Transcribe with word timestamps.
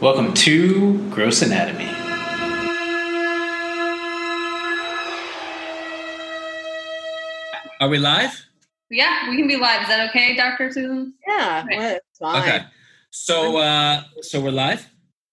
Welcome 0.00 0.32
to 0.34 1.08
Gross 1.10 1.42
Anatomy. 1.42 1.88
Are 7.80 7.88
we 7.88 7.98
live? 7.98 8.44
Yeah, 8.90 9.30
we 9.30 9.36
can 9.36 9.46
be 9.46 9.56
live. 9.56 9.82
Is 9.82 9.88
that 9.88 10.08
okay, 10.10 10.34
Dr. 10.34 10.72
Susan? 10.72 11.14
Yeah, 11.26 11.62
Okay. 11.64 11.78
well, 11.78 11.96
it's 11.96 12.18
fine. 12.18 12.42
Okay. 12.42 12.64
So 13.10 13.58
uh 13.58 14.02
so 14.22 14.40
we're 14.40 14.50
live? 14.50 14.88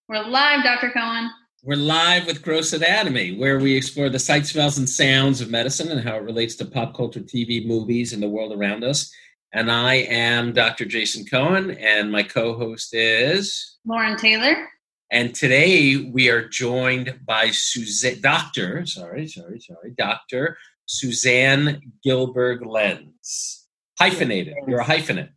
We're 0.07 0.23
live, 0.23 0.63
Dr. 0.63 0.91
Cohen. 0.91 1.29
We're 1.63 1.75
live 1.77 2.27
with 2.27 2.43
Gross 2.43 2.73
Anatomy, 2.73 3.35
where 3.37 3.57
we 3.59 3.75
explore 3.75 4.09
the 4.09 4.19
sights, 4.19 4.51
smells, 4.51 4.77
and 4.77 4.87
sounds 4.87 5.41
of 5.41 5.49
medicine 5.49 5.89
and 5.91 5.99
how 6.07 6.15
it 6.17 6.21
relates 6.23 6.53
to 6.57 6.65
pop 6.65 6.95
culture, 6.95 7.21
TV, 7.21 7.65
movies, 7.65 8.13
and 8.13 8.21
the 8.21 8.29
world 8.29 8.53
around 8.53 8.83
us. 8.83 9.11
And 9.55 9.71
I 9.71 9.93
am 10.09 10.51
Dr. 10.51 10.83
Jason 10.83 11.23
Cohen, 11.23 11.71
and 11.71 12.11
my 12.11 12.23
co-host 12.23 12.93
is. 12.93 13.77
Lauren 13.85 14.17
Taylor. 14.17 14.67
And 15.13 15.33
today 15.33 15.95
we 15.95 16.29
are 16.29 16.45
joined 16.49 17.21
by 17.25 17.51
Suzanne, 17.51 18.19
Doctor, 18.19 18.85
sorry, 18.85 19.29
sorry, 19.29 19.61
sorry, 19.61 19.93
Doctor 19.97 20.57
Suzanne 20.87 21.93
Gilberg 22.05 22.65
Lenz. 22.65 23.65
Hyphenated. 23.97 24.55
You're 24.67 24.81
a 24.81 24.85
hyphenate. 24.85 25.29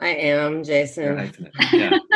I 0.00 0.08
am 0.08 0.52
You're 0.52 0.60
a 0.62 0.64
Jason. 0.64 1.04
hyphenate. 1.18 1.72
Yeah. 1.72 1.98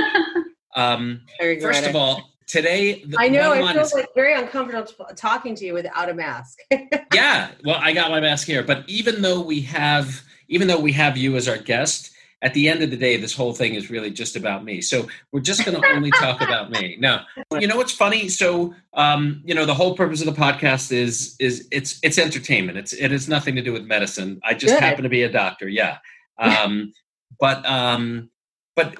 Um, 0.75 1.23
First 1.41 1.87
of 1.87 1.97
all, 1.97 2.23
today 2.47 3.05
the 3.05 3.17
I 3.19 3.29
know 3.29 3.53
I 3.53 3.73
feel 3.73 3.83
is- 3.83 3.93
like 3.95 4.09
very 4.15 4.35
uncomfortable 4.35 4.87
t- 4.87 5.15
talking 5.15 5.55
to 5.57 5.65
you 5.65 5.75
without 5.75 6.09
a 6.09 6.15
mask. 6.15 6.59
yeah. 7.15 7.51
Well, 7.65 7.79
I 7.81 7.93
got 7.93 8.11
my 8.11 8.21
mask 8.21 8.47
here, 8.47 8.63
but 8.63 8.85
even 8.89 9.23
though 9.23 9.41
we 9.41 9.61
have, 9.63 10.23
even 10.49 10.69
though 10.69 10.81
we 10.81 10.93
have 10.93 11.17
you 11.17 11.37
as 11.37 11.49
our 11.49 11.59
guest, 11.59 12.13
at 12.43 12.53
the 12.53 12.69
end 12.69 12.83
of 12.83 12.91
the 12.91 12.97
day, 12.99 13.17
this 13.17 13.35
whole 13.35 13.55
thing 13.55 13.75
is 13.75 13.91
really 13.91 14.11
just 14.11 14.37
about 14.37 14.63
me. 14.63 14.81
So 14.83 15.09
we're 15.33 15.41
just 15.41 15.65
going 15.65 15.81
to 15.81 15.89
only 15.89 16.11
talk 16.13 16.43
about 16.43 16.71
me. 16.71 16.97
No, 17.01 17.21
you 17.59 17.67
know 17.67 17.77
what's 17.77 17.93
funny? 17.93 18.29
So, 18.29 18.75
um, 18.93 19.43
you 19.45 19.55
know, 19.55 19.65
the 19.65 19.75
whole 19.75 19.97
purpose 19.97 20.21
of 20.21 20.27
the 20.27 20.41
podcast 20.41 20.93
is 20.93 21.35
is 21.41 21.67
it's 21.73 21.99
it's 22.03 22.19
entertainment. 22.19 22.77
It's 22.79 22.93
it 22.93 23.11
has 23.11 23.27
nothing 23.29 23.57
to 23.57 23.63
do 23.63 23.73
with 23.73 23.85
medicine. 23.85 24.41
I 24.45 24.53
just 24.55 24.75
Good. 24.75 24.83
happen 24.83 25.03
to 25.05 25.09
be 25.09 25.23
a 25.23 25.31
doctor. 25.31 25.69
Yeah. 25.69 25.99
Um, 26.39 26.93
but 27.41 27.65
um, 27.65 28.29
but 28.75 28.95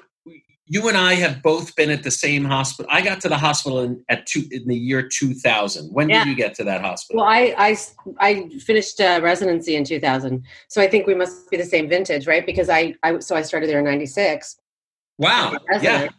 you 0.69 0.87
and 0.89 0.97
I 0.97 1.13
have 1.15 1.41
both 1.41 1.75
been 1.75 1.89
at 1.89 2.03
the 2.03 2.11
same 2.11 2.43
hospital. 2.43 2.89
I 2.93 3.01
got 3.01 3.21
to 3.21 3.29
the 3.29 3.37
hospital 3.37 3.79
in, 3.79 4.03
at 4.09 4.25
two 4.25 4.43
in 4.51 4.67
the 4.67 4.75
year 4.75 5.01
2000. 5.07 5.89
When 5.93 6.09
Yeah. 6.09 6.23
did 6.23 6.29
you 6.29 6.35
get 6.35 6.53
to 6.55 6.63
that 6.65 6.81
hospital? 6.81 7.21
well, 7.23 7.29
I 7.29 7.77
I 8.19 8.49
finished 8.59 8.99
uh, 8.99 9.19
residency 9.23 9.75
in 9.75 9.83
2000, 9.85 10.43
so 10.67 10.81
I 10.81 10.87
think 10.87 11.07
we 11.07 11.15
must 11.15 11.49
be 11.49 11.57
the 11.57 11.65
same 11.65 11.87
vintage, 11.87 12.27
right? 12.27 12.45
Because 12.45 12.69
I, 12.69 12.95
I 13.03 13.19
so 13.19 13.35
I 13.35 13.41
started 13.43 13.69
there 13.69 13.79
in 13.79 13.85
'96. 13.85 14.57
wow. 15.17 15.53
Yeah. 15.81 16.09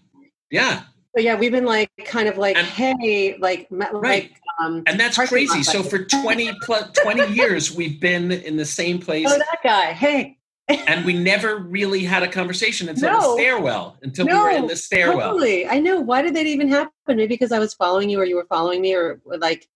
Yeah. 0.51 0.83
So 1.17 1.23
yeah, 1.23 1.35
we've 1.37 1.53
been 1.53 1.65
like 1.67 1.91
kind 2.07 2.29
of 2.29 2.39
like, 2.39 2.57
And- 2.57 2.67
hey, 2.67 3.37
like 3.39 3.67
Right. 3.71 3.93
like 4.03 4.33
um. 4.61 4.83
And 4.87 4.99
that's 4.99 5.17
crazy. 5.29 5.63
So 5.63 5.83
for 5.83 6.05
20 6.05 6.53
plus 6.63 6.91
20 7.03 7.33
years 7.35 7.71
we've 7.75 8.01
been 8.01 8.33
in 8.33 8.57
the 8.57 8.65
same 8.65 8.99
place 8.99 9.27
Oh, 9.29 9.37
that 9.37 9.59
guy. 9.63 9.93
Hey, 9.93 10.38
and 10.69 11.05
we 11.05 11.13
never 11.15 11.57
really 11.59 12.05
had 12.05 12.23
a 12.23 12.29
conversation 12.29 12.89
until 12.89 13.13
No. 13.13 13.21
the 13.37 13.43
stairwell, 13.43 13.97
until 14.03 14.27
we 14.27 14.35
were 14.35 14.51
in 14.51 14.67
the 14.67 14.77
stairwell. 14.77 15.33
Totally. 15.33 15.67
I 15.67 15.79
know. 15.81 16.01
Why 16.01 16.23
did 16.23 16.35
that 16.37 16.47
even 16.47 16.69
happen? 16.69 16.93
Maybe 17.07 17.27
because 17.27 17.53
I 17.53 17.59
was 17.59 17.75
following 17.75 18.11
you, 18.11 18.21
or 18.21 18.25
you 18.25 18.37
were 18.37 18.47
following 18.49 18.81
me, 18.81 18.95
or 18.95 19.21
like 19.25 19.67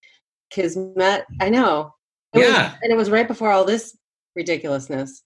kismet. 0.51 1.25
I 1.41 1.49
know. 1.49 1.95
It 2.35 2.39
was- 2.41 2.49
Yeah. 2.49 2.75
and 2.83 2.93
it 2.93 2.97
was 2.97 3.11
right 3.11 3.27
before 3.29 3.51
all 3.51 3.65
this 3.65 3.97
ridiculousness. 4.37 5.23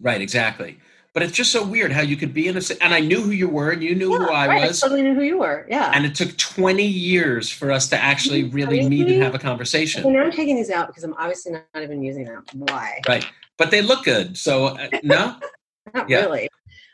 Right, 0.00 0.20
exactly. 0.20 0.78
But 1.12 1.24
it's 1.24 1.32
just 1.32 1.50
so 1.50 1.64
weird 1.66 1.90
how 1.90 2.02
you 2.02 2.16
could 2.16 2.32
be 2.32 2.46
in 2.46 2.56
a 2.56 2.60
and 2.80 2.94
I 2.94 3.00
knew 3.00 3.20
who 3.20 3.32
you 3.32 3.48
were 3.48 3.72
and 3.72 3.82
you 3.82 3.96
knew 3.96 4.16
who 4.16 4.28
I 4.28 4.46
right, 4.46 4.68
was. 4.68 4.80
I 4.80 4.86
totally 4.86 5.02
knew 5.02 5.14
who 5.14 5.22
you 5.22 5.38
were. 5.38 5.66
Yeah. 5.68 5.90
And 5.92 6.06
it 6.06 6.14
took 6.14 6.36
20 6.36 6.86
years 6.86 7.50
for 7.50 7.72
us 7.72 7.88
to 7.88 7.96
actually 8.00 8.44
really 8.44 8.88
meet 8.88 9.08
and 9.08 9.20
have 9.20 9.34
a 9.34 9.38
conversation. 9.38 10.04
now 10.12 10.20
I'm 10.22 10.30
taking 10.30 10.54
these 10.54 10.70
out 10.70 10.86
because 10.86 11.02
I'm 11.02 11.14
obviously 11.14 11.50
not 11.52 11.64
even 11.82 12.00
using 12.00 12.26
them. 12.26 12.44
Why? 12.54 13.00
Right. 13.08 13.26
But 13.60 13.70
they 13.70 13.82
look 13.82 14.04
good. 14.04 14.38
So 14.38 14.68
uh, 14.68 14.88
no? 15.02 15.36
Not 15.94 16.08
Yeah. 16.08 16.20
really. 16.24 16.48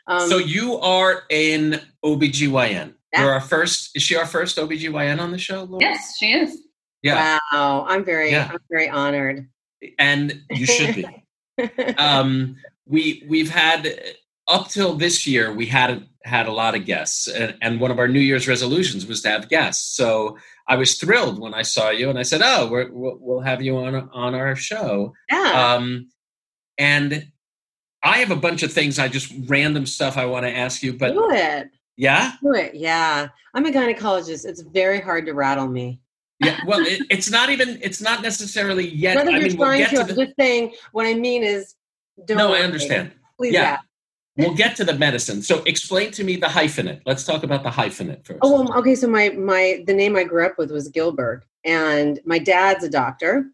Um, 0.05 0.27
so 0.29 0.37
you 0.37 0.77
are 0.79 1.23
in 1.29 1.79
OBGYN. 2.03 2.93
Yeah. 3.13 3.21
You're 3.21 3.31
our 3.31 3.39
first 3.41 3.95
is 3.95 4.03
she 4.03 4.17
our 4.17 4.25
first 4.25 4.57
OBGYN 4.57 5.19
on 5.19 5.31
the 5.31 5.37
show? 5.37 5.63
Laura? 5.63 5.81
Yes, 5.81 6.17
she 6.17 6.33
is. 6.33 6.61
Yeah. 7.01 7.39
wow. 7.53 7.85
I'm 7.87 8.03
very, 8.03 8.31
Yeah. 8.31 8.49
I'm 8.51 8.59
very 8.69 8.89
honored. 8.89 9.47
And 9.97 10.41
you 10.51 10.65
should 10.65 10.93
be. 10.93 11.05
um, 11.97 12.57
we 12.85 13.23
we've 13.29 13.49
had 13.49 13.87
up 14.49 14.67
till 14.67 14.95
this 14.95 15.25
year 15.25 15.53
we 15.53 15.67
hadn't 15.67 16.07
had 16.25 16.47
a 16.47 16.51
lot 16.51 16.75
of 16.75 16.83
guests, 16.83 17.27
and, 17.29 17.55
and 17.61 17.79
one 17.79 17.91
of 17.91 17.99
our 17.99 18.07
New 18.09 18.19
Year's 18.19 18.47
resolutions 18.47 19.05
was 19.05 19.21
to 19.21 19.29
have 19.29 19.47
guests. 19.47 19.95
So 19.95 20.37
I 20.67 20.75
was 20.75 20.95
thrilled 20.97 21.39
when 21.39 21.53
I 21.53 21.61
saw 21.61 21.89
you, 21.91 22.09
and 22.09 22.19
I 22.19 22.23
said, 22.23 22.41
"Oh, 22.43 22.67
we're, 22.69 22.89
we'll, 22.91 23.17
we'll 23.21 23.39
have 23.41 23.61
you 23.61 23.77
on 23.77 23.95
on 24.13 24.35
our 24.35 24.55
show." 24.55 25.13
yeah. 25.31 25.75
Um, 25.75 26.09
and 26.77 27.27
I 28.03 28.17
have 28.19 28.31
a 28.31 28.35
bunch 28.35 28.63
of 28.63 28.71
things, 28.71 28.99
I 28.99 29.07
just 29.07 29.33
random 29.47 29.85
stuff 29.85 30.17
I 30.17 30.25
want 30.25 30.45
to 30.45 30.55
ask 30.55 30.83
you, 30.83 30.93
but 30.93 31.13
do 31.13 31.29
it. 31.31 31.69
yeah, 31.97 32.33
Do 32.43 32.53
it. 32.53 32.75
Yeah. 32.75 33.27
I'm 33.53 33.65
a 33.65 33.71
gynecologist. 33.71 34.45
It's 34.45 34.61
very 34.61 34.99
hard 35.01 35.25
to 35.25 35.33
rattle 35.33 35.67
me. 35.67 35.99
yeah. 36.39 36.59
Well, 36.67 36.79
it, 36.85 37.01
it's 37.09 37.29
not 37.31 37.49
even 37.49 37.79
it's 37.81 38.01
not 38.01 38.21
necessarily 38.21 38.87
yet. 38.87 39.15
That 39.15 39.27
I 39.27 39.31
you're 39.31 39.41
mean, 39.49 39.57
we'll 39.57 39.67
trying 39.67 39.79
get 39.81 39.89
to. 39.89 39.95
to 39.95 40.01
I'm 40.01 40.07
the, 40.07 40.25
just 40.25 40.35
saying 40.39 40.73
what 40.91 41.05
I 41.07 41.15
mean 41.15 41.43
is 41.43 41.73
don't 42.25 42.37
no, 42.37 42.53
I 42.53 42.59
understand. 42.59 43.11
Please, 43.37 43.53
Yeah. 43.53 43.79
yeah. 44.35 44.45
We'll 44.45 44.55
get 44.55 44.75
to 44.75 44.83
the 44.85 44.93
medicine. 44.93 45.41
So 45.41 45.63
explain 45.63 46.11
to 46.11 46.23
me 46.23 46.35
the 46.35 46.45
hyphenate. 46.45 47.01
Let's 47.07 47.23
talk 47.23 47.41
about 47.41 47.63
the 47.63 47.71
hyphenate 47.71 48.23
first. 48.27 48.37
Oh, 48.43 48.51
well, 48.63 48.77
okay. 48.77 48.93
So 48.93 49.07
my 49.07 49.29
my 49.29 49.83
the 49.87 49.93
name 49.95 50.15
I 50.15 50.23
grew 50.23 50.45
up 50.45 50.59
with 50.59 50.69
was 50.71 50.87
Gilbert, 50.89 51.43
and 51.65 52.19
my 52.23 52.37
dad's 52.37 52.83
a 52.83 52.89
doctor. 52.89 53.47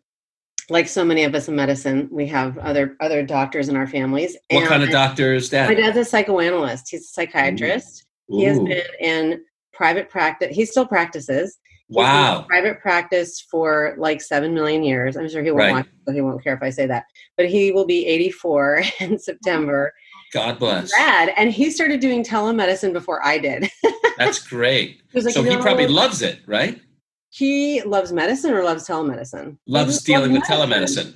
Like 0.70 0.88
so 0.88 1.04
many 1.04 1.24
of 1.24 1.36
us 1.36 1.48
in 1.48 1.56
medicine, 1.56 2.08
we 2.12 2.28
have 2.28 2.58
other 2.58 2.96
other 3.02 3.24
doctors 3.24 3.70
in 3.70 3.76
our 3.76 3.88
families. 3.88 4.38
what 4.50 4.62
and 4.62 4.68
kind 4.70 4.84
of 4.84 4.90
doctor 4.90 5.34
is 5.34 5.50
that? 5.50 5.68
My 5.68 5.76
dad's 5.76 5.98
a 5.98 6.06
psychoanalyst. 6.06 6.90
He's 6.90 7.02
a 7.02 7.14
psychiatrist. 7.14 8.06
He 8.30 8.44
has 8.44 8.58
been 8.60 8.82
in 9.00 9.44
private 9.74 10.10
practice. 10.10 10.56
He 10.56 10.66
still 10.66 10.86
practices. 10.86 11.58
He's 11.90 11.98
Wow. 11.98 12.46
private 12.48 12.80
practice 12.80 13.42
for 13.52 13.96
like 13.98 14.22
seven 14.22 14.54
million 14.54 14.84
years. 14.84 15.18
I'm 15.18 15.30
sure 15.30 15.44
he 15.44 15.52
won't 15.52 15.60
Right. 15.60 15.72
watch, 15.72 15.88
so 16.08 16.14
he 16.14 16.22
won't 16.22 16.44
care 16.44 16.54
if 16.56 16.64
I 16.64 16.70
say 16.70 16.88
that. 16.88 17.06
But 17.36 17.50
he 17.50 17.72
will 17.72 17.86
be 17.86 18.06
84 18.08 18.84
in 19.00 19.14
oh, 19.14 19.18
September. 19.18 19.94
God 20.32 20.58
bless. 20.58 20.92
Rad. 20.94 21.32
And 21.38 21.52
he 21.52 21.70
started 21.70 22.00
doing 22.00 22.24
telemedicine 22.24 22.94
before 22.94 23.24
I 23.26 23.38
did. 23.38 23.70
That's 24.18 24.40
great. 24.40 25.02
He 25.12 25.22
like, 25.22 25.34
so 25.34 25.44
he 25.44 25.56
probably 25.58 25.88
loves 25.88 26.22
it, 26.22 26.40
right? 26.48 26.82
He 27.34 27.82
loves 27.82 28.14
medicine 28.14 28.54
or 28.54 28.64
loves 28.64 28.88
telemedicine. 28.88 29.58
Loves 29.66 30.04
dealing 30.04 30.34
with 30.34 30.44
telemedicine. 30.44 31.16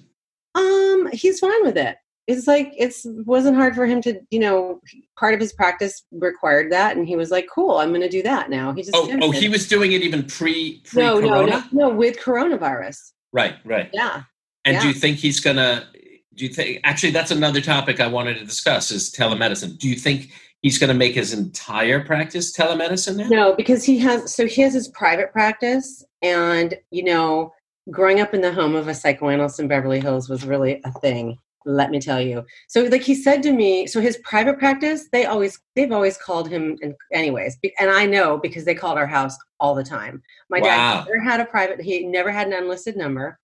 Um, 0.55 1.07
he's 1.13 1.39
fine 1.39 1.63
with 1.63 1.77
it. 1.77 1.97
It's 2.25 2.47
like 2.47 2.73
it's 2.75 3.05
wasn't 3.05 3.55
hard 3.55 3.75
for 3.75 3.85
him 3.85 4.01
to, 4.01 4.19
you 4.31 4.39
know, 4.39 4.81
part 5.15 5.35
of 5.35 5.39
his 5.39 5.53
practice 5.53 6.03
required 6.11 6.71
that, 6.71 6.97
and 6.97 7.07
he 7.07 7.15
was 7.15 7.29
like, 7.29 7.47
"Cool, 7.53 7.77
I'm 7.77 7.89
going 7.89 8.01
to 8.01 8.09
do 8.09 8.23
that 8.23 8.49
now." 8.49 8.73
He 8.73 8.81
just 8.81 8.95
Oh, 8.95 9.07
oh, 9.21 9.29
he 9.29 9.47
was 9.47 9.67
doing 9.67 9.91
it 9.91 10.01
even 10.01 10.23
pre 10.23 10.81
pre 10.85 11.03
no, 11.03 11.19
no, 11.19 11.45
no, 11.45 11.63
no, 11.71 11.89
with 11.89 12.17
coronavirus. 12.17 13.11
Right, 13.31 13.55
right. 13.63 13.89
Yeah, 13.93 14.23
And 14.65 14.81
do 14.81 14.87
you 14.87 14.95
think 14.95 15.17
he's 15.17 15.39
gonna? 15.39 15.87
Do 16.33 16.45
you 16.45 16.49
think? 16.51 16.81
Actually, 16.83 17.11
that's 17.11 17.31
another 17.31 17.61
topic 17.61 17.99
I 17.99 18.07
wanted 18.07 18.39
to 18.39 18.45
discuss 18.45 18.89
is 18.89 19.11
telemedicine. 19.11 19.77
Do 19.77 19.87
you 19.87 19.95
think 19.95 20.31
he's 20.61 20.77
going 20.77 20.89
to 20.89 20.93
make 20.93 21.15
his 21.15 21.33
entire 21.33 22.03
practice 22.03 22.55
telemedicine 22.55 23.17
now? 23.17 23.27
no, 23.29 23.55
because 23.55 23.83
he 23.83 23.97
has 23.99 24.33
so 24.33 24.45
he 24.45 24.61
has 24.61 24.73
his 24.73 24.87
private 24.89 25.31
practice, 25.31 26.03
and 26.21 26.75
you 26.91 27.03
know, 27.03 27.53
growing 27.91 28.19
up 28.19 28.33
in 28.33 28.41
the 28.41 28.51
home 28.53 28.75
of 28.75 28.87
a 28.87 28.93
psychoanalyst 28.93 29.59
in 29.59 29.67
Beverly 29.67 29.99
Hills 29.99 30.29
was 30.29 30.45
really 30.45 30.81
a 30.85 30.91
thing. 30.99 31.37
Let 31.65 31.91
me 31.91 31.99
tell 31.99 32.21
you. 32.21 32.45
So, 32.69 32.83
like 32.83 33.01
he 33.01 33.13
said 33.13 33.43
to 33.43 33.51
me, 33.51 33.87
so 33.87 33.99
his 33.99 34.17
private 34.23 34.57
practice, 34.57 35.09
they 35.11 35.25
always 35.25 35.59
they've 35.75 35.91
always 35.91 36.17
called 36.17 36.47
him, 36.49 36.77
in, 36.81 36.95
anyways, 37.13 37.57
and 37.79 37.89
I 37.91 38.05
know 38.05 38.37
because 38.37 38.63
they 38.63 38.75
called 38.75 38.97
our 38.97 39.07
house 39.07 39.37
all 39.59 39.75
the 39.75 39.83
time. 39.83 40.21
My 40.49 40.59
Wow. 40.59 40.65
dad 40.65 41.05
never 41.07 41.19
had 41.19 41.39
a 41.41 41.45
private; 41.45 41.81
he 41.81 42.05
never 42.05 42.31
had 42.31 42.47
an 42.47 42.53
unlisted 42.53 42.95
number. 42.95 43.37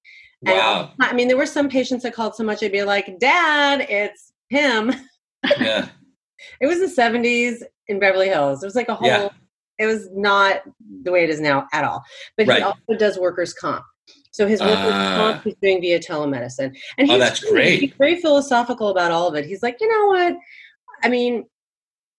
And 0.46 0.56
Wow. 0.58 0.92
I 1.02 1.14
mean, 1.14 1.28
there 1.28 1.38
were 1.38 1.46
some 1.46 1.68
patients 1.70 2.04
that 2.04 2.14
called 2.14 2.36
so 2.36 2.44
much, 2.44 2.64
I'd 2.64 2.72
be 2.72 2.84
like, 2.84 3.20
"Dad, 3.20 3.86
it's 3.90 4.32
him." 4.50 4.94
Yeah. 5.60 5.90
It 6.60 6.68
was 6.68 6.80
the 6.80 6.88
'70s 7.02 7.64
in 7.88 8.00
Beverly 8.00 8.28
Hills. 8.28 8.64
It 8.64 8.66
was 8.66 8.76
like 8.76 8.90
a 8.90 8.96
whole. 8.96 9.08
Yeah. 9.08 9.30
It 9.80 9.86
was 9.88 10.10
not 10.14 10.62
the 11.04 11.12
way 11.12 11.24
it 11.24 11.30
is 11.30 11.40
now 11.42 11.68
at 11.74 11.84
all. 11.84 12.04
But 12.38 12.48
Right. 12.48 12.58
he 12.60 12.64
also 12.64 12.96
does 12.98 13.18
workers' 13.18 13.54
comp. 13.54 13.84
So 14.32 14.48
his 14.48 14.62
workers' 14.62 14.76
Ah. 14.94 15.16
comp 15.34 15.44
he's 15.44 15.56
doing 15.62 15.80
via 15.82 16.00
telemedicine, 16.00 16.76
and 16.98 17.10
Oh, 17.10 17.14
he's 17.14 17.20
that's 17.20 17.40
great. 17.44 17.80
He's 17.82 17.94
very 17.98 18.20
philosophical 18.20 18.90
about 18.90 19.12
all 19.12 19.28
of 19.28 19.36
it. 19.36 19.46
He's 19.46 19.62
like, 19.64 19.78
you 19.80 19.88
know 19.88 20.08
what? 20.08 20.38
I 21.04 21.10
mean, 21.10 21.46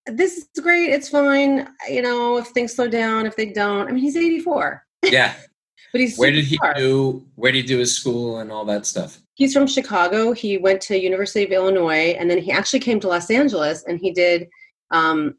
this 0.07 0.37
is 0.37 0.47
great. 0.63 0.91
It's 0.91 1.09
fine. 1.09 1.69
You 1.91 2.03
know, 2.03 2.37
if 2.37 2.49
things 2.49 2.75
slow 2.75 2.89
down, 2.89 3.27
if 3.27 3.37
they 3.37 3.47
don't. 3.47 3.89
I 3.89 3.93
mean, 3.93 4.03
he's 4.03 4.17
84, 4.17 4.85
Yeah. 5.03 5.35
but 5.93 6.01
he's 6.01 6.17
Where 6.19 6.31
did 6.31 6.45
he 6.45 6.57
smart. 6.57 6.77
do? 6.77 7.25
Where 7.37 7.51
did 7.53 7.63
he 7.63 7.67
do 7.67 7.79
his 7.79 7.97
school 7.97 8.39
and 8.39 8.53
all 8.53 8.65
that 8.67 8.87
stuff? 8.87 9.19
He's 9.35 9.53
from 9.53 9.67
Chicago. 9.67 10.33
He 10.33 10.59
went 10.59 10.81
to 10.83 10.97
University 11.01 11.45
of 11.45 11.51
Illinois, 11.51 12.15
and 12.19 12.31
then 12.31 12.39
he 12.39 12.53
actually 12.53 12.79
came 12.81 13.01
to 13.01 13.09
Los 13.09 13.31
Angeles, 13.31 13.83
and 13.89 13.99
he 13.99 14.13
did. 14.13 14.49
Um, 14.93 15.37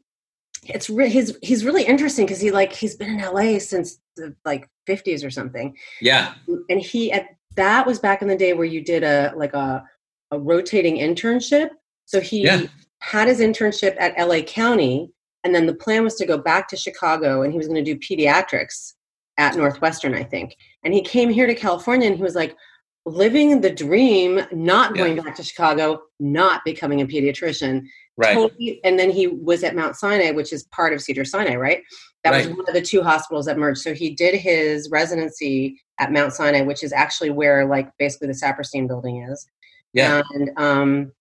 it's 0.70 0.88
re- 0.90 1.08
he's 1.08 1.36
he's 1.42 1.64
really 1.64 1.84
interesting 1.84 2.26
because 2.26 2.40
he 2.40 2.50
like 2.50 2.72
he's 2.72 2.96
been 2.96 3.10
in 3.10 3.18
LA 3.18 3.58
since 3.58 3.98
the 4.16 4.34
like 4.44 4.68
50s 4.88 5.24
or 5.24 5.30
something, 5.30 5.76
Yeah. 6.00 6.34
and 6.68 6.80
he 6.80 7.12
at 7.12 7.28
that 7.56 7.86
was 7.86 7.98
back 7.98 8.22
in 8.22 8.28
the 8.28 8.36
day 8.36 8.52
where 8.52 8.66
you 8.66 8.82
did 8.82 9.02
a 9.02 9.32
like 9.36 9.54
a 9.54 9.84
a 10.30 10.38
rotating 10.38 10.96
internship. 10.96 11.70
So 12.04 12.20
he 12.20 12.42
Yeah. 12.44 12.62
had 13.00 13.28
his 13.28 13.40
internship 13.40 13.96
at 13.98 14.14
LA 14.18 14.42
County, 14.42 15.10
and 15.44 15.54
then 15.54 15.66
the 15.66 15.74
plan 15.74 16.02
was 16.04 16.14
to 16.16 16.26
go 16.26 16.38
back 16.38 16.68
to 16.68 16.76
Chicago, 16.76 17.42
and 17.42 17.52
he 17.52 17.58
was 17.58 17.68
going 17.68 17.82
to 17.84 17.94
do 17.94 17.98
pediatrics 17.98 18.94
at 19.38 19.54
Northwestern, 19.56 20.14
I 20.14 20.22
think. 20.24 20.56
And 20.82 20.94
he 20.94 21.02
came 21.02 21.30
here 21.30 21.46
to 21.46 21.54
California, 21.54 22.06
and 22.08 22.16
he 22.16 22.22
was 22.22 22.34
like 22.34 22.56
living 23.06 23.60
the 23.60 23.70
dream, 23.70 24.40
not 24.52 24.94
Yeah. 24.94 25.02
going 25.02 25.16
back 25.16 25.36
to 25.36 25.42
Chicago, 25.42 26.02
not 26.20 26.64
becoming 26.64 27.00
a 27.00 27.06
pediatrician. 27.06 27.86
Right. 28.18 28.34
Totally, 28.34 28.80
and 28.82 28.98
then 28.98 29.10
he 29.10 29.28
was 29.28 29.62
at 29.62 29.76
Mount 29.76 29.94
Sinai, 29.94 30.32
which 30.32 30.52
is 30.52 30.64
part 30.64 30.92
of 30.92 31.00
Cedars-Sinai, 31.00 31.54
right? 31.54 31.82
That 32.24 32.32
was 32.32 32.48
one 32.48 32.66
of 32.66 32.74
the 32.74 32.82
two 32.82 33.02
hospitals 33.02 33.46
that 33.46 33.58
merged. 33.58 33.80
So 33.80 33.94
he 33.94 34.10
did 34.10 34.34
his 34.34 34.90
residency 34.90 35.80
at 35.98 36.10
Mount 36.10 36.32
Sinai, 36.32 36.62
which 36.62 36.82
is 36.82 36.92
actually 36.92 37.30
where 37.30 37.64
like 37.66 37.88
basically 37.98 38.26
the 38.28 38.34
Saperstein 38.34 38.88
building 38.88 39.22
is. 39.22 39.46
Yeah. 39.92 40.22
And 40.34 40.50
um 40.56 41.12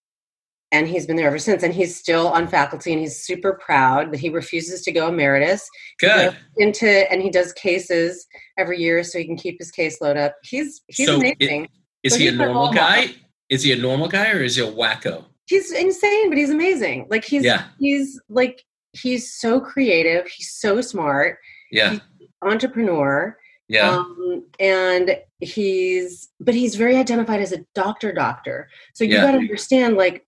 and 0.71 0.87
he's 0.87 1.05
been 1.05 1.15
there 1.15 1.27
ever 1.27 1.39
since. 1.39 1.63
And 1.63 1.73
he's 1.73 1.95
still 1.95 2.27
on 2.29 2.47
faculty 2.47 2.91
and 2.91 3.01
he's 3.01 3.19
super 3.23 3.53
proud 3.53 4.11
that 4.11 4.19
he 4.19 4.29
refuses 4.29 4.81
to 4.83 4.91
go 4.91 5.07
emeritus 5.07 5.67
Good. 5.99 6.35
into 6.57 6.87
and 7.11 7.21
he 7.21 7.29
does 7.29 7.53
cases 7.53 8.25
every 8.57 8.79
year 8.79 9.03
so 9.03 9.17
he 9.19 9.25
can 9.25 9.37
keep 9.37 9.57
his 9.59 9.71
caseload 9.71 10.17
up. 10.17 10.35
He's 10.43 10.81
he's 10.87 11.07
So 11.07 11.17
amazing. 11.17 11.67
Is 12.03 12.13
So 12.13 12.19
he 12.19 12.27
a 12.27 12.31
normal 12.31 12.71
guy? 12.71 13.15
Is 13.49 13.63
he 13.63 13.71
a 13.71 13.77
normal 13.77 14.07
guy 14.07 14.31
or 14.31 14.43
is 14.43 14.55
he 14.55 14.63
a 14.63 14.71
wacko? 14.71 15.25
he's 15.47 15.71
insane, 15.71 16.29
but 16.29 16.37
he's 16.39 16.49
amazing. 16.49 17.05
Like 17.09 17.23
he's 17.23 17.43
Yeah. 17.45 17.65
he's 17.79 18.19
like 18.29 18.63
he's 18.93 19.31
so 19.33 19.59
creative, 19.59 20.27
he's 20.27 20.51
so 20.51 20.81
smart, 20.81 21.37
Yeah. 21.71 21.99
entrepreneur. 22.41 23.37
Yeah. 23.67 23.89
Um, 23.97 24.45
and 24.59 25.17
he's 25.39 26.29
but 26.39 26.53
he's 26.55 26.75
very 26.75 26.95
identified 26.97 27.41
as 27.41 27.51
a 27.51 27.65
doctor 27.75 28.11
doctor. 28.11 28.69
So 28.93 29.03
you 29.03 29.13
Yeah. 29.15 29.23
gotta 29.23 29.37
understand 29.39 29.97
like 29.97 30.24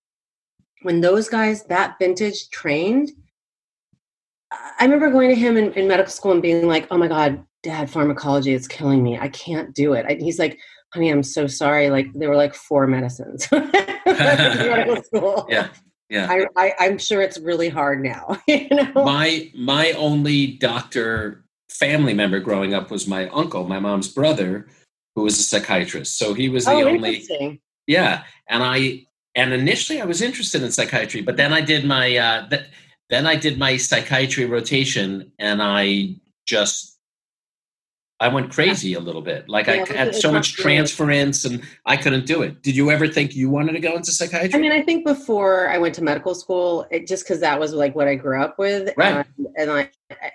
when 0.82 1.00
those 1.00 1.28
guys 1.28 1.64
that 1.64 1.96
vintage 1.98 2.50
trained, 2.50 3.10
I 4.52 4.72
I 4.80 4.84
remember 4.84 5.10
going 5.10 5.28
to 5.28 5.34
him 5.34 5.56
in, 5.56 5.72
in 5.72 5.88
medical 5.88 6.10
school 6.10 6.32
and 6.32 6.42
being 6.42 6.66
like, 6.66 6.86
Oh 6.90 6.98
my 6.98 7.08
god, 7.08 7.44
dad, 7.62 7.90
pharmacology 7.90 8.52
is 8.52 8.68
killing 8.68 9.02
me. 9.02 9.18
I 9.18 9.28
can't 9.28 9.74
do 9.74 9.92
it. 9.94 10.06
And 10.08 10.20
he's 10.20 10.38
like, 10.38 10.58
honey, 10.92 11.10
I'm 11.10 11.22
so 11.22 11.46
sorry. 11.46 11.90
Like 11.90 12.12
there 12.14 12.28
were 12.28 12.36
like 12.36 12.54
four 12.54 12.86
medicines 12.86 13.48
medical 13.52 15.02
school. 15.02 15.46
Yeah. 15.48 15.68
Yeah. 16.08 16.26
I, 16.30 16.46
I, 16.56 16.74
I'm 16.80 16.96
sure 16.96 17.20
it's 17.20 17.38
really 17.38 17.68
hard 17.68 18.02
now. 18.02 18.38
You 18.48 18.68
know? 18.70 19.04
my 19.04 19.50
my 19.54 19.92
only 19.92 20.46
doctor 20.46 21.44
family 21.68 22.14
member 22.14 22.40
growing 22.40 22.72
up 22.72 22.90
was 22.90 23.06
my 23.06 23.28
uncle, 23.28 23.64
my 23.64 23.78
mom's 23.78 24.08
brother, 24.08 24.66
who 25.14 25.22
was 25.22 25.38
a 25.38 25.42
psychiatrist. 25.42 26.16
So 26.16 26.32
he 26.32 26.48
was 26.48 26.64
the 26.64 26.72
oh, 26.72 26.88
only 26.88 27.60
yeah. 27.86 28.24
And 28.48 28.62
I 28.62 29.06
and 29.38 29.52
initially 29.52 30.00
I 30.00 30.04
was 30.04 30.20
interested 30.20 30.62
in 30.62 30.70
psychiatry, 30.72 31.22
but 31.22 31.36
then 31.36 31.52
I 31.52 31.60
did 31.60 31.84
my 31.84 32.16
uh 32.16 32.48
th- 32.48 32.66
then 33.10 33.26
I 33.26 33.36
did 33.36 33.58
my 33.58 33.76
psychiatry 33.78 34.44
rotation 34.44 35.32
and 35.38 35.62
I 35.62 36.16
just 36.44 36.98
I 38.20 38.28
went 38.28 38.50
crazy 38.50 38.94
a 38.94 39.00
little 39.00 39.22
bit. 39.22 39.48
Like 39.48 39.68
Yeah, 39.68 39.84
I 39.88 39.92
had 39.92 40.14
so 40.14 40.32
much 40.32 40.54
transference 40.54 41.44
and 41.44 41.62
I 41.86 41.96
couldn't 41.96 42.26
do 42.26 42.42
it. 42.42 42.62
Did 42.62 42.74
you 42.74 42.90
ever 42.90 43.06
think 43.06 43.36
you 43.36 43.48
wanted 43.48 43.72
to 43.72 43.80
go 43.80 43.94
into 43.94 44.10
psychiatry? 44.10 44.54
I 44.54 44.58
mean, 44.58 44.72
I 44.72 44.82
think 44.82 45.06
before 45.06 45.68
I 45.70 45.78
went 45.78 45.94
to 45.96 46.02
medical 46.02 46.34
school, 46.34 46.84
it, 46.90 47.06
just 47.06 47.24
because 47.24 47.40
that 47.40 47.60
was 47.60 47.72
like 47.72 47.94
what 47.94 48.08
I 48.08 48.16
grew 48.16 48.42
up 48.42 48.58
with, 48.58 48.92
Right. 48.96 49.24
and, 49.38 49.46
and 49.56 49.70
I 49.70 49.90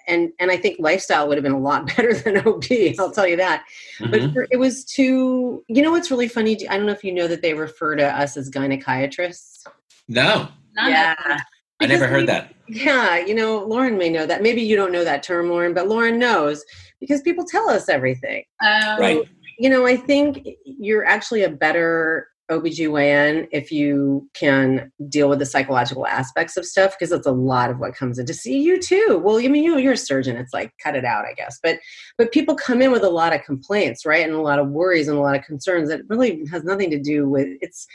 and 0.07 0.31
and 0.39 0.51
I 0.51 0.57
think 0.57 0.77
lifestyle 0.79 1.27
would 1.27 1.37
have 1.37 1.43
been 1.43 1.51
a 1.53 1.59
lot 1.59 1.87
better 1.95 2.13
than 2.13 2.37
OB. 2.47 2.63
I'll 2.99 3.11
tell 3.11 3.27
you 3.27 3.37
that. 3.37 3.65
Mhm. 3.99 4.11
But 4.11 4.33
for, 4.33 4.47
it 4.51 4.57
was 4.57 4.83
too. 4.85 5.63
You 5.67 5.81
know 5.81 5.91
what's 5.91 6.11
really 6.11 6.27
funny? 6.27 6.57
I 6.69 6.77
don't 6.77 6.85
know 6.85 6.91
if 6.91 7.03
you 7.03 7.13
know 7.13 7.27
that 7.27 7.41
they 7.41 7.53
refer 7.53 7.95
to 7.95 8.05
us 8.05 8.37
as 8.37 8.49
gynecologists. 8.49 9.65
no, 10.07 10.47
None 10.75 10.91
yeah. 10.91 11.13
of. 11.29 11.39
I 11.81 11.85
never 11.87 12.07
heard 12.07 12.21
we- 12.21 12.25
that. 12.27 12.53
Yeah, 12.69 13.17
you 13.17 13.35
know, 13.35 13.57
Lauren 13.65 13.97
may 13.97 14.09
know 14.09 14.25
that. 14.25 14.41
Maybe 14.41 14.61
you 14.61 14.77
don't 14.77 14.91
know 14.93 15.03
that 15.03 15.21
term, 15.21 15.49
Lauren, 15.49 15.73
but 15.73 15.89
Lauren 15.89 16.17
knows 16.17 16.63
because 17.01 17.21
people 17.21 17.43
tell 17.43 17.69
us 17.69 17.89
everything. 17.89 18.45
Um, 18.61 18.99
Right. 18.99 19.29
You 19.59 19.69
know, 19.69 19.85
I 19.85 19.97
think 19.97 20.47
you're 20.65 21.03
actually 21.05 21.43
a 21.43 21.49
better 21.49 22.29
OBGYN 22.51 23.47
if 23.51 23.71
you 23.71 24.29
can 24.33 24.91
deal 25.07 25.29
with 25.29 25.39
the 25.39 25.45
psychological 25.45 26.05
aspects 26.05 26.57
of 26.57 26.65
stuff 26.65 26.93
because 26.97 27.11
it's 27.11 27.25
a 27.25 27.31
lot 27.31 27.69
of 27.69 27.79
what 27.79 27.95
comes 27.95 28.19
in 28.19 28.25
to 28.25 28.33
see 28.33 28.61
you 28.61 28.79
too. 28.79 29.21
Well, 29.23 29.37
I 29.37 29.47
mean, 29.47 29.63
you 29.63 29.77
you're 29.77 29.93
a 29.93 29.97
surgeon. 29.97 30.35
It's 30.35 30.53
like 30.53 30.73
cut 30.81 30.95
it 30.95 31.05
out, 31.05 31.25
I 31.25 31.33
guess. 31.33 31.59
But 31.63 31.79
but 32.17 32.31
people 32.31 32.55
come 32.55 32.81
in 32.81 32.91
with 32.91 33.03
a 33.03 33.09
lot 33.09 33.33
of 33.33 33.43
complaints, 33.43 34.05
right? 34.05 34.25
And 34.25 34.33
a 34.33 34.41
lot 34.41 34.59
of 34.59 34.69
worries 34.69 35.07
and 35.07 35.17
a 35.17 35.21
lot 35.21 35.37
of 35.37 35.43
concerns 35.43 35.89
that 35.89 36.01
really 36.09 36.45
has 36.51 36.63
nothing 36.63 36.89
to 36.91 36.99
do 36.99 37.29
with 37.29 37.47
it's 37.61 37.87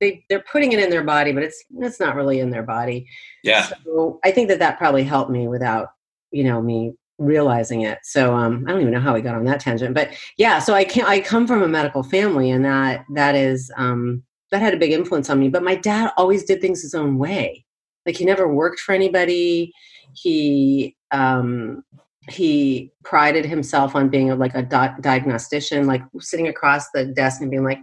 they 0.00 0.24
they're 0.28 0.44
putting 0.50 0.72
it 0.72 0.80
in 0.80 0.90
their 0.90 1.04
body, 1.04 1.32
but 1.32 1.42
it's 1.42 1.62
it's 1.78 2.00
not 2.00 2.16
really 2.16 2.40
in 2.40 2.50
their 2.50 2.64
body. 2.64 3.06
Yeah. 3.44 3.70
So 3.84 4.18
I 4.24 4.32
think 4.32 4.48
that 4.48 4.58
that 4.58 4.78
probably 4.78 5.04
helped 5.04 5.30
me 5.30 5.48
without, 5.48 5.88
you 6.32 6.44
know, 6.44 6.60
me 6.60 6.94
realizing 7.18 7.82
it. 7.82 7.98
So 8.02 8.34
um, 8.34 8.64
I 8.66 8.72
don't 8.72 8.80
even 8.80 8.92
know 8.92 9.00
how 9.00 9.14
we 9.14 9.20
got 9.22 9.34
on 9.34 9.44
that 9.44 9.60
tangent, 9.60 9.94
but 9.94 10.10
yeah. 10.36 10.58
So 10.58 10.74
I 10.74 10.84
can 10.84 11.04
I 11.06 11.20
come 11.20 11.46
from 11.46 11.62
a 11.62 11.68
medical 11.68 12.02
family, 12.02 12.50
and 12.50 12.64
that 12.64 13.04
that 13.14 13.34
is 13.34 13.70
um, 13.76 14.22
that 14.50 14.60
had 14.60 14.74
a 14.74 14.78
big 14.78 14.92
influence 14.92 15.30
on 15.30 15.40
me. 15.40 15.48
But 15.48 15.62
my 15.62 15.74
dad 15.74 16.12
always 16.16 16.44
did 16.44 16.60
things 16.60 16.82
his 16.82 16.94
own 16.94 17.18
way. 17.18 17.64
Like 18.04 18.16
he 18.16 18.24
never 18.24 18.52
worked 18.52 18.80
for 18.80 18.94
anybody. 18.94 19.72
He 20.14 20.96
um, 21.10 21.82
he 22.28 22.92
prided 23.04 23.44
himself 23.44 23.94
on 23.94 24.08
being 24.08 24.30
a, 24.30 24.34
like 24.36 24.54
a 24.54 24.62
di- 24.62 24.94
diagnostician, 25.00 25.86
like 25.86 26.02
sitting 26.20 26.48
across 26.48 26.90
the 26.90 27.04
desk 27.04 27.40
and 27.40 27.50
being 27.50 27.64
like, 27.64 27.78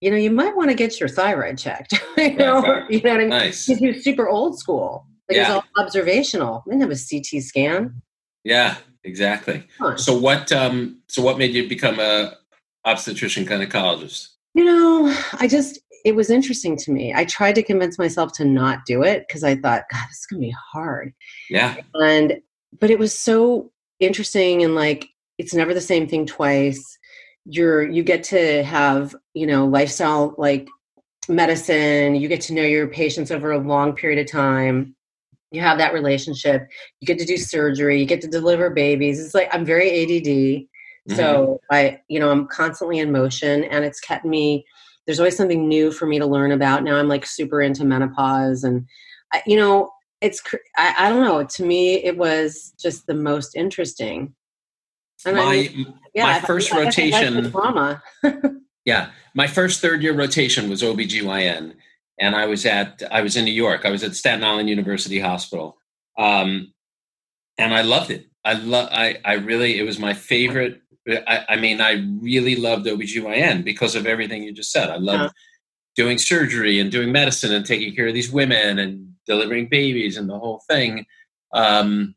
you 0.00 0.10
know, 0.10 0.16
you 0.16 0.30
might 0.30 0.56
want 0.56 0.70
to 0.70 0.74
get 0.74 0.98
your 1.00 1.08
thyroid 1.08 1.58
checked. 1.58 1.92
you 2.16 2.34
know, 2.36 2.84
you 2.88 3.00
know 3.02 3.10
what 3.10 3.16
I 3.16 3.18
mean? 3.18 3.28
Nice. 3.28 3.66
He 3.66 3.88
was 3.88 4.02
super 4.02 4.28
old 4.28 4.58
school. 4.58 5.06
Like 5.28 5.36
it 5.36 5.40
Yeah. 5.40 5.54
was 5.56 5.64
all 5.76 5.84
observational. 5.84 6.62
Didn't 6.66 6.80
have 6.80 6.90
a 6.90 6.94
CT 6.94 7.42
scan. 7.42 8.00
Yeah, 8.48 8.76
exactly. 9.04 9.62
On. 9.78 9.98
So 9.98 10.16
what 10.16 10.50
um 10.52 11.02
so 11.06 11.20
what 11.20 11.36
made 11.36 11.52
you 11.52 11.68
become 11.68 12.00
a 12.00 12.34
obstetrician 12.86 13.44
gynecologist? 13.44 14.28
You 14.54 14.64
know, 14.64 15.14
I 15.38 15.46
just 15.46 15.78
it 16.02 16.16
was 16.16 16.30
interesting 16.30 16.74
to 16.78 16.90
me. 16.90 17.12
I 17.14 17.26
tried 17.26 17.56
to 17.56 17.62
convince 17.62 17.98
myself 17.98 18.32
to 18.32 18.46
not 18.46 18.86
do 18.86 19.02
it 19.02 19.26
because 19.28 19.44
I 19.44 19.54
thought, 19.54 19.84
God, 19.92 20.06
this 20.08 20.20
is 20.20 20.26
gonna 20.26 20.40
be 20.40 20.54
hard. 20.72 21.12
Yeah. 21.50 21.76
And 21.92 22.40
but 22.80 22.90
it 22.90 22.98
was 22.98 23.16
so 23.16 23.70
interesting 24.00 24.62
and 24.62 24.74
like 24.74 25.08
it's 25.36 25.52
never 25.52 25.74
the 25.74 25.80
same 25.82 26.08
thing 26.08 26.24
twice. 26.24 26.98
You're 27.44 27.82
you 27.82 28.02
get 28.02 28.24
to 28.24 28.64
have, 28.64 29.14
you 29.34 29.46
know, 29.46 29.66
lifestyle 29.66 30.34
like 30.38 30.68
medicine, 31.28 32.14
you 32.14 32.28
get 32.28 32.40
to 32.42 32.54
know 32.54 32.62
your 32.62 32.86
patients 32.86 33.30
over 33.30 33.52
a 33.52 33.58
long 33.58 33.92
period 33.92 34.18
of 34.18 34.32
time. 34.32 34.94
You 35.50 35.60
have 35.60 35.78
that 35.78 35.94
relationship. 35.94 36.68
You 37.00 37.06
get 37.06 37.18
to 37.18 37.24
do 37.24 37.36
surgery, 37.36 37.98
you 37.98 38.06
get 38.06 38.20
to 38.22 38.28
deliver 38.28 38.70
babies. 38.70 39.24
It's 39.24 39.34
like 39.34 39.48
I'm 39.52 39.64
very 39.64 40.02
ADD. 40.02 40.66
So 41.16 41.24
mm-hmm. 41.24 41.74
I, 41.74 42.00
you 42.08 42.20
know, 42.20 42.30
I'm 42.30 42.46
constantly 42.48 42.98
in 42.98 43.10
motion 43.10 43.64
and 43.64 43.84
it's 43.84 44.00
kept 44.00 44.26
me, 44.26 44.66
there's 45.06 45.18
always 45.18 45.36
something 45.36 45.66
new 45.66 45.90
for 45.90 46.06
me 46.06 46.18
to 46.18 46.26
learn 46.26 46.52
about. 46.52 46.84
Now 46.84 46.96
I'm 46.96 47.08
like 47.08 47.24
super 47.24 47.62
into 47.62 47.84
menopause 47.84 48.62
and, 48.62 48.86
I, 49.32 49.42
you 49.46 49.56
know, 49.56 49.90
it's, 50.20 50.42
I, 50.76 50.94
I 50.98 51.08
don't 51.08 51.24
know. 51.24 51.44
To 51.44 51.64
me, 51.64 52.04
it 52.04 52.18
was 52.18 52.74
just 52.78 53.06
the 53.06 53.14
most 53.14 53.56
interesting. 53.56 54.34
And 55.24 55.38
I 55.38 55.44
my 55.44 55.52
mean, 55.52 55.94
yeah, 56.14 56.24
my 56.24 56.40
first 56.40 56.72
I 56.72 56.80
I 56.80 56.84
rotation 56.84 57.50
trauma. 57.50 58.02
yeah, 58.84 59.10
my 59.34 59.46
first 59.46 59.80
third 59.80 60.02
year 60.02 60.12
rotation 60.12 60.68
was 60.68 60.82
OBGYN 60.82 61.74
and 62.20 62.34
I 62.36 62.46
was 62.46 62.66
at 62.66 63.02
I 63.10 63.20
was 63.22 63.36
in 63.36 63.44
New 63.44 63.52
York. 63.52 63.84
I 63.84 63.90
was 63.90 64.02
at 64.04 64.14
Staten 64.16 64.44
Island 64.44 64.68
University 64.68 65.20
Hospital. 65.20 65.78
Um 66.18 66.72
and 67.58 67.74
I 67.74 67.82
loved 67.82 68.10
it. 68.10 68.26
I 68.44 68.54
love 68.54 68.88
I 68.92 69.18
I 69.24 69.34
really 69.34 69.78
it 69.78 69.84
was 69.84 69.98
my 69.98 70.14
favorite 70.14 70.80
I, 71.08 71.44
I 71.50 71.56
mean 71.56 71.80
I 71.80 71.92
really 72.20 72.56
loved 72.56 72.86
OBGYN 72.86 73.64
because 73.64 73.94
of 73.94 74.06
everything 74.06 74.42
you 74.42 74.52
just 74.52 74.72
said. 74.72 74.90
I 74.90 74.96
loved 74.96 75.22
Yeah. 75.22 75.30
doing 76.04 76.18
surgery 76.18 76.78
and 76.80 76.90
doing 76.90 77.12
medicine 77.12 77.52
and 77.52 77.64
taking 77.66 77.94
care 77.94 78.08
of 78.08 78.14
these 78.14 78.30
women 78.30 78.78
and 78.78 79.14
delivering 79.26 79.68
babies 79.68 80.16
and 80.16 80.28
the 80.28 80.38
whole 80.38 80.62
thing. 80.68 81.06
Um 81.52 82.14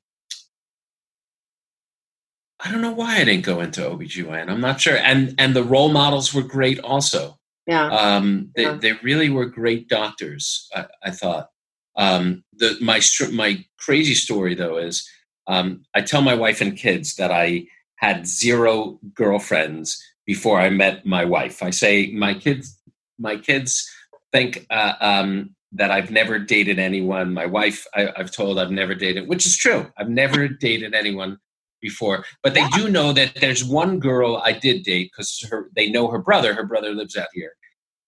I 2.63 2.71
don't 2.71 2.81
know 2.81 2.91
why 2.91 3.17
I 3.17 3.23
didn't 3.23 3.43
go 3.45 3.59
into 3.59 3.81
OBGYN. 3.81 4.49
I'm 4.49 4.61
not 4.61 4.79
sure. 4.81 4.95
And 4.97 5.33
and 5.37 5.55
the 5.55 5.63
role 5.63 5.89
models 5.91 6.33
were 6.33 6.43
great 6.43 6.79
also. 6.79 7.39
Yeah. 7.67 7.87
Um, 7.87 8.51
they, 8.55 8.63
Yeah. 8.63 8.77
they 8.81 8.93
really 9.03 9.29
were 9.29 9.45
great 9.45 9.87
doctors. 9.87 10.69
I, 10.73 10.85
I 11.03 11.11
thought. 11.11 11.49
Um, 11.95 12.43
the 12.53 12.77
my 12.81 13.01
my 13.31 13.65
crazy 13.77 14.13
story 14.15 14.55
though 14.55 14.77
is 14.77 15.07
um, 15.47 15.83
I 15.93 16.01
tell 16.01 16.21
my 16.21 16.35
wife 16.35 16.61
and 16.61 16.77
kids 16.77 17.15
that 17.15 17.31
I 17.31 17.65
had 17.97 18.25
zero 18.25 18.99
girlfriends 19.13 20.01
before 20.25 20.59
I 20.59 20.69
met 20.69 21.05
my 21.05 21.25
wife. 21.25 21.61
I 21.61 21.69
say 21.71 22.11
my 22.11 22.33
kids 22.33 22.79
my 23.19 23.35
kids 23.35 23.89
think 24.31 24.65
uh, 24.69 24.93
um, 25.01 25.55
that 25.73 25.91
I've 25.91 26.11
never 26.11 26.39
dated 26.39 26.79
anyone. 26.79 27.33
My 27.33 27.45
wife, 27.45 27.85
I, 27.93 28.11
I've 28.15 28.31
told 28.31 28.57
I've 28.57 28.71
never 28.71 28.95
dated, 28.95 29.27
which 29.27 29.45
is 29.45 29.55
true. 29.57 29.91
I've 29.97 30.09
never 30.09 30.47
dated 30.47 30.93
anyone 30.93 31.37
before, 31.81 32.25
but 32.43 32.53
they 32.53 32.67
do 32.69 32.89
know 32.89 33.13
that 33.13 33.35
there's 33.35 33.63
one 33.63 33.99
girl 33.99 34.41
I 34.43 34.53
did 34.53 34.83
date 34.83 35.11
because 35.11 35.45
her 35.49 35.69
they 35.75 35.89
know 35.89 36.07
her 36.07 36.19
brother. 36.19 36.53
Her 36.53 36.65
brother 36.65 36.93
lives 36.93 37.17
out 37.17 37.29
here, 37.33 37.53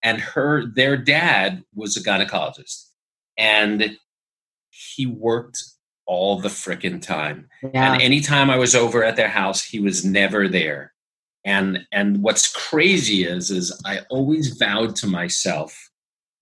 and 0.01 0.19
her 0.19 0.65
their 0.65 0.97
dad 0.97 1.63
was 1.73 1.97
a 1.97 2.03
gynecologist, 2.03 2.89
and 3.37 3.97
he 4.69 5.05
worked 5.05 5.63
all 6.05 6.39
the 6.39 6.49
frickin' 6.49 7.01
time. 7.01 7.47
Yeah. 7.61 7.93
And 7.93 8.01
anytime 8.01 8.49
I 8.49 8.57
was 8.57 8.75
over 8.75 9.03
at 9.03 9.15
their 9.15 9.29
house, 9.29 9.63
he 9.63 9.79
was 9.79 10.03
never 10.03 10.47
there. 10.47 10.93
And 11.45 11.85
and 11.91 12.21
what's 12.21 12.51
crazy 12.51 13.25
is 13.25 13.51
is 13.51 13.81
I 13.85 13.99
always 14.09 14.57
vowed 14.57 14.95
to 14.97 15.07
myself 15.07 15.89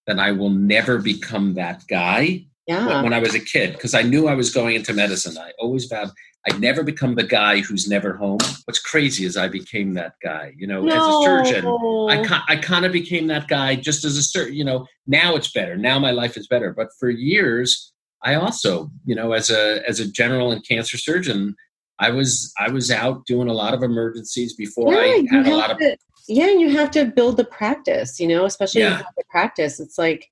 that 0.07 0.19
I 0.19 0.31
will 0.31 0.49
never 0.49 0.97
become 0.97 1.53
that 1.55 1.83
guy 1.87 2.45
Yeah. 2.67 3.01
when 3.01 3.13
I 3.13 3.19
was 3.19 3.33
a 3.35 3.39
kid 3.39 3.73
because 3.73 3.93
I 3.93 4.03
knew 4.03 4.27
I 4.27 4.35
was 4.35 4.53
going 4.53 4.75
into 4.75 4.93
medicine. 4.93 5.37
I 5.37 5.51
always 5.59 5.85
vowed 5.85 6.11
I'd 6.47 6.59
never 6.59 6.83
become 6.83 7.15
the 7.15 7.23
guy 7.23 7.59
who's 7.59 7.87
never 7.87 8.15
home. 8.15 8.39
What's 8.65 8.79
crazy 8.79 9.25
is 9.25 9.37
I 9.37 9.47
became 9.47 9.93
that 9.93 10.13
guy. 10.23 10.53
You 10.57 10.65
know, 10.65 10.87
as 10.87 10.93
a 10.95 11.23
surgeon, 11.23 11.65
I 11.67 12.41
I 12.47 12.55
kind 12.55 12.85
of 12.85 12.91
became 12.91 13.27
that 13.27 13.47
guy 13.47 13.75
just 13.75 14.03
as 14.05 14.17
a 14.17 14.23
surgeon. 14.23 14.55
You 14.55 14.63
know, 14.63 14.87
now 15.05 15.35
it's 15.35 15.51
better. 15.51 15.77
Now 15.77 15.99
my 15.99 16.11
life 16.11 16.37
is 16.37 16.47
better. 16.47 16.73
But 16.73 16.87
for 16.99 17.09
years, 17.09 17.93
I 18.23 18.35
also, 18.35 18.89
you 19.05 19.13
know, 19.13 19.33
as 19.33 19.51
a 19.51 19.87
as 19.87 19.99
a 19.99 20.07
general 20.11 20.51
and 20.51 20.67
cancer 20.67 20.97
surgeon, 20.97 21.55
I 21.99 22.09
was 22.09 22.51
I 22.57 22.69
was 22.71 22.89
out 22.89 23.25
doing 23.27 23.47
a 23.47 23.53
lot 23.53 23.75
of 23.75 23.83
emergencies 23.83 24.55
before 24.55 24.93
yeah, 24.93 24.99
I 24.99 25.25
had 25.29 25.47
a 25.47 25.55
lot 25.55 25.69
of 25.71 25.77
to, 25.77 25.95
yeah, 26.27 26.47
and 26.49 26.59
you 26.59 26.71
have 26.71 26.89
to 26.91 27.05
build 27.05 27.37
the 27.37 27.45
practice, 27.45 28.19
you 28.19 28.27
know, 28.27 28.45
especially 28.45 28.81
Yeah. 28.81 28.99
in 28.99 29.05
the 29.15 29.23
practice. 29.29 29.79
It's 29.79 29.99
like 29.99 30.27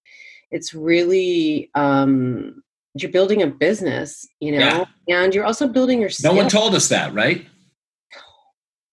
it's 0.51 0.73
really 0.73 1.69
um 1.75 2.63
you're 2.95 3.11
building 3.11 3.41
a 3.43 3.47
business, 3.47 4.27
you 4.39 4.57
know, 4.57 4.85
and 5.07 5.33
you're 5.33 5.45
also 5.45 5.67
building 5.67 6.01
your 6.01 6.09
no 6.23 6.33
one 6.33 6.49
told 6.49 6.75
us 6.75 6.89
that, 6.89 7.13
right? 7.13 7.45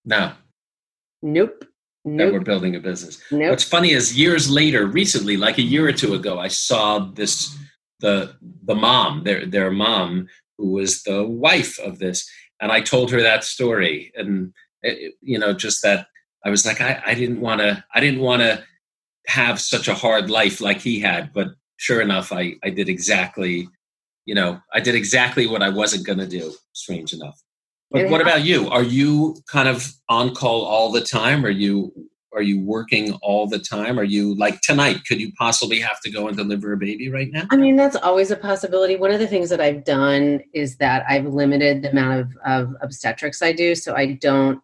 No, 0.04 0.32
Nope. 1.22 1.64
that 2.04 2.32
we're 2.32 2.40
building 2.40 2.76
a 2.76 2.80
business. 2.80 3.20
Nope. 3.32 3.50
What's 3.50 3.64
funny 3.64 3.90
is 3.90 4.16
years 4.16 4.48
later, 4.48 4.86
recently, 4.86 5.36
like 5.36 5.58
a 5.58 5.62
year 5.62 5.88
or 5.88 5.92
two 5.92 6.14
ago, 6.14 6.38
I 6.38 6.48
saw 6.48 6.98
this 7.00 7.56
the 8.00 8.36
the 8.64 8.74
mom, 8.74 9.24
their 9.24 9.46
their 9.46 9.70
mom, 9.70 10.28
who 10.58 10.72
was 10.72 11.02
the 11.02 11.24
wife 11.26 11.78
of 11.80 11.98
this, 11.98 12.28
and 12.60 12.70
I 12.70 12.80
told 12.80 13.10
her 13.10 13.20
that 13.22 13.42
story, 13.44 14.12
and 14.14 14.52
it, 14.82 15.14
you 15.20 15.38
know, 15.38 15.52
just 15.52 15.82
that 15.82 16.06
I 16.44 16.50
was 16.50 16.64
like, 16.64 16.80
I, 16.80 17.02
I 17.04 17.14
didn't 17.14 17.40
want 17.40 17.60
to, 17.60 17.82
I 17.92 18.00
didn't 18.00 18.20
want 18.20 18.42
to 18.42 18.62
have 19.26 19.60
such 19.60 19.88
a 19.88 19.94
hard 19.94 20.30
life 20.30 20.60
like 20.60 20.80
he 20.80 21.00
had, 21.00 21.32
but 21.32 21.48
sure 21.76 22.00
enough, 22.00 22.32
I 22.32 22.54
I 22.62 22.70
did 22.70 22.88
exactly, 22.88 23.68
you 24.24 24.34
know, 24.34 24.60
I 24.72 24.80
did 24.80 24.94
exactly 24.94 25.46
what 25.46 25.62
I 25.62 25.68
wasn't 25.68 26.06
going 26.06 26.18
to 26.18 26.28
do. 26.28 26.54
Strange 26.72 27.12
enough. 27.12 27.40
But 27.90 28.10
what 28.10 28.20
about 28.20 28.44
you? 28.44 28.68
Are 28.68 28.82
you 28.82 29.36
kind 29.50 29.68
of 29.68 29.92
on 30.08 30.34
call 30.34 30.64
all 30.64 30.90
the 30.90 31.00
time? 31.00 31.44
Are 31.44 31.50
you 31.50 31.92
are 32.36 32.42
you 32.42 32.60
working 32.60 33.14
all 33.22 33.46
the 33.48 33.58
time? 33.58 33.98
Are 33.98 34.04
you 34.04 34.34
like 34.34 34.60
tonight? 34.60 34.98
Could 35.08 35.20
you 35.20 35.32
possibly 35.38 35.80
have 35.80 36.00
to 36.00 36.10
go 36.10 36.28
and 36.28 36.36
deliver 36.36 36.72
a 36.72 36.76
baby 36.76 37.08
right 37.08 37.32
now? 37.32 37.46
I 37.50 37.56
mean, 37.56 37.76
that's 37.76 37.96
always 37.96 38.30
a 38.30 38.36
possibility. 38.36 38.96
One 38.96 39.10
of 39.10 39.20
the 39.20 39.26
things 39.26 39.48
that 39.48 39.60
I've 39.60 39.84
done 39.84 40.42
is 40.52 40.76
that 40.76 41.06
I've 41.08 41.24
limited 41.24 41.82
the 41.82 41.92
amount 41.92 42.20
of, 42.20 42.28
of 42.44 42.74
obstetrics 42.82 43.40
I 43.40 43.52
do. 43.52 43.74
So 43.74 43.96
I 43.96 44.12
don't, 44.12 44.60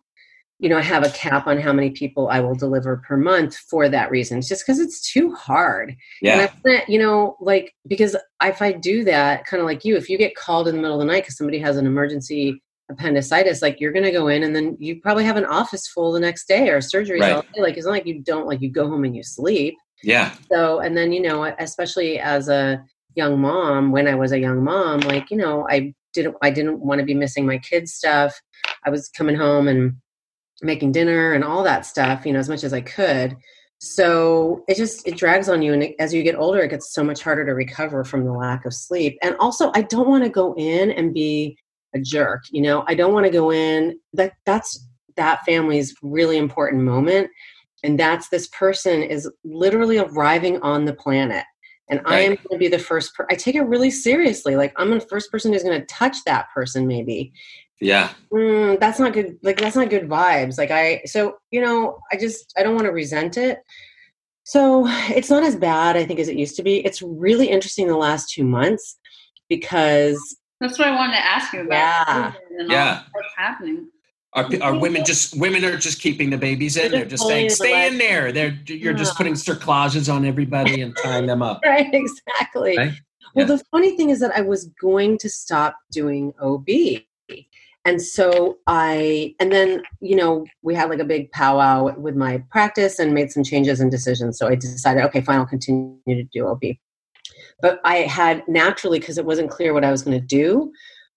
you 0.62 0.68
know, 0.68 0.78
I 0.78 0.82
have 0.82 1.04
a 1.04 1.10
cap 1.10 1.48
on 1.48 1.58
how 1.58 1.72
many 1.72 1.90
people 1.90 2.28
I 2.28 2.38
will 2.38 2.54
deliver 2.54 2.98
per 2.98 3.16
month 3.16 3.56
for 3.56 3.88
that 3.88 4.12
reason. 4.12 4.38
It's 4.38 4.48
just 4.48 4.64
because 4.64 4.78
it's 4.78 5.12
too 5.12 5.34
hard. 5.34 5.96
And 6.40 6.42
I 6.42 6.84
you 6.86 7.00
know, 7.00 7.36
like, 7.40 7.74
because 7.88 8.14
if 8.40 8.62
I 8.62 8.70
do 8.70 9.02
that, 9.02 9.44
kind 9.44 9.60
of 9.60 9.66
like 9.66 9.84
you, 9.84 9.96
if 9.96 10.08
you 10.08 10.16
get 10.16 10.36
called 10.36 10.68
in 10.68 10.76
the 10.76 10.80
middle 10.80 11.00
of 11.00 11.04
the 11.04 11.12
night 11.12 11.24
because 11.24 11.36
somebody 11.36 11.58
has 11.58 11.76
an 11.76 11.84
emergency 11.84 12.62
appendicitis, 12.88 13.60
like 13.60 13.80
you're 13.80 13.90
going 13.90 14.04
to 14.04 14.12
go 14.12 14.28
in 14.28 14.44
and 14.44 14.54
then 14.54 14.76
you 14.78 15.00
probably 15.00 15.24
have 15.24 15.36
an 15.36 15.46
office 15.46 15.88
full 15.88 16.12
the 16.12 16.20
next 16.20 16.46
day 16.46 16.68
or 16.68 16.78
surgeries 16.78 17.18
Right. 17.20 17.44
Like, 17.58 17.76
it's 17.76 17.84
not 17.84 17.92
like 17.92 18.06
you 18.06 18.20
don't, 18.20 18.46
like, 18.46 18.60
you 18.60 18.70
go 18.70 18.86
home 18.86 19.02
and 19.02 19.16
you 19.16 19.24
sleep. 19.24 19.74
yeah, 20.04 20.32
So, 20.48 20.78
and 20.78 20.96
then, 20.96 21.10
you 21.10 21.22
know, 21.22 21.42
especially 21.58 22.20
as 22.20 22.48
a 22.48 22.84
young 23.16 23.40
mom, 23.40 23.90
when 23.90 24.06
I 24.06 24.14
was 24.14 24.30
a 24.30 24.38
young 24.38 24.62
mom, 24.62 25.00
like, 25.00 25.28
you 25.28 25.38
know, 25.38 25.66
I 25.68 25.92
didn't, 26.12 26.36
I 26.40 26.50
didn't 26.50 26.78
want 26.78 27.00
to 27.00 27.04
be 27.04 27.14
missing 27.14 27.46
my 27.46 27.58
kids' 27.58 27.94
stuff. 27.94 28.40
I 28.84 28.90
was 28.90 29.08
coming 29.08 29.34
home 29.34 29.66
and 29.66 29.96
making 30.60 30.92
dinner 30.92 31.32
and 31.32 31.44
all 31.44 31.62
that 31.64 31.86
stuff, 31.86 32.26
you 32.26 32.32
know, 32.32 32.38
as 32.38 32.48
much 32.48 32.64
as 32.64 32.72
I 32.72 32.80
could. 32.80 33.36
So 33.78 34.62
it 34.68 34.76
just, 34.76 35.06
it 35.08 35.16
drags 35.16 35.48
on 35.48 35.62
you. 35.62 35.72
And 35.72 35.82
it, 35.82 35.96
as 35.98 36.14
you 36.14 36.22
get 36.22 36.36
older, 36.36 36.60
it 36.60 36.68
gets 36.68 36.92
so 36.92 37.02
much 37.02 37.22
harder 37.22 37.44
to 37.46 37.52
recover 37.52 38.04
from 38.04 38.24
the 38.24 38.32
lack 38.32 38.64
of 38.64 38.72
sleep. 38.72 39.18
And 39.22 39.34
also, 39.40 39.72
I 39.74 39.82
don't 39.82 40.08
want 40.08 40.22
to 40.24 40.30
go 40.30 40.54
in 40.56 40.92
and 40.92 41.12
be 41.12 41.56
a 41.94 42.00
jerk, 42.00 42.44
you 42.50 42.62
know, 42.62 42.84
I 42.86 42.94
don't 42.94 43.12
want 43.12 43.26
to 43.26 43.32
go 43.32 43.50
in 43.50 43.98
that 44.14 44.32
that's 44.46 44.88
that 45.16 45.44
family's 45.44 45.94
really 46.02 46.38
important 46.38 46.82
moment 46.82 47.28
and 47.82 47.98
that's 47.98 48.28
this 48.28 48.48
person 48.48 49.02
is 49.02 49.30
literally 49.44 49.98
arriving 49.98 50.60
on 50.62 50.84
the 50.84 50.94
planet 50.94 51.44
and 51.90 52.00
i 52.06 52.20
am 52.20 52.34
going 52.34 52.48
to 52.52 52.58
be 52.58 52.68
the 52.68 52.78
first 52.78 53.14
per- 53.14 53.26
i 53.30 53.34
take 53.34 53.54
it 53.54 53.62
really 53.62 53.90
seriously 53.90 54.56
like 54.56 54.72
i'm 54.76 54.90
the 54.90 55.00
first 55.00 55.30
person 55.30 55.52
who's 55.52 55.62
going 55.62 55.78
to 55.78 55.86
touch 55.86 56.16
that 56.24 56.46
person 56.54 56.86
maybe 56.86 57.32
yeah, 57.82 58.10
mm, 58.32 58.78
that's 58.80 58.98
not 58.98 59.12
good 59.12 59.38
like 59.42 59.58
that's 59.58 59.76
not 59.76 59.90
good 59.90 60.08
vibes 60.08 60.56
like 60.58 60.70
i 60.70 61.02
so 61.04 61.36
you 61.50 61.60
know 61.60 61.98
i 62.12 62.16
just 62.16 62.52
i 62.56 62.62
don't 62.62 62.74
want 62.74 62.86
to 62.86 62.92
resent 62.92 63.36
it 63.36 63.58
so 64.44 64.84
it's 65.18 65.30
not 65.30 65.42
as 65.42 65.56
bad 65.56 65.96
i 65.96 66.04
think 66.04 66.18
as 66.20 66.28
it 66.28 66.36
used 66.36 66.56
to 66.56 66.62
be 66.62 66.84
it's 66.86 67.02
really 67.02 67.48
interesting 67.48 67.86
the 67.88 67.96
last 67.96 68.30
two 68.30 68.44
months 68.44 68.98
because 69.48 70.18
That's 70.60 70.78
what 70.78 70.88
I 70.88 70.94
wanted 70.94 71.14
to 71.16 71.26
ask 71.26 71.52
you 71.52 71.60
about. 71.60 72.06
Yeah. 72.08 72.32
COVID 72.32 72.60
and 72.60 72.70
all 72.70 72.76
Yeah. 72.76 73.02
What's 73.12 73.34
happening? 73.36 73.88
are, 74.34 74.48
are 74.62 74.78
women 74.78 75.04
just 75.04 75.36
women 75.38 75.62
are 75.64 75.76
just 75.76 76.00
keeping 76.00 76.30
the 76.30 76.38
babies 76.38 76.76
in? 76.76 76.90
They're 76.90 77.00
They're 77.00 77.08
just 77.16 77.24
just 77.24 77.28
saying, 77.28 77.50
"Stay 77.50 77.86
in 77.88 77.98
there." 77.98 78.32
They're 78.32 78.58
you're 78.66 78.94
just 78.94 79.14
putting 79.16 79.34
cerclages 79.34 80.10
on 80.12 80.24
everybody 80.24 80.80
and 80.80 80.96
tying 80.96 81.26
them 81.26 81.42
up. 81.42 81.60
right 81.66 81.92
exactly 81.92 82.78
Right? 82.78 82.92
well 83.34 83.46
Yeah. 83.46 83.56
the 83.56 83.64
funny 83.70 83.96
thing 83.96 84.08
is 84.10 84.20
that 84.20 84.32
i 84.36 84.40
was 84.40 84.66
going 84.80 85.18
to 85.18 85.28
stop 85.28 85.76
doing 85.90 86.32
ob 86.40 86.66
and 87.84 88.00
so 88.00 88.58
i 88.66 89.34
and 89.40 89.52
then 89.52 89.82
you 90.00 90.16
know 90.16 90.44
we 90.62 90.74
had 90.74 90.90
like 90.90 90.98
a 90.98 91.04
big 91.04 91.30
powwow 91.32 91.94
with 91.98 92.16
my 92.16 92.42
practice 92.50 92.98
and 92.98 93.14
made 93.14 93.30
some 93.30 93.44
changes 93.44 93.80
and 93.80 93.90
decisions. 93.90 94.38
So 94.38 94.48
i 94.48 94.54
decided 94.54 95.02
okay 95.04 95.20
fine 95.20 95.38
i'll 95.38 95.46
continue 95.46 95.98
to 96.06 96.24
do 96.24 96.46
ob 96.46 96.62
but 97.60 97.80
i 97.84 97.96
had 97.96 98.46
naturally 98.48 98.98
because 98.98 99.18
it 99.18 99.26
wasn't 99.26 99.50
clear 99.50 99.72
what 99.72 99.84
i 99.84 99.90
was 99.90 100.02
going 100.02 100.18
to 100.18 100.26
do 100.26 100.72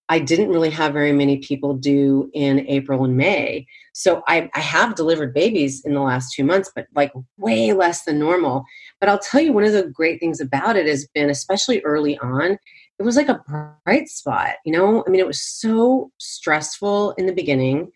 i 0.10 0.20
didn't 0.20 0.50
really 0.50 0.70
have 0.70 0.94
very 0.94 1.12
many 1.12 1.38
people 1.38 1.74
do 1.74 2.30
in 2.34 2.68
april 2.68 3.04
and 3.04 3.18
may. 3.18 3.66
So 3.98 4.24
I, 4.28 4.50
I 4.54 4.60
have 4.60 4.96
delivered 4.96 5.34
babies 5.34 5.82
in 5.86 5.94
the 5.94 6.02
last 6.02 6.34
two 6.34 6.44
months 6.44 6.70
but 6.76 6.88
like 6.96 7.14
way 7.38 7.72
less 7.72 8.04
than 8.04 8.20
normal. 8.20 8.66
But 9.00 9.08
I'll 9.08 9.20
tell 9.20 9.40
you, 9.40 9.54
one 9.54 9.64
of 9.64 9.72
the 9.72 9.88
great 9.88 10.20
things 10.20 10.42
about 10.42 10.76
it 10.76 10.86
has 10.86 11.08
been, 11.16 11.30
especially 11.30 11.80
early 11.82 12.18
on, 12.20 12.58
it 13.00 13.04
was 13.04 13.16
like 13.16 13.30
a 13.30 13.44
bright 13.86 14.08
spot. 14.08 14.56
You 14.66 14.74
know, 14.74 15.04
I 15.06 15.10
mean, 15.10 15.20
it 15.20 15.28
was 15.28 15.42
so 15.42 16.12
stressful 16.18 17.12
in 17.12 17.26
the 17.26 17.34
beginning. 17.34 17.92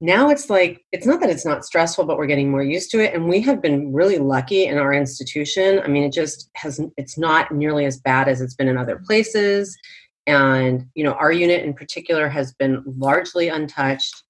Now 0.00 0.30
it's 0.30 0.48
like, 0.48 0.82
it's 0.92 1.06
not 1.06 1.20
that 1.20 1.28
it's 1.28 1.44
not 1.44 1.64
stressful, 1.64 2.06
but 2.06 2.16
we're 2.16 2.26
getting 2.26 2.50
more 2.50 2.62
used 2.62 2.90
to 2.92 3.00
it. 3.00 3.14
And 3.14 3.28
we 3.28 3.42
have 3.42 3.60
been 3.60 3.92
really 3.92 4.18
lucky 4.18 4.64
in 4.64 4.78
our 4.78 4.94
institution. 4.94 5.80
I 5.84 5.88
mean, 5.88 6.04
it 6.04 6.12
just 6.12 6.50
has, 6.54 6.80
it's 6.96 7.18
not 7.18 7.52
nearly 7.52 7.84
as 7.84 8.00
bad 8.00 8.26
as 8.26 8.40
it's 8.40 8.54
been 8.54 8.68
in 8.68 8.78
other 8.78 8.98
places. 9.04 9.76
And, 10.26 10.86
you 10.94 11.04
know, 11.04 11.12
our 11.12 11.32
unit 11.32 11.64
in 11.64 11.74
particular 11.74 12.28
has 12.28 12.54
been 12.54 12.82
largely 12.86 13.48
untouched 13.48 14.22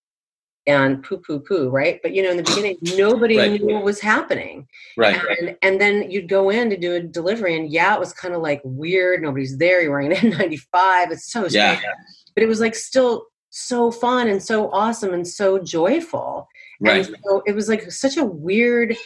and 0.66 1.02
poo 1.02 1.16
poo 1.18 1.40
poo, 1.40 1.68
right? 1.70 1.98
But, 2.02 2.12
you 2.14 2.22
know, 2.22 2.30
in 2.30 2.36
the 2.36 2.42
beginning, 2.42 2.76
nobody 2.96 3.36
Right. 3.38 3.50
knew 3.60 3.74
what 3.74 3.82
was 3.84 3.98
happening 4.00 4.68
Right, 4.96 5.16
right. 5.24 5.38
and, 5.40 5.56
and 5.62 5.80
then 5.80 6.10
you'd 6.10 6.28
go 6.28 6.50
in 6.50 6.68
to 6.70 6.76
do 6.76 6.94
a 6.94 7.00
delivery 7.00 7.56
and 7.56 7.70
yeah 7.70 7.94
it 7.94 8.00
was 8.00 8.12
kind 8.12 8.34
of 8.34 8.42
like 8.42 8.60
weird 8.64 9.22
nobody's 9.22 9.56
there 9.58 9.80
you're 9.80 9.90
wearing 9.90 10.12
an 10.12 10.32
n95 10.32 11.10
it's 11.12 11.32
so 11.32 11.46
Yeah. 11.48 11.76
strange 11.78 11.94
but 12.34 12.42
it 12.44 12.46
was 12.46 12.60
like 12.60 12.74
still 12.74 13.26
so 13.48 13.90
fun 13.90 14.28
and 14.28 14.42
so 14.42 14.70
awesome 14.70 15.14
and 15.14 15.26
so 15.26 15.58
joyful 15.58 16.46
Right. 16.80 17.06
and 17.06 17.16
so 17.24 17.42
it 17.46 17.54
was 17.54 17.68
like 17.68 17.90
such 17.90 18.16
a 18.16 18.24
weird 18.24 18.96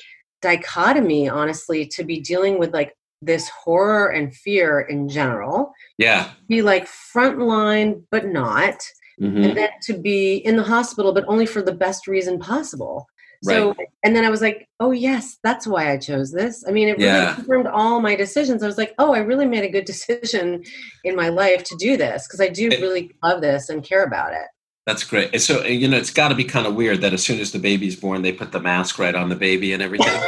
dichotomy 0.42 1.28
honestly 1.28 1.86
to 1.86 2.04
be 2.04 2.20
dealing 2.20 2.58
with 2.58 2.72
like 2.74 2.94
this 3.22 3.48
horror 3.48 4.08
and 4.08 4.34
fear 4.34 4.80
in 4.80 5.08
general 5.08 5.72
Yeah. 5.98 6.30
be 6.48 6.62
like 6.62 6.86
frontline 6.86 8.02
but 8.10 8.26
not 8.26 8.76
Mhm. 9.20 9.44
and 9.44 9.56
then 9.56 9.68
to 9.82 9.92
be 9.94 10.36
in 10.36 10.56
the 10.56 10.62
hospital 10.62 11.12
but 11.12 11.24
only 11.28 11.46
for 11.46 11.62
the 11.62 11.72
best 11.74 12.06
reason 12.06 12.38
possible 12.38 13.06
so 13.42 13.74
and 14.02 14.16
then 14.16 14.24
i 14.24 14.30
was 14.30 14.40
like 14.40 14.66
oh 14.80 14.90
yes 14.90 15.36
that's 15.44 15.66
why 15.66 15.92
i 15.92 15.98
chose 15.98 16.32
this 16.32 16.64
i 16.66 16.70
mean 16.70 16.88
it 16.88 16.96
really 16.96 17.04
Yeah. 17.04 17.34
confirmed 17.34 17.66
all 17.66 18.00
my 18.00 18.16
decisions 18.16 18.62
i 18.62 18.66
was 18.66 18.78
like 18.78 18.94
oh 18.98 19.12
i 19.14 19.18
really 19.18 19.44
made 19.46 19.64
a 19.64 19.68
good 19.68 19.84
decision 19.92 20.62
in 21.04 21.14
my 21.14 21.28
life 21.28 21.62
to 21.64 21.76
do 21.76 21.96
this 21.96 22.26
because 22.26 22.40
i 22.40 22.48
do 22.48 22.68
It- 22.68 22.80
really 22.80 23.12
love 23.22 23.40
this 23.42 23.68
and 23.68 23.84
care 23.84 24.02
about 24.04 24.32
it 24.32 24.46
That's 24.86 25.04
great. 25.04 25.40
So 25.40 25.64
you 25.64 25.88
know, 25.88 25.96
it's 25.96 26.10
got 26.12 26.28
to 26.28 26.34
be 26.34 26.44
kind 26.44 26.66
of 26.66 26.74
weird 26.74 27.00
that 27.02 27.14
as 27.14 27.22
soon 27.24 27.40
as 27.40 27.52
the 27.52 27.58
baby's 27.58 27.96
born, 27.96 28.20
they 28.20 28.32
put 28.32 28.52
the 28.52 28.60
mask 28.60 28.98
right 28.98 29.14
on 29.14 29.30
the 29.30 29.34
baby 29.48 29.72
and 29.72 29.82
everything. 29.82 30.12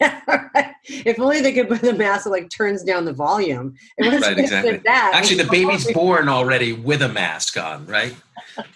Yeah, 0.00 0.20
right. 0.54 0.74
If 0.84 1.18
only 1.18 1.40
they 1.40 1.52
could 1.52 1.68
put 1.68 1.80
the 1.80 1.92
mask 1.92 2.24
that 2.24 2.30
like 2.30 2.50
turns 2.50 2.82
down 2.82 3.04
the 3.04 3.12
volume. 3.12 3.74
It 3.96 4.12
was 4.12 4.22
Right, 4.22 4.38
exactly. 4.38 4.78
That. 4.78 5.12
Actually, 5.14 5.42
the 5.42 5.50
baby's 5.50 5.90
born 5.92 6.28
already 6.28 6.72
with 6.72 7.02
a 7.02 7.08
mask 7.08 7.56
on, 7.56 7.86
right? 7.86 8.14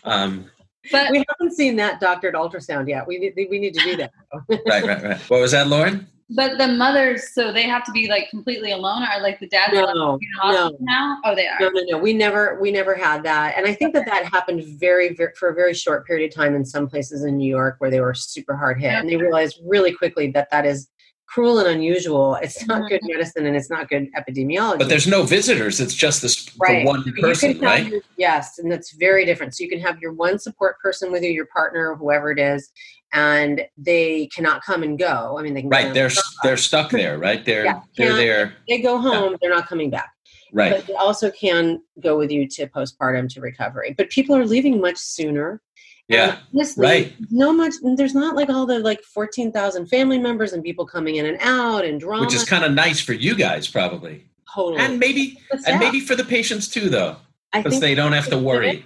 Um, 0.05 0.51
But 0.91 1.11
We 1.11 1.25
haven't 1.29 1.55
seen 1.55 1.77
that 1.77 2.01
doctored 2.01 2.35
ultrasound 2.35 2.89
yet. 2.89 3.07
We 3.07 3.19
need, 3.19 3.35
we 3.37 3.59
need 3.59 3.75
to 3.75 3.85
do 3.85 3.97
that. 3.97 4.13
right, 4.67 4.85
right, 4.85 5.03
right. 5.03 5.21
What 5.31 5.41
was 5.41 5.53
that, 5.53 5.69
Lauren? 5.69 6.09
but 6.35 6.59
the 6.59 6.69
mothers, 6.69 7.35
so 7.35 7.53
they 7.53 7.65
have 7.65 7.85
to 7.85 7.93
be 7.93 8.09
like 8.09 8.31
completely 8.31 8.73
alone, 8.73 9.03
or 9.03 9.23
like 9.23 9.39
the 9.41 9.49
dads 9.49 9.77
are 9.77 9.95
No, 9.95 10.13
like, 10.13 10.23
in 10.23 10.29
the 10.35 10.41
hospital 10.41 10.79
now. 10.81 11.19
Oh, 11.25 11.35
they 11.35 11.47
are. 11.47 11.59
No, 11.61 11.69
no, 11.69 11.83
no. 11.91 11.99
We 11.99 12.13
never, 12.13 12.59
we 12.61 12.71
never 12.71 12.95
had 12.95 13.23
that, 13.25 13.55
and 13.57 13.67
I 13.67 13.75
think 13.75 13.95
that 13.95 14.07
that 14.07 14.25
happened 14.27 14.65
very, 14.79 15.15
very 15.15 15.33
for 15.35 15.49
a 15.49 15.55
very 15.55 15.75
short 15.75 16.07
period 16.07 16.31
of 16.31 16.35
time 16.35 16.55
in 16.55 16.65
some 16.65 16.89
places 16.89 17.25
in 17.25 17.37
New 17.37 17.49
York 17.49 17.77
where 17.79 17.91
they 17.91 18.01
were 18.01 18.15
super 18.15 18.57
hard 18.57 18.81
hit, 18.81 18.93
and 18.93 19.09
they 19.09 19.17
realized 19.17 19.61
really 19.65 19.93
quickly 19.93 20.31
that 20.33 20.51
that 20.51 20.65
is 20.65 20.89
cruel 21.33 21.59
and 21.59 21.69
unusual. 21.69 22.35
It's 22.37 22.67
not 22.67 22.89
good 22.89 23.01
mm-hmm. 23.01 23.13
medicine, 23.13 23.47
and 23.47 23.57
it's 23.57 23.71
not 23.71 23.89
good 23.89 24.09
epidemiology. 24.15 24.79
But 24.79 24.89
there's 24.89 25.07
no 25.07 25.23
visitors. 25.23 25.81
It's 25.81 25.95
just 25.95 26.21
this 26.23 26.51
right. 26.59 26.85
the 26.85 26.87
one 26.87 27.05
So 27.05 27.13
person, 27.21 27.59
right? 27.61 27.87
your- 27.87 28.03
yes, 28.19 28.59
and 28.59 28.71
that's 28.71 28.93
very 28.93 29.25
different. 29.25 29.55
So 29.55 29.65
you 29.65 29.71
can 29.71 29.81
have 29.81 29.99
your 30.01 30.13
one 30.13 30.39
support 30.39 30.79
person 30.81 31.11
with 31.11 31.23
you, 31.23 31.31
your 31.31 31.47
partner, 31.47 31.95
whoever 31.95 32.31
it 32.31 32.39
is, 32.39 32.71
and 33.13 33.63
they 33.79 34.27
cannot 34.35 34.63
come 34.63 34.83
and 34.83 34.99
go. 34.99 35.37
I 35.39 35.43
mean, 35.43 35.55
they 35.55 35.63
can 35.63 35.71
Right. 35.71 35.93
They're 35.95 36.11
come. 36.11 36.23
they're 36.43 36.57
stuck 36.57 36.91
there, 36.91 37.19
right? 37.19 37.45
They're 37.45 37.65
Yeah. 37.65 37.81
they're 37.97 38.17
there. 38.17 38.55
they 38.69 38.81
go 38.81 38.99
home. 38.99 39.37
They're 39.41 39.51
not 39.51 39.69
coming 39.69 39.91
back. 39.91 40.11
Right. 40.55 40.71
but 40.71 40.87
they 40.87 40.93
also 40.93 41.31
can 41.31 41.81
go 42.03 42.19
with 42.19 42.31
you 42.31 42.47
to 42.47 42.67
postpartum 42.67 43.27
to 43.31 43.41
recovery. 43.41 43.95
But 43.97 44.11
people 44.11 44.37
are 44.37 44.45
leaving 44.45 44.83
much 44.83 44.99
sooner. 44.99 45.63
Yeah. 46.09 46.39
Honestly, 46.55 46.83
Right. 46.85 47.15
No 47.31 47.53
much. 47.53 47.75
There's 47.97 48.15
not 48.15 48.37
like 48.37 48.51
all 48.51 48.67
the 48.67 48.81
like 48.81 49.03
fourteen 49.03 49.53
thousand 49.53 49.87
family 49.87 50.19
members 50.19 50.53
and 50.53 50.63
people 50.63 50.85
coming 50.87 51.17
in 51.17 51.27
and 51.27 51.39
out 51.41 51.85
and 51.85 51.99
drama. 52.01 52.25
Which 52.25 52.35
is 52.35 52.45
kind 52.45 52.65
of 52.65 52.73
nice 52.73 53.01
for 53.01 53.13
you 53.13 53.35
guys, 53.35 53.69
probably, 53.69 54.27
totally. 54.55 54.81
and 54.83 54.99
maybe 54.99 55.39
and 55.67 55.79
maybe 55.81 56.01
for 56.01 56.15
the 56.15 56.25
patients 56.25 56.69
too, 56.69 56.89
though, 56.89 57.17
because 57.53 57.81
they 57.81 57.95
don't 57.95 58.13
have 58.13 58.29
to 58.29 58.37
worry. 58.39 58.85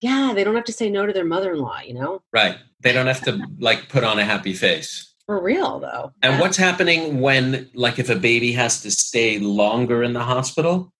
yeah, 0.00 0.32
they 0.34 0.44
don't 0.44 0.54
have 0.54 0.64
to 0.64 0.72
say 0.72 0.88
no 0.90 1.06
to 1.06 1.12
their 1.12 1.24
mother-in-law. 1.24 1.80
You 1.86 1.94
know, 1.94 2.22
Right. 2.32 2.56
They 2.82 2.92
don't 2.92 3.06
have 3.06 3.22
to 3.22 3.40
like 3.58 3.88
put 3.88 4.04
on 4.04 4.18
a 4.18 4.24
happy 4.24 4.52
face. 4.54 5.06
for 5.26 5.42
real 5.42 5.78
though. 5.80 6.12
And 6.22 6.34
Yeah. 6.34 6.40
what's 6.40 6.56
happening 6.56 7.20
when, 7.20 7.70
like, 7.74 7.98
if 8.00 8.10
a 8.10 8.16
baby 8.16 8.52
has 8.52 8.80
to 8.82 8.90
stay 8.90 9.38
longer 9.38 10.02
in 10.02 10.12
the 10.12 10.24
hospital? 10.24 10.92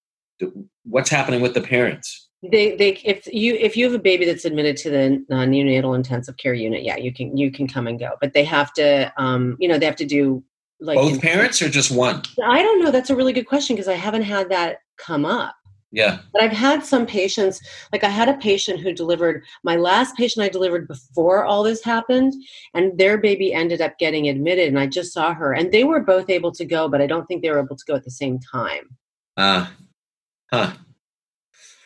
What's 0.84 1.10
happening 1.10 1.40
with 1.42 1.52
the 1.54 1.60
parents? 1.60 2.28
They 2.42 2.76
they 2.76 2.90
if 3.04 3.26
you 3.26 3.54
if 3.54 3.76
you 3.76 3.84
have 3.84 3.94
a 3.94 4.02
baby 4.02 4.24
that's 4.24 4.44
admitted 4.44 4.76
to 4.78 4.90
the 4.90 5.24
uh, 5.30 5.44
neonatal 5.44 5.94
intensive 5.94 6.36
care 6.36 6.54
unit, 6.54 6.82
yeah, 6.82 6.96
you 6.96 7.12
can 7.12 7.36
you 7.36 7.50
can 7.50 7.68
come 7.68 7.86
and 7.86 7.98
go, 7.98 8.12
but 8.20 8.32
they 8.32 8.44
have 8.44 8.72
to 8.74 9.12
um 9.16 9.56
you 9.58 9.68
know 9.68 9.78
they 9.78 9.86
have 9.86 9.96
to 9.96 10.06
do 10.06 10.42
like 10.80 10.96
Both 10.96 11.14
in- 11.14 11.20
parents 11.20 11.60
or 11.60 11.68
just 11.68 11.90
one? 11.90 12.22
I 12.44 12.62
don't 12.62 12.82
know. 12.82 12.90
That's 12.90 13.10
a 13.10 13.16
really 13.16 13.32
good 13.32 13.46
question 13.46 13.76
because 13.76 13.88
I 13.88 13.94
haven't 13.94 14.22
had 14.22 14.48
that 14.50 14.78
come 14.96 15.24
up. 15.24 15.54
Yeah. 15.92 16.20
But 16.32 16.42
I've 16.42 16.52
had 16.52 16.84
some 16.84 17.04
patients, 17.04 17.60
like 17.92 18.04
I 18.04 18.08
had 18.08 18.28
a 18.28 18.34
patient 18.34 18.80
who 18.80 18.92
delivered, 18.92 19.42
my 19.64 19.74
last 19.74 20.16
patient 20.16 20.44
I 20.44 20.48
delivered 20.48 20.86
before 20.86 21.44
all 21.44 21.64
this 21.64 21.82
happened, 21.82 22.32
and 22.74 22.96
their 22.96 23.18
baby 23.18 23.52
ended 23.52 23.80
up 23.80 23.98
getting 23.98 24.28
admitted, 24.28 24.68
and 24.68 24.78
I 24.78 24.86
just 24.86 25.12
saw 25.12 25.34
her. 25.34 25.52
And 25.52 25.72
they 25.72 25.82
were 25.82 26.00
both 26.00 26.30
able 26.30 26.52
to 26.52 26.64
go, 26.64 26.88
but 26.88 27.00
I 27.00 27.08
don't 27.08 27.26
think 27.26 27.42
they 27.42 27.50
were 27.50 27.58
able 27.58 27.76
to 27.76 27.84
go 27.86 27.96
at 27.96 28.04
the 28.04 28.10
same 28.10 28.38
time. 28.38 28.96
Uh, 29.36 29.66
huh. 30.52 30.74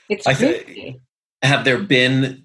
It's 0.08 0.26
I 0.26 0.34
crazy. 0.34 1.00
Have 1.42 1.64
there 1.64 1.78
been 1.78 2.42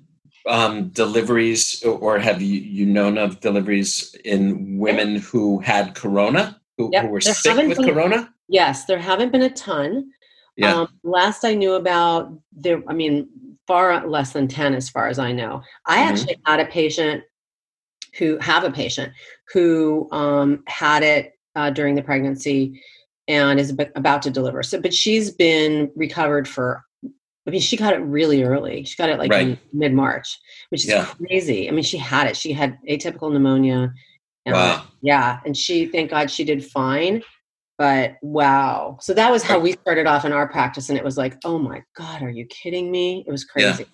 um, 0.48 0.90
deliveries, 0.90 1.84
or 1.84 2.20
have 2.20 2.42
you, 2.42 2.60
you 2.62 2.86
known 2.86 3.18
of 3.18 3.40
deliveries 3.40 4.16
in 4.26 4.78
women 4.78 5.18
who 5.18 5.60
had 5.60 5.96
corona, 5.96 6.60
who, 6.78 6.90
Yep, 6.92 7.04
who 7.04 7.10
were 7.10 7.20
there 7.20 7.34
sick 7.34 7.56
with 7.68 7.78
been- 7.78 7.86
corona? 7.94 8.34
Yes, 8.48 8.86
there 8.86 8.98
haven't 9.00 9.32
been 9.32 9.44
a 9.44 9.50
ton. 9.52 10.10
Yeah. 10.58 10.74
Um, 10.74 10.88
last 11.04 11.46
I 11.46 11.54
knew 11.54 11.74
about 11.74 12.34
there, 12.52 12.82
I 12.88 12.94
mean, 12.94 13.30
far 13.68 14.06
less 14.08 14.34
than 14.34 14.48
10 14.48 14.74
as 14.74 14.90
far 14.90 15.08
as 15.08 15.20
I 15.20 15.32
know. 15.32 15.62
I 15.86 15.98
Mhm. 15.98 16.08
actually 16.10 16.38
had 16.46 16.60
a 16.60 16.66
patient 16.66 17.24
who 18.18 18.38
have 18.40 18.64
a 18.64 18.72
patient 18.72 19.14
who 19.54 20.10
um, 20.12 20.64
had 20.68 21.04
it 21.04 21.34
uh, 21.56 21.70
during 21.70 21.94
the 21.96 22.02
pregnancy 22.02 22.82
and 23.28 23.60
is 23.60 23.70
about 23.96 24.24
to 24.24 24.32
deliver. 24.32 24.64
So, 24.64 24.82
but 24.82 24.94
she's 24.94 25.30
been 25.32 25.92
recovered 25.96 26.48
for. 26.48 26.84
I 27.48 27.52
mean, 27.52 27.62
she 27.62 27.78
got 27.78 27.94
it 27.94 28.00
really 28.00 28.44
early. 28.44 28.84
She 28.84 28.96
got 28.96 29.10
it 29.10 29.18
like 29.18 29.32
in 29.32 29.50
Right. 29.50 29.60
mid 29.74 29.94
March, 29.94 30.38
which 30.70 30.84
is 30.84 30.90
Yeah. 30.92 31.06
crazy. 31.06 31.68
I 31.68 31.72
mean, 31.72 31.84
she 31.84 31.98
had 31.98 32.28
it. 32.28 32.38
She 32.38 32.52
had 32.54 32.78
atypical 32.88 33.32
pneumonia. 33.32 33.94
And, 34.46 34.54
Wow. 34.56 34.86
Yeah, 35.02 35.40
and 35.46 35.56
she, 35.56 35.86
thank 35.88 36.10
God, 36.12 36.30
she 36.30 36.44
did 36.44 36.64
fine. 36.66 37.24
But 37.78 38.18
wow, 38.22 38.98
so 39.00 39.14
that 39.14 39.32
was 39.32 39.42
how 39.42 39.58
we 39.58 39.72
started 39.72 40.06
off 40.06 40.26
in 40.26 40.34
our 40.34 40.50
practice, 40.50 40.90
and 40.90 40.98
it 40.98 41.04
was 41.04 41.18
like, 41.18 41.38
oh 41.46 41.58
my 41.58 41.82
God, 41.96 42.22
are 42.22 42.30
you 42.30 42.46
kidding 42.48 42.92
me? 42.92 43.24
It 43.26 43.32
was 43.32 43.46
Yeah. 43.56 43.68
crazy. 43.72 43.84
It 43.84 43.90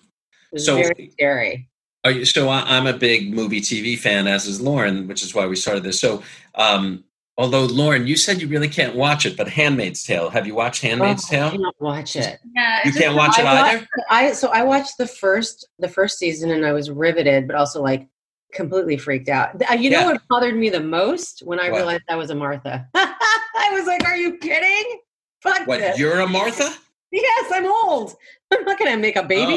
was 0.52 0.66
So- 0.66 0.74
very 0.76 1.10
scary. 1.12 1.68
Are 2.04 2.10
you, 2.10 2.24
so 2.24 2.48
I, 2.48 2.62
I'm 2.76 2.86
a 2.86 2.92
big 2.92 3.32
movie 3.34 3.60
TV 3.60 3.96
fan, 3.98 4.26
as 4.28 4.46
is 4.46 4.60
Lauren, 4.60 5.06
which 5.08 5.22
is 5.22 5.34
why 5.34 5.46
we 5.46 5.56
started 5.56 5.82
this. 5.84 6.00
So, 6.00 6.22
um, 6.54 7.04
although 7.38 7.64
Lauren, 7.66 8.06
you 8.06 8.16
said 8.16 8.40
you 8.40 8.48
really 8.48 8.68
can't 8.68 8.94
watch 8.96 9.26
it, 9.26 9.36
but 9.36 9.48
*Handmaid's 9.48 10.02
Tale*. 10.04 10.30
Have 10.30 10.46
you 10.46 10.54
watched 10.54 10.82
*Handmaid's 10.82 11.24
Oh, 11.24 11.28
I 11.28 11.38
Tale*? 11.38 11.50
cannot 11.52 11.74
watch 11.80 12.16
it. 12.16 12.38
Yeah, 12.54 12.78
You 12.84 12.92
can't 12.92 13.04
just- 13.04 13.16
watch 13.16 13.38
it 13.38 13.44
I 13.44 13.54
wa- 13.62 13.68
either. 13.70 13.88
I 14.10 14.32
so 14.32 14.48
I 14.48 14.62
watched 14.62 14.98
the 14.98 15.06
first 15.06 15.66
the 15.78 15.88
first 15.88 16.18
season 16.18 16.50
and 16.50 16.64
I 16.66 16.72
was 16.72 16.90
riveted, 16.90 17.46
but 17.46 17.56
also 17.56 17.82
like 17.82 18.06
completely 18.52 18.96
freaked 18.96 19.28
out. 19.28 19.60
Uh, 19.70 19.74
You 19.74 19.90
know 19.90 20.00
Yeah. 20.00 20.12
what 20.12 20.22
bothered 20.30 20.56
me 20.56 20.70
the 20.70 20.80
most 20.80 21.42
when 21.44 21.60
I 21.60 21.70
What? 21.70 21.76
realized 21.78 22.02
I 22.08 22.16
was 22.16 22.30
a 22.30 22.34
Martha. 22.34 22.86
I 22.94 23.70
was 23.72 23.86
like, 23.86 24.04
"Are 24.04 24.16
you 24.16 24.38
kidding? 24.38 25.00
Fuck 25.42 25.66
What? 25.66 25.80
this! 25.80 25.98
You're 25.98 26.20
a 26.20 26.26
Martha? 26.28 26.72
yes, 27.12 27.50
I'm 27.52 27.66
old. 27.66 28.14
I'm 28.52 28.64
not 28.64 28.78
gonna 28.78 28.96
make 28.96 29.16
a 29.16 29.22
baby. 29.22 29.56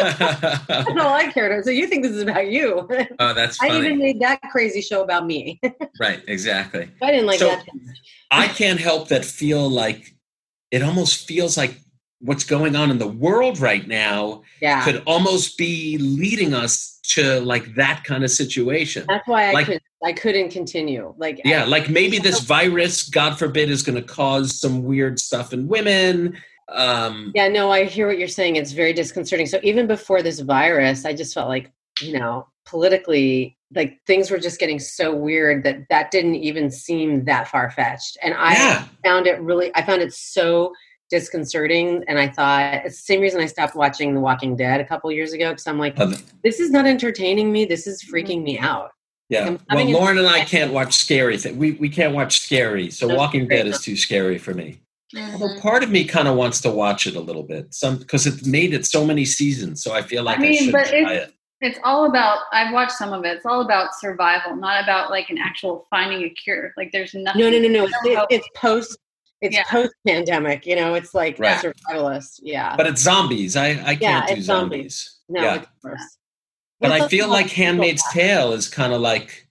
That's 0.00 0.88
all 0.90 1.12
I 1.14 1.30
cared. 1.32 1.52
about. 1.52 1.64
So 1.64 1.70
you 1.70 1.86
think 1.86 2.02
this 2.02 2.12
is 2.12 2.22
about 2.22 2.48
you? 2.50 2.88
oh 3.18 3.34
that's 3.34 3.60
I 3.62 3.76
even 3.78 3.98
made 3.98 4.20
that 4.20 4.40
crazy 4.50 4.80
show 4.80 5.02
about 5.02 5.26
me. 5.26 5.60
right, 6.00 6.22
exactly. 6.28 6.88
I 7.02 7.10
didn't 7.10 7.26
like 7.26 7.38
So- 7.38 7.48
that. 7.48 7.66
I 8.30 8.46
can't 8.46 8.78
help 8.80 9.08
that 9.08 9.24
feel 9.24 9.68
like 9.68 10.14
it 10.70 10.82
almost 10.82 11.26
feels 11.26 11.56
like 11.56 11.74
what's 12.20 12.44
going 12.44 12.76
on 12.76 12.90
in 12.90 12.98
the 12.98 13.08
world 13.08 13.58
right 13.58 13.88
now 13.88 14.42
Yeah, 14.60 14.84
could 14.84 15.02
almost 15.06 15.56
be 15.58 15.98
leading 15.98 16.54
us 16.54 17.00
to 17.14 17.40
like 17.40 17.74
that 17.74 18.04
kind 18.04 18.22
of 18.22 18.30
situation. 18.30 19.04
that's 19.08 19.26
why 19.26 19.48
I 19.48 19.52
like- 19.52 19.66
could 19.66 19.80
I 20.02 20.12
couldn't 20.14 20.50
continue. 20.50 21.12
Like 21.18 21.42
Yeah, 21.44 21.64
like 21.64 21.90
maybe 21.90 22.18
this 22.18 22.40
virus, 22.56 23.02
God 23.08 23.38
forbid, 23.38 23.68
is 23.68 23.82
going 23.82 23.96
to 23.96 24.02
cause 24.02 24.58
some 24.58 24.82
weird 24.84 25.18
stuff 25.18 25.52
in 25.52 25.68
women. 25.68 26.38
Um, 26.72 27.32
Yeah, 27.34 27.48
no, 27.48 27.70
I 27.70 27.84
hear 27.84 28.06
what 28.06 28.18
you're 28.18 28.28
saying. 28.28 28.56
It's 28.56 28.72
very 28.72 28.92
disconcerting. 28.92 29.46
So 29.46 29.60
even 29.62 29.86
before 29.86 30.22
this 30.22 30.40
virus, 30.40 31.04
I 31.04 31.14
just 31.14 31.34
felt 31.34 31.48
like, 31.48 31.70
you 32.00 32.18
know, 32.18 32.46
politically, 32.66 33.56
like 33.74 33.98
things 34.06 34.30
were 34.30 34.38
just 34.38 34.58
getting 34.58 34.78
so 34.78 35.14
weird 35.14 35.64
that 35.64 35.78
that 35.90 36.10
didn't 36.10 36.36
even 36.36 36.70
seem 36.70 37.24
that 37.24 37.48
far 37.48 37.70
fetched. 37.70 38.16
And 38.22 38.34
I 38.34 38.52
yeah, 38.54 38.84
found 39.04 39.26
it 39.26 39.40
really, 39.40 39.70
I 39.74 39.82
found 39.82 40.02
it 40.02 40.12
so 40.12 40.72
disconcerting. 41.10 42.04
And 42.08 42.18
I 42.18 42.28
thought 42.28 42.84
it's 42.84 42.96
the 42.96 43.02
same 43.02 43.20
reason 43.20 43.40
I 43.40 43.46
stopped 43.46 43.74
watching 43.74 44.14
The 44.14 44.20
Walking 44.20 44.56
Dead 44.56 44.80
a 44.80 44.84
couple 44.84 45.10
years 45.12 45.32
ago 45.32 45.50
because 45.50 45.66
I'm 45.66 45.78
like, 45.78 45.98
Uh, 45.98 46.14
this 46.42 46.60
is 46.60 46.70
not 46.70 46.86
entertaining 46.86 47.52
me. 47.52 47.64
This 47.64 47.86
is 47.86 48.02
freaking 48.02 48.42
me 48.42 48.58
out. 48.58 48.90
yeah. 49.28 49.56
I'm 49.68 49.76
Well, 49.76 49.90
Lauren 49.90 50.18
and 50.18 50.26
I 50.26 50.44
can't 50.54 50.72
watch 50.72 50.94
scary 50.94 51.36
things. 51.38 51.56
We 51.56 51.72
we 51.72 51.88
can't 51.88 52.14
watch 52.14 52.40
scary, 52.40 52.90
so 52.90 53.06
No, 53.08 53.16
Walking 53.16 53.46
Dead 53.48 53.66
is 53.66 53.80
too 53.80 53.96
scary 53.96 54.38
for 54.38 54.54
me. 54.54 54.80
Mhm. 55.14 55.32
Although 55.40 55.60
part 55.60 55.82
of 55.82 55.90
me 55.90 56.04
kind 56.04 56.28
of 56.28 56.36
wants 56.36 56.60
to 56.62 56.70
watch 56.70 57.06
it 57.06 57.16
a 57.16 57.20
little 57.20 57.42
bit, 57.42 57.74
some 57.74 57.96
because 57.96 58.26
it's 58.26 58.46
made 58.46 58.72
it 58.74 58.86
so 58.86 59.04
many 59.04 59.24
seasons. 59.24 59.82
So 59.82 59.92
I 59.92 60.02
feel 60.02 60.22
like 60.22 60.38
I, 60.38 60.46
I 60.46 60.48
mean, 60.48 60.62
should 60.64 60.72
but 60.72 60.86
try 60.88 60.98
it's- 60.98 61.28
it. 61.28 61.34
It's 61.62 61.78
all 61.84 62.06
about. 62.06 62.38
I've 62.54 62.72
watched 62.72 62.92
some 62.92 63.12
of 63.12 63.22
it. 63.26 63.36
It's 63.36 63.44
all 63.44 63.60
about 63.60 63.94
survival, 63.94 64.56
not 64.56 64.82
about 64.82 65.10
like 65.10 65.28
an 65.28 65.36
actual 65.36 65.86
finding 65.90 66.22
a 66.22 66.30
cure. 66.30 66.72
Like 66.78 66.90
there's 66.90 67.12
nothing. 67.12 67.38
No, 67.42 67.50
no, 67.50 67.58
no, 67.58 67.68
no. 67.68 67.84
It's, 67.84 67.94
it, 68.04 68.26
it's 68.30 68.48
post. 68.56 68.96
It's 69.42 69.54
Yeah. 69.56 69.64
post 69.64 69.92
pandemic. 70.06 70.64
You 70.64 70.76
know, 70.76 70.94
it's 70.94 71.12
like 71.12 71.38
Right. 71.38 71.58
survivalist. 71.62 72.40
Yeah. 72.42 72.76
But 72.76 72.86
it's 72.86 73.02
zombies. 73.02 73.56
I 73.56 73.66
I 73.72 73.98
Yeah, 74.00 74.24
can't 74.24 74.36
do 74.36 74.42
zombies. 74.42 74.44
zombies. 74.46 75.18
no, 75.28 75.42
yeah. 75.42 75.54
it's 75.56 75.66
worse. 75.84 76.16
But 76.80 76.92
I 76.92 77.08
feel 77.08 77.28
like 77.28 77.50
Handmaid's 77.50 78.02
back. 78.04 78.12
Tale 78.14 78.52
is 78.54 78.66
kind 78.66 78.94
of 78.94 79.02
like, 79.02 79.46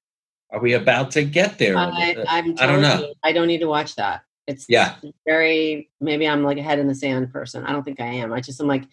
are 0.51 0.59
we 0.59 0.73
about 0.73 1.11
to 1.11 1.23
get 1.23 1.59
there? 1.59 1.77
I, 1.77 2.15
I'm 2.27 2.55
I 2.59 2.65
don't 2.65 2.81
know. 2.81 3.01
you, 3.01 3.13
I 3.23 3.33
don't 3.33 3.45
need 3.47 3.59
to 3.59 3.67
watch 3.67 3.93
that. 3.97 4.23
It's 4.49 4.65
Yeah. 4.67 4.95
very 5.27 5.89
maybe 6.01 6.27
I'm 6.27 6.43
like 6.43 6.57
a 6.57 6.63
head 6.63 6.79
in 6.79 6.87
the 6.87 6.95
sand 6.95 7.31
person. 7.31 7.63
I 7.65 7.71
don't 7.71 7.83
think 7.83 8.01
I 8.01 8.05
am. 8.07 8.33
I 8.33 8.41
just 8.41 8.59
I'm 8.59 8.67
like 8.67 8.83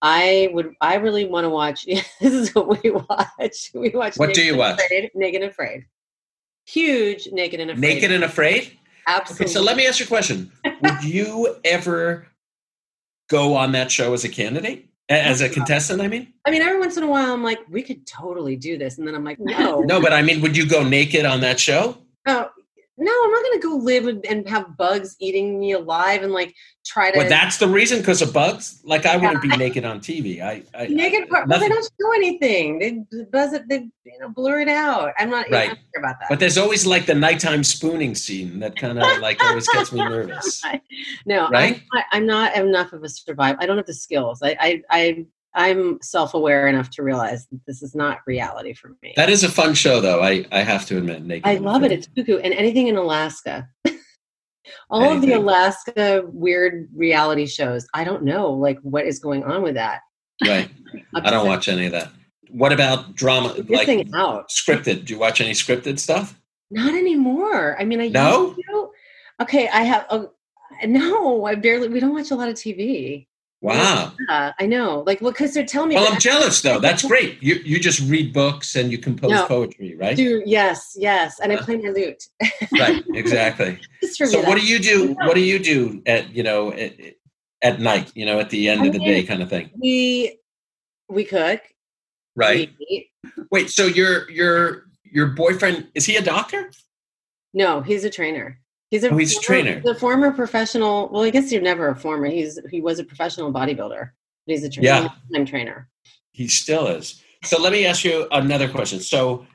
I 0.00 0.48
would 0.52 0.72
I 0.80 0.94
really 0.96 1.26
want 1.26 1.44
to 1.44 1.50
watch 1.50 1.84
this 2.20 2.32
is 2.32 2.54
what 2.54 2.82
we 2.82 2.90
watch. 2.90 3.70
We 3.74 3.90
watch 3.90 4.16
What 4.16 4.32
do 4.34 4.42
you 4.42 4.56
watch? 4.56 4.80
Afraid, 4.80 5.10
Naked 5.14 5.42
and 5.42 5.50
Afraid. 5.50 5.84
Huge 6.66 7.28
Naked 7.30 7.60
and 7.60 7.70
Afraid. 7.72 7.94
Naked 7.94 8.10
and 8.12 8.24
Afraid? 8.24 8.78
Absolutely. 9.06 9.44
Okay, 9.46 9.52
so 9.52 9.60
let 9.62 9.76
me 9.76 9.86
ask 9.86 10.00
you 10.00 10.06
a 10.06 10.08
question. 10.08 10.50
Would 10.82 11.04
you 11.16 11.56
ever 11.64 12.26
go 13.28 13.54
on 13.54 13.72
that 13.72 13.90
show 13.90 14.14
as 14.14 14.24
a 14.24 14.28
candidate? 14.28 14.88
As 15.08 15.40
a 15.42 15.48
contestant, 15.48 16.00
I 16.00 16.08
mean? 16.08 16.32
I 16.46 16.50
mean 16.50 16.62
every 16.62 16.78
once 16.80 16.96
in 16.96 17.02
a 17.02 17.06
while 17.08 17.34
I'm 17.34 17.42
like 17.42 17.58
we 17.68 17.82
could 17.82 18.06
totally 18.06 18.56
do 18.56 18.78
this 18.78 18.96
and 18.96 19.06
then 19.06 19.14
I'm 19.14 19.24
like 19.24 19.38
no. 19.38 19.80
No, 19.80 20.00
but 20.00 20.14
I 20.14 20.22
mean, 20.22 20.40
would 20.40 20.56
you 20.56 20.66
go 20.66 20.82
naked 20.82 21.26
on 21.26 21.40
that 21.42 21.60
show? 21.60 21.98
Oh, 22.26 22.48
no, 23.02 23.12
I'm 23.24 23.30
not 23.30 23.42
going 23.42 23.60
to 23.60 23.68
go 23.68 23.76
live 23.76 24.06
and, 24.06 24.48
have 24.48 24.76
bugs 24.76 25.16
eating 25.18 25.58
me 25.58 25.72
alive 25.72 26.22
and 26.22 26.32
like 26.32 26.54
try 26.84 27.10
to. 27.10 27.18
Well, 27.18 27.28
that's 27.28 27.56
the 27.58 27.68
reason 27.68 27.98
because 27.98 28.22
of 28.22 28.32
bugs. 28.32 28.80
Like 28.84 29.06
I 29.06 29.16
wouldn't 29.16 29.42
be 29.42 29.48
naked 29.48 29.84
on 29.84 30.00
TV. 30.00 30.42
I, 30.42 30.62
I 30.74 30.86
naked 30.86 31.24
I, 31.24 31.26
part, 31.26 31.48
but 31.48 31.58
they 31.58 31.68
don't 31.68 31.84
show 32.00 32.12
anything. 32.14 32.78
They 32.78 33.24
buzz 33.32 33.52
it. 33.52 33.68
They 33.68 33.88
you 34.04 34.18
know 34.20 34.28
blur 34.28 34.60
it 34.60 34.68
out. 34.68 35.12
I'm 35.18 35.30
not. 35.30 35.50
Right. 35.50 35.68
don't 35.68 35.78
about 35.98 36.20
that. 36.20 36.28
But 36.28 36.40
there's 36.40 36.58
always 36.58 36.86
like 36.86 37.06
the 37.06 37.14
nighttime 37.14 37.64
spooning 37.64 38.14
scene 38.14 38.60
that 38.60 38.76
kind 38.76 38.98
of 38.98 39.20
like 39.20 39.42
always 39.42 39.68
gets 39.68 39.92
me 39.92 40.00
nervous. 40.00 40.62
no, 41.26 41.48
Right? 41.48 41.82
I'm, 41.92 42.04
I'm 42.12 42.26
not 42.26 42.56
enough 42.56 42.92
of 42.92 43.02
a 43.02 43.08
survivor. 43.08 43.58
I 43.60 43.66
don't 43.66 43.76
have 43.76 43.86
the 43.86 43.94
skills. 43.94 44.42
I, 44.42 44.56
I, 44.60 44.82
I, 44.90 45.26
I'm 45.54 45.98
self-aware 46.02 46.66
enough 46.68 46.90
to 46.90 47.02
realize 47.02 47.46
that 47.48 47.60
this 47.66 47.82
is 47.82 47.94
not 47.94 48.20
reality 48.26 48.72
for 48.72 48.96
me. 49.02 49.12
That 49.16 49.28
is 49.28 49.44
a 49.44 49.50
fun 49.50 49.74
show, 49.74 50.00
though. 50.00 50.22
I, 50.22 50.46
I 50.50 50.60
have 50.60 50.86
to 50.86 50.96
admit, 50.98 51.24
naked. 51.24 51.46
I 51.46 51.56
love 51.56 51.82
it. 51.84 51.92
It's 51.92 52.06
cuckoo 52.16 52.38
and 52.38 52.54
anything 52.54 52.86
in 52.88 52.96
Alaska. 52.96 53.68
All 54.90 55.12
of 55.12 55.20
the 55.22 55.32
Alaska 55.34 56.22
weird 56.26 56.88
reality 56.94 57.46
shows. 57.46 57.86
I 57.94 58.04
don't 58.04 58.22
know, 58.24 58.50
like 58.52 58.78
what 58.82 59.06
is 59.06 59.18
going 59.18 59.44
on 59.44 59.62
with 59.62 59.74
that. 59.74 60.00
right. 60.46 60.70
I 61.14 61.30
don't 61.30 61.46
watch 61.46 61.68
any 61.68 61.86
of 61.86 61.92
that. 61.92 62.10
What 62.50 62.72
about 62.72 63.14
drama? 63.14 63.54
Like 63.68 63.88
out. 64.14 64.50
scripted? 64.50 65.06
Do 65.06 65.14
you 65.14 65.18
watch 65.18 65.40
any 65.40 65.52
scripted 65.52 65.98
stuff? 65.98 66.38
Not 66.70 66.94
anymore. 66.94 67.76
I 67.80 67.84
mean, 67.84 68.00
I 68.00 68.08
No? 68.08 68.48
used 68.48 68.60
to. 68.70 68.90
Okay, 69.40 69.68
I 69.68 69.82
have. 69.82 70.06
Oh, 70.10 70.32
no, 70.86 71.44
I 71.44 71.54
barely. 71.54 71.88
We 71.88 72.00
don't 72.00 72.14
watch 72.14 72.30
a 72.30 72.34
lot 72.34 72.48
of 72.48 72.54
TV. 72.54 73.26
Wow. 73.62 74.12
Yeah, 74.28 74.52
I 74.58 74.66
know. 74.66 75.04
Like, 75.06 75.20
well, 75.20 75.30
because 75.30 75.54
they're 75.54 75.64
telling 75.64 75.90
me. 75.90 75.94
Well, 75.94 76.12
I'm 76.12 76.18
jealous 76.18 76.60
though. 76.62 76.80
That's 76.86 77.04
great. 77.06 77.40
You 77.40 77.54
you 77.64 77.78
just 77.78 78.00
read 78.10 78.32
books 78.32 78.74
and 78.74 78.90
you 78.90 78.98
compose 78.98 79.30
No. 79.30 79.46
poetry, 79.46 79.94
right? 79.96 80.16
Dude, 80.16 80.42
yes, 80.46 80.94
yes, 80.98 81.38
and 81.38 81.52
I 81.52 81.56
Uh, 81.56 81.64
play 81.64 81.76
my 81.76 81.90
lute. 81.90 82.24
Right. 82.78 83.04
Exactly. 83.14 83.78
So 84.02 84.26
me, 84.40 84.46
what 84.48 84.58
do 84.58 84.66
you 84.66 84.78
do? 84.80 85.14
What 85.14 85.34
do 85.34 85.40
you 85.40 85.58
do 85.60 86.02
at 86.06 86.34
you 86.34 86.42
know 86.42 86.72
at, 86.72 86.92
at 87.62 87.80
night? 87.80 88.10
You 88.16 88.26
know, 88.26 88.40
at 88.40 88.50
the 88.50 88.68
end 88.68 88.82
I 88.82 88.86
of 88.86 88.92
the 88.94 88.98
day, 88.98 89.22
kind 89.22 89.42
of 89.42 89.48
thing, 89.48 89.70
we 89.80 90.38
we 91.08 91.24
cook. 91.24 91.60
right? 92.34 92.70
we. 92.80 93.10
Wait. 93.52 93.70
So 93.70 93.86
your 93.86 94.28
your 94.30 94.86
your 95.04 95.26
boyfriend 95.28 95.86
is 95.94 96.04
he 96.04 96.16
a 96.16 96.22
doctor? 96.22 96.70
No, 97.54 97.80
he's 97.82 98.02
a 98.04 98.10
trainer. 98.10 98.58
He's 98.92 99.04
a 99.04 99.08
Oh, 99.08 99.16
he's 99.16 99.38
a 99.38 99.40
trainer. 99.40 99.80
The 99.80 99.94
former 99.94 100.30
professional. 100.32 101.08
Well, 101.08 101.22
I 101.22 101.30
guess 101.30 101.50
you're 101.50 101.62
never 101.62 101.88
a 101.88 101.96
former. 101.96 102.26
He's 102.26 102.60
he 102.70 102.82
was 102.82 102.98
a 102.98 103.04
professional 103.04 103.50
bodybuilder. 103.50 104.10
But 104.46 104.52
he's 104.54 104.64
a 104.64 104.68
trainer. 104.68 104.86
Yeah. 104.86 105.08
I'm 105.34 105.46
trainer. 105.46 105.88
He 106.32 106.46
still 106.46 106.86
is. 106.88 107.22
So 107.42 107.58
let 107.58 107.72
me 107.72 107.86
ask 107.86 108.04
you 108.04 108.28
another 108.32 108.68
question. 108.68 109.00
So 109.00 109.46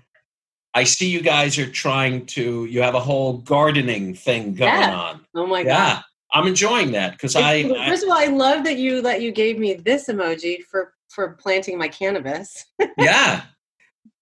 I 0.74 0.86
see 0.86 1.08
you 1.08 1.22
guys 1.22 1.60
are 1.60 1.70
trying 1.70 2.26
to. 2.28 2.66
You 2.66 2.82
have 2.82 2.96
a 2.96 3.00
whole 3.00 3.38
gardening 3.38 4.16
thing 4.16 4.56
going 4.56 4.72
Yeah. 4.74 4.98
on. 4.98 5.22
Oh 5.36 5.46
my 5.46 5.64
god. 5.64 5.70
Yeah, 5.70 6.02
I'm 6.34 6.48
enjoying 6.48 6.92
that 6.94 7.12
because 7.12 7.36
I 7.36 7.62
First 7.88 8.04
of 8.06 8.10
all, 8.10 8.18
I 8.18 8.26
love 8.26 8.64
that 8.64 8.80
you 8.80 9.04
that 9.04 9.22
you 9.22 9.32
gave 9.32 9.60
me 9.60 9.76
this 9.76 10.08
emoji 10.08 10.64
for 10.64 10.96
for 11.10 11.34
planting 11.40 11.78
my 11.78 11.90
cannabis. 11.90 12.66
yeah. 12.98 13.44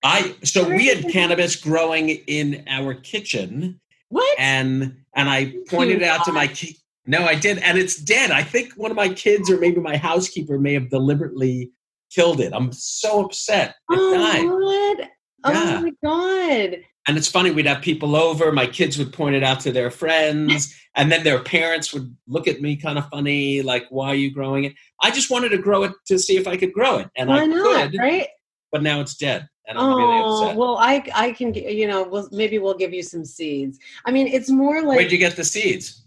I 0.04 0.36
so 0.44 0.68
we 0.78 0.88
had 0.88 1.08
cannabis 1.10 1.56
growing 1.56 2.10
in 2.10 2.66
our 2.68 2.94
kitchen, 2.94 3.80
What? 4.16 4.40
and 4.40 4.96
and 5.14 5.30
I 5.30 5.56
pointed 5.70 6.02
it 6.02 6.08
out 6.08 6.24
to 6.26 6.32
my 6.32 6.48
ki- 6.48 6.78
no, 7.06 7.26
I 7.26 7.36
did, 7.36 7.58
and 7.60 7.78
it's 7.78 7.98
dead. 8.02 8.32
I 8.32 8.44
think 8.44 8.74
one 8.78 8.92
of 8.92 8.96
my 8.96 9.10
kids 9.10 9.52
or 9.52 9.60
maybe 9.60 9.82
my 9.82 9.98
housekeeper 9.98 10.58
may 10.58 10.74
have 10.74 10.90
deliberately 10.90 11.72
killed 12.12 12.40
it. 12.40 12.54
I'm 12.54 12.72
so 12.72 13.26
upset. 13.26 13.72
It 13.92 14.00
oh, 14.00 14.14
died. 14.14 14.46
what? 14.46 15.10
Oh 15.44 15.52
yeah. 15.52 15.78
Oh 15.78 15.82
my 15.82 15.92
god. 16.02 16.80
And 17.08 17.18
it's 17.18 17.28
funny, 17.28 17.52
we'd 17.52 17.68
have 17.68 17.84
people 17.84 18.16
over, 18.16 18.52
my 18.52 18.66
kids 18.66 18.98
would 18.98 19.14
point 19.14 19.36
it 19.36 19.44
out 19.44 19.60
to 19.60 19.72
their 19.72 19.92
friends, 19.92 20.74
and 20.96 21.12
then 21.12 21.24
their 21.24 21.38
parents 21.38 21.94
would 21.94 22.16
look 22.28 22.48
at 22.48 22.62
me 22.62 22.78
kind 22.78 22.98
of 22.98 23.08
funny, 23.10 23.62
like, 23.62 23.86
why 23.92 24.08
are 24.08 24.16
you 24.16 24.34
growing 24.34 24.64
it? 24.64 24.74
I 25.04 25.12
just 25.12 25.30
wanted 25.30 25.50
to 25.50 25.60
grow 25.60 25.84
it 25.84 25.92
to 26.08 26.18
see 26.18 26.36
if 26.36 26.48
I 26.48 26.58
could 26.58 26.74
grow 26.74 26.98
it. 26.98 27.10
And 27.16 27.30
Why 27.30 27.44
I 27.44 27.46
not? 27.46 27.92
could, 27.92 28.00
Right? 28.00 28.28
But 28.76 28.84
now 28.84 29.00
it's 29.00 29.16
dead. 29.16 29.48
And 29.70 29.78
I'm 29.78 29.96
really 29.96 30.20
Oh 30.22 30.42
upset. 30.44 30.58
well, 30.58 30.76
I 30.78 31.02
I 31.16 31.32
can 31.32 31.54
you 31.54 31.88
know 31.88 32.04
we'll, 32.04 32.28
maybe 32.34 32.60
we'll 32.60 32.74
give 32.84 32.94
you 32.94 33.04
some 33.04 33.24
seeds. 33.24 33.80
I 34.04 34.12
mean, 34.12 34.28
it's 34.28 34.50
more 34.50 34.82
like 34.84 34.98
Where'd 34.98 35.14
you 35.14 35.18
get 35.18 35.38
the 35.38 35.46
seeds? 35.46 36.04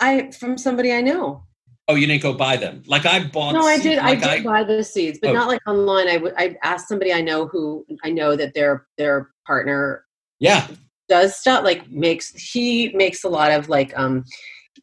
I 0.00 0.30
from 0.30 0.56
somebody 0.56 0.90
I 0.94 1.02
know. 1.02 1.44
Oh, 1.86 1.96
you 1.96 2.06
didn't 2.06 2.22
go 2.22 2.32
buy 2.32 2.56
them. 2.56 2.82
Like 2.86 3.04
I 3.04 3.24
bought 3.24 3.52
No, 3.52 3.60
I 3.60 3.78
did. 3.78 3.98
I 3.98 4.14
like 4.14 4.22
did 4.22 4.44
buy 4.44 4.64
the 4.64 4.82
seeds, 4.82 5.18
but 5.20 5.30
Oh. 5.30 5.34
not 5.34 5.48
like 5.48 5.60
online. 5.66 6.08
I 6.08 6.16
would. 6.16 6.32
I 6.38 6.56
asked 6.62 6.88
somebody 6.88 7.12
I 7.12 7.20
know 7.20 7.46
who 7.46 7.84
I 8.02 8.10
know 8.10 8.36
that 8.36 8.54
their 8.54 8.86
their 8.96 9.16
partner 9.46 10.04
yeah. 10.40 10.66
does 11.10 11.36
stuff 11.36 11.62
like 11.62 11.90
makes. 11.90 12.30
He 12.54 12.88
makes 12.94 13.22
a 13.22 13.28
lot 13.28 13.50
of 13.52 13.68
like. 13.68 13.92
um 13.98 14.24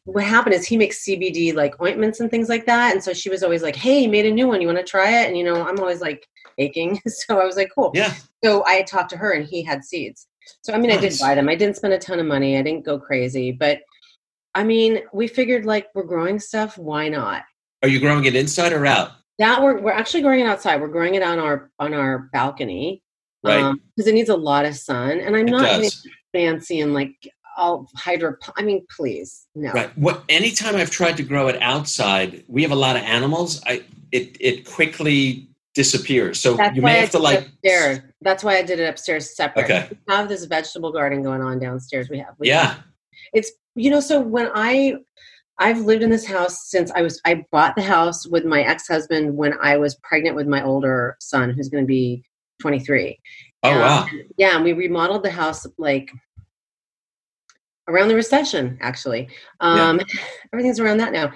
What 0.06 0.24
happened 0.24 0.54
is 0.54 0.66
he 0.66 0.76
makes 0.76 1.04
CBD 1.04 1.54
like 1.54 1.80
ointments 1.80 2.20
and 2.20 2.30
things 2.30 2.48
like 2.48 2.66
that, 2.66 2.92
and 2.92 3.02
so 3.02 3.12
she 3.12 3.28
was 3.28 3.42
always 3.42 3.62
like, 3.62 3.76
"Hey, 3.76 4.06
made 4.06 4.26
a 4.26 4.30
new 4.30 4.48
one. 4.48 4.60
You 4.60 4.66
want 4.68 4.78
to 4.78 4.84
try 4.84 5.22
it?" 5.22 5.28
And 5.28 5.36
you 5.36 5.44
know, 5.44 5.66
I'm 5.66 5.78
always 5.78 6.00
like 6.00 6.26
aching, 6.58 7.00
so 7.06 7.40
I 7.40 7.44
was 7.44 7.56
like, 7.56 7.70
"Cool." 7.74 7.90
Yeah. 7.94 8.14
So 8.44 8.64
I 8.66 8.82
talked 8.82 9.10
to 9.10 9.16
her, 9.16 9.32
and 9.32 9.46
he 9.46 9.62
had 9.62 9.84
seeds. 9.84 10.26
So 10.62 10.72
I 10.72 10.78
mean, 10.78 10.90
I 10.90 10.96
did 10.96 11.10
Nice. 11.10 11.20
buy 11.20 11.34
them. 11.34 11.48
I 11.48 11.56
didn't 11.56 11.76
spend 11.76 11.92
a 11.92 11.98
ton 11.98 12.20
of 12.20 12.26
money. 12.26 12.56
I 12.56 12.62
didn't 12.62 12.84
go 12.84 12.98
crazy, 12.98 13.50
but 13.52 13.80
I 14.54 14.64
mean, 14.64 15.00
we 15.12 15.26
figured 15.26 15.66
like 15.66 15.88
we're 15.94 16.04
growing 16.04 16.38
stuff. 16.38 16.78
Why 16.78 17.08
not? 17.08 17.42
Are 17.82 17.88
you 17.88 18.00
growing 18.00 18.24
it 18.24 18.36
inside 18.36 18.72
or 18.72 18.86
out? 18.86 19.10
That 19.38 19.62
we're 19.62 19.80
we're 19.80 19.92
actually 19.92 20.22
growing 20.22 20.40
it 20.40 20.46
outside. 20.46 20.80
We're 20.80 20.88
growing 20.88 21.16
it 21.16 21.22
on 21.22 21.38
our 21.38 21.70
on 21.78 21.94
our 21.94 22.30
balcony 22.32 23.02
Right. 23.46 23.62
Um, 23.62 23.80
because 23.94 24.08
it 24.08 24.14
needs 24.14 24.28
a 24.28 24.36
lot 24.36 24.64
of 24.64 24.74
sun. 24.76 25.20
And 25.20 25.36
I'm 25.36 25.46
it 25.46 25.50
not 25.50 25.82
fancy 26.32 26.80
and 26.80 26.92
like 26.92 27.14
all 27.56 27.88
hydro. 27.96 28.36
I 28.56 28.62
mean, 28.62 28.86
please 28.94 29.46
no. 29.54 29.72
Right. 29.72 29.96
What 29.98 30.24
anytime 30.28 30.76
I've 30.76 30.90
tried 30.90 31.16
to 31.18 31.22
grow 31.22 31.48
it 31.48 31.60
outside, 31.62 32.44
we 32.48 32.62
have 32.62 32.72
a 32.72 32.76
lot 32.76 32.96
of 32.96 33.02
animals. 33.02 33.62
I 33.66 33.82
it 34.12 34.36
it 34.40 34.66
quickly 34.66 35.48
disappears. 35.74 36.40
So 36.40 36.54
That's 36.56 36.74
you 36.76 36.82
may 36.82 37.00
have 37.00 37.10
to 37.10 37.18
like 37.18 37.46
upstairs. 37.48 38.00
That's 38.22 38.42
why 38.42 38.56
I 38.58 38.62
did 38.62 38.80
it 38.80 38.88
upstairs 38.88 39.36
separate. 39.36 39.64
Okay. 39.64 39.88
We 39.90 40.14
have 40.14 40.28
this 40.28 40.44
vegetable 40.44 40.92
garden 40.92 41.22
going 41.22 41.42
on 41.42 41.58
downstairs. 41.58 42.08
We 42.08 42.18
have. 42.18 42.34
We 42.38 42.48
Yeah. 42.48 42.66
have- 42.66 42.84
it's 43.32 43.50
you 43.74 43.90
know 43.90 44.00
so 44.00 44.20
when 44.20 44.50
I 44.54 44.94
I've 45.58 45.80
lived 45.80 46.02
in 46.02 46.10
this 46.10 46.26
house 46.26 46.68
since 46.68 46.90
I 46.92 47.02
was 47.02 47.20
I 47.24 47.44
bought 47.50 47.76
the 47.76 47.82
house 47.82 48.26
with 48.26 48.44
my 48.44 48.62
ex 48.62 48.86
husband 48.86 49.36
when 49.36 49.54
I 49.60 49.76
was 49.78 49.94
pregnant 50.02 50.36
with 50.36 50.46
my 50.46 50.62
older 50.62 51.16
son 51.20 51.50
who's 51.50 51.68
going 51.68 51.84
to 51.84 51.88
be 51.88 52.22
23. 52.60 53.18
Oh 53.62 53.70
Um, 53.72 53.78
wow. 53.80 54.06
Yeah, 54.38 54.54
and 54.56 54.64
we 54.64 54.72
remodeled 54.74 55.22
the 55.24 55.30
house 55.30 55.66
like 55.78 56.10
around 57.88 58.08
the 58.08 58.14
recession, 58.14 58.78
actually. 58.80 59.28
Um, 59.60 60.00
Everything's 60.52 60.80
around 60.80 60.98
that 60.98 61.12
now. 61.12 61.32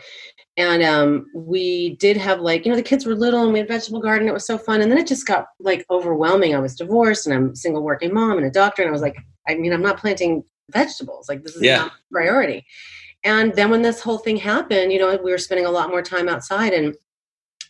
And 0.57 0.83
um, 0.83 1.27
we 1.35 1.97
did 1.97 2.17
have 2.17 2.41
like, 2.41 2.65
you 2.67 2.71
know, 2.71 2.77
the 2.77 2.83
kids 2.83 3.07
were 3.07 3.15
little 3.15 3.45
and 3.45 3.53
we 3.53 3.61
had 3.61 3.69
vegetable 3.69 4.01
garden. 4.01 4.29
It 4.29 4.35
was 4.35 4.47
so 4.47 4.59
fun. 4.59 4.83
And 4.83 4.91
then 4.91 4.99
it 4.99 5.07
just 5.07 5.27
got 5.27 5.47
like 5.61 5.87
overwhelming. 5.91 6.55
I 6.55 6.59
was 6.59 6.77
divorced 6.77 7.27
and 7.27 7.35
I'm 7.35 7.51
a 7.51 7.57
single 7.57 7.83
working 7.83 8.13
mom 8.13 8.37
and 8.37 8.47
a 8.47 8.51
doctor. 8.51 8.83
And 8.83 8.89
I 8.89 8.93
was 8.93 9.01
like, 9.01 9.17
I 9.49 9.55
mean, 9.55 9.73
I'm 9.73 9.83
not 9.83 9.99
planting 9.99 10.43
vegetables. 10.71 11.29
Like 11.29 11.43
this 11.45 11.57
is 11.57 11.63
Yeah. 11.63 11.77
not 11.77 11.93
a 11.93 12.13
priority. 12.13 12.67
And 13.25 13.55
then 13.55 13.71
when 13.71 13.83
this 13.83 14.01
whole 14.01 14.19
thing 14.19 14.37
happened, 14.37 14.93
you 14.93 14.99
know, 14.99 15.17
we 15.23 15.31
were 15.31 15.39
spending 15.39 15.67
a 15.67 15.71
lot 15.71 15.89
more 15.89 16.03
time 16.03 16.29
outside 16.29 16.73
and 16.73 16.97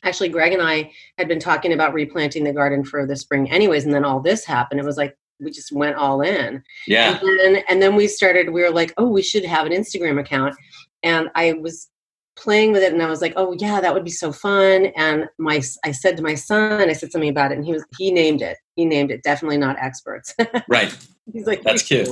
actually 0.02 0.30
Greg 0.30 0.52
and 0.52 0.62
I 0.62 0.90
had 1.18 1.28
been 1.28 1.40
talking 1.40 1.72
about 1.72 1.92
replanting 1.92 2.44
the 2.44 2.52
garden 2.52 2.82
for 2.84 3.06
the 3.06 3.16
spring 3.16 3.50
anyways. 3.50 3.84
And 3.84 3.92
then 3.94 4.04
all 4.04 4.20
this 4.20 4.44
happened. 4.44 4.80
It 4.80 4.86
was 4.86 4.96
like, 4.96 5.16
we 5.40 5.50
just 5.50 5.72
went 5.72 5.96
all 5.96 6.20
in. 6.20 6.62
Yeah. 6.86 7.18
And 7.20 7.40
then, 7.40 7.64
and 7.68 7.82
then 7.82 7.96
we 7.96 8.08
started, 8.08 8.50
we 8.50 8.62
were 8.62 8.70
like, 8.70 8.92
oh, 8.96 9.08
we 9.08 9.22
should 9.22 9.44
have 9.44 9.66
an 9.66 9.72
Instagram 9.72 10.20
account. 10.20 10.54
And 11.02 11.30
I 11.34 11.54
was 11.54 11.88
playing 12.36 12.72
with 12.72 12.82
it 12.82 12.92
and 12.92 13.02
I 13.02 13.08
was 13.08 13.20
like, 13.20 13.34
oh 13.36 13.54
yeah, 13.58 13.80
that 13.80 13.92
would 13.92 14.04
be 14.04 14.10
so 14.10 14.32
fun. 14.32 14.86
And 14.96 15.26
my, 15.38 15.62
I 15.84 15.92
said 15.92 16.16
to 16.16 16.22
my 16.22 16.34
son, 16.34 16.88
I 16.88 16.92
said 16.92 17.12
something 17.12 17.30
about 17.30 17.52
it 17.52 17.58
and 17.58 17.64
he 17.64 17.72
was, 17.72 17.84
he 17.98 18.10
named 18.10 18.42
it. 18.42 18.56
He 18.76 18.84
named 18.84 19.10
it. 19.10 19.22
Definitely 19.22 19.58
not 19.58 19.76
experts. 19.78 20.34
Right. 20.68 20.96
He's 21.32 21.46
like, 21.46 21.62
That's 21.62 21.82
cute. 21.82 22.08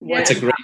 What? 0.00 0.20
It's 0.20 0.30
a 0.30 0.40
great 0.40 0.54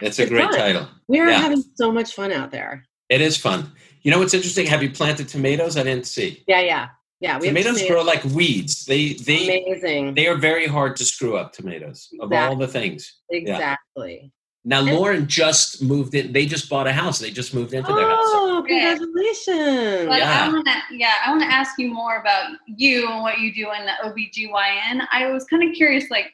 it's 0.00 0.18
a 0.18 0.22
It's 0.22 0.30
great 0.30 0.44
fun. 0.50 0.54
title. 0.54 0.88
We 1.08 1.20
are 1.20 1.30
yeah. 1.30 1.38
having 1.38 1.62
so 1.76 1.92
much 1.92 2.14
fun 2.14 2.32
out 2.32 2.50
there. 2.50 2.84
It 3.08 3.20
is 3.20 3.36
fun. 3.36 3.72
You 4.02 4.10
know 4.10 4.18
what's 4.18 4.34
interesting? 4.34 4.66
Have 4.66 4.82
you 4.82 4.90
planted 4.90 5.28
tomatoes? 5.28 5.76
I 5.76 5.82
didn't 5.82 6.06
see. 6.06 6.42
Yeah, 6.46 6.60
yeah, 6.60 6.88
yeah. 7.20 7.38
We 7.38 7.46
have 7.48 7.56
Tomatoes 7.56 7.86
grow 7.88 8.02
like 8.02 8.24
weeds. 8.24 8.84
They 8.86 9.14
they 9.14 9.60
amazing. 9.60 10.14
they 10.14 10.26
are 10.26 10.36
very 10.36 10.66
hard 10.66 10.96
to 10.96 11.04
screw 11.04 11.36
up 11.36 11.52
tomatoes 11.52 12.08
of 12.20 12.32
all 12.32 12.56
the 12.56 12.68
things. 12.68 13.20
exactly. 13.30 14.32
Now 14.66 14.80
And- 14.80 14.96
Lauren 14.96 15.26
just 15.28 15.82
moved 15.82 16.14
in. 16.14 16.32
They 16.32 16.46
just 16.46 16.70
bought 16.70 16.86
a 16.86 16.92
house. 16.92 17.18
They 17.18 17.30
just 17.30 17.52
moved 17.54 17.74
into 17.74 17.92
their 17.92 18.08
house. 18.08 18.18
Oh, 18.24 18.64
congratulations! 18.66 20.08
But 20.08 20.18
Yeah. 20.20 20.46
I 20.46 20.48
want 20.52 20.66
to, 20.66 20.96
yeah, 20.96 21.12
I 21.24 21.30
want 21.30 21.42
to 21.42 21.48
ask 21.48 21.78
you 21.78 21.92
more 21.92 22.16
about 22.20 22.52
you 22.66 23.08
and 23.10 23.20
what 23.22 23.38
you 23.40 23.52
do 23.52 23.70
in 23.72 23.84
the 23.84 23.92
OBGYN. 24.04 25.06
I 25.12 25.26
was 25.30 25.44
kind 25.44 25.68
of 25.68 25.74
curious, 25.74 26.08
like 26.10 26.32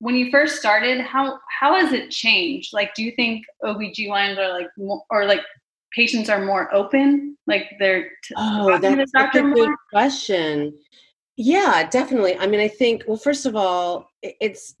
when 0.00 0.14
you 0.14 0.30
first 0.30 0.56
started, 0.56 1.00
how 1.00 1.38
how 1.60 1.74
has 1.74 1.92
it 1.92 2.10
changed? 2.10 2.72
Like, 2.72 2.94
do 2.94 3.02
you 3.02 3.12
think 3.16 3.44
OBGYNs 3.62 4.38
are 4.38 4.52
like, 4.58 4.68
more, 4.78 5.02
or 5.10 5.26
like 5.26 5.40
patients 5.94 6.28
are 6.28 6.44
more 6.44 6.72
open? 6.74 7.36
Like 7.46 7.64
they're 7.78 8.10
t- 8.24 8.34
Oh, 8.36 8.68
talking 8.70 8.82
to 8.82 8.88
the 8.90 8.96
that's 8.96 9.10
such 9.12 9.20
a 9.20 9.24
doctor 9.24 9.42
good 9.42 9.68
more? 9.68 9.76
question. 9.90 10.74
Yeah, 11.36 11.88
definitely. 11.88 12.36
I 12.36 12.46
mean, 12.46 12.60
I 12.60 12.68
think, 12.68 13.04
well, 13.06 13.16
first 13.16 13.46
of 13.46 13.54
all, 13.56 14.10
it's, 14.22 14.74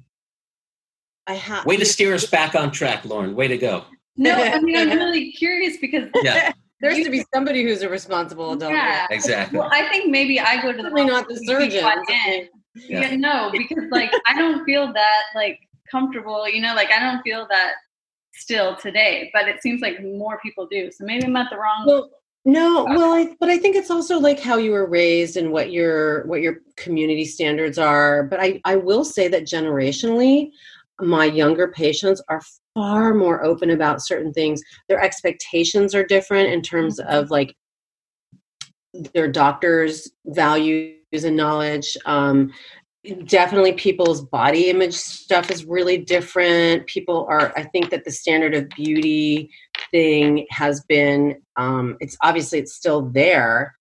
I 1.26 1.34
have. 1.34 1.64
Way 1.66 1.76
to 1.76 1.84
steer 1.86 2.14
us 2.14 2.26
back 2.26 2.54
on 2.54 2.70
track, 2.72 3.04
Lauren. 3.04 3.34
Way 3.36 3.48
to 3.48 3.58
go. 3.58 3.84
No, 4.16 4.32
I 4.34 4.58
mean 4.60 4.76
I'm 4.76 4.90
really 4.98 5.30
curious 5.32 5.76
because 5.80 6.08
Yeah, 6.22 6.52
There 6.80 6.94
has 6.94 7.04
to 7.04 7.10
be 7.10 7.24
somebody 7.34 7.62
who's 7.64 7.82
a 7.82 7.88
responsible 7.88 8.52
adult. 8.52 8.72
yeah. 8.72 9.06
exactly. 9.10 9.58
Well, 9.58 9.68
I 9.72 9.88
think 9.88 10.10
maybe 10.10 10.38
I 10.40 10.62
go 10.62 10.70
to 10.72 10.76
the 10.76 10.82
Certainly 10.84 11.02
wrong 11.02 11.10
not 11.10 11.28
the 11.28 11.36
surgeon. 11.36 11.84
Yeah. 12.08 12.44
Yeah. 13.00 13.16
no, 13.16 13.50
because 13.50 13.84
like 13.90 14.12
I 14.26 14.38
don't 14.38 14.64
feel 14.64 14.92
that 14.92 15.22
like 15.34 15.58
comfortable, 15.90 16.48
you 16.48 16.60
know, 16.60 16.74
like 16.76 16.90
I 16.92 17.00
don't 17.00 17.20
feel 17.22 17.46
that 17.50 17.72
still 18.40 18.76
today, 18.76 19.30
but 19.32 19.48
it 19.48 19.62
seems 19.62 19.80
like 19.80 20.02
more 20.02 20.38
people 20.40 20.66
do. 20.66 20.90
So 20.90 21.04
maybe 21.04 21.24
I'm 21.24 21.36
at 21.36 21.50
the 21.50 21.56
wrong 21.56 21.84
Well, 21.86 22.10
no, 22.44 22.84
well, 22.84 23.12
I, 23.12 23.34
but 23.40 23.50
I 23.50 23.58
think 23.58 23.76
it's 23.76 23.90
also 23.90 24.18
like 24.18 24.40
how 24.40 24.56
you 24.56 24.70
were 24.70 24.86
raised 24.88 25.36
and 25.36 25.52
what 25.52 25.70
your 25.70 26.26
what 26.26 26.40
your 26.40 26.60
community 26.76 27.24
standards 27.24 27.78
are. 27.78 28.22
But 28.22 28.40
I 28.40 28.60
I 28.64 28.76
will 28.76 29.04
say 29.04 29.28
that 29.28 29.42
generationally, 29.42 30.50
my 31.00 31.26
younger 31.26 31.68
patients 31.68 32.22
are 32.28 32.40
far 32.74 33.12
more 33.12 33.44
open 33.44 33.70
about 33.70 34.02
certain 34.02 34.32
things. 34.32 34.62
Their 34.88 35.00
expectations 35.02 35.94
are 35.94 36.04
different 36.04 36.50
in 36.50 36.62
terms 36.62 37.00
of 37.00 37.30
like 37.30 37.54
their 39.14 39.28
doctors' 39.28 40.10
values 40.26 41.24
and 41.24 41.36
knowledge. 41.36 41.96
Um, 42.06 42.52
definitely 43.26 43.72
people's 43.72 44.22
body 44.22 44.70
image 44.70 44.94
stuff 44.94 45.50
is 45.50 45.64
really 45.64 45.98
different. 45.98 46.86
People 46.86 47.26
are 47.30 47.52
i 47.56 47.62
think 47.62 47.90
that 47.90 48.04
the 48.04 48.10
standard 48.10 48.54
of 48.54 48.68
beauty 48.70 49.50
thing 49.90 50.46
has 50.50 50.82
been 50.88 51.40
um, 51.56 51.96
it's 52.00 52.16
obviously 52.22 52.58
it's 52.58 52.74
still 52.74 53.02
there 53.02 53.74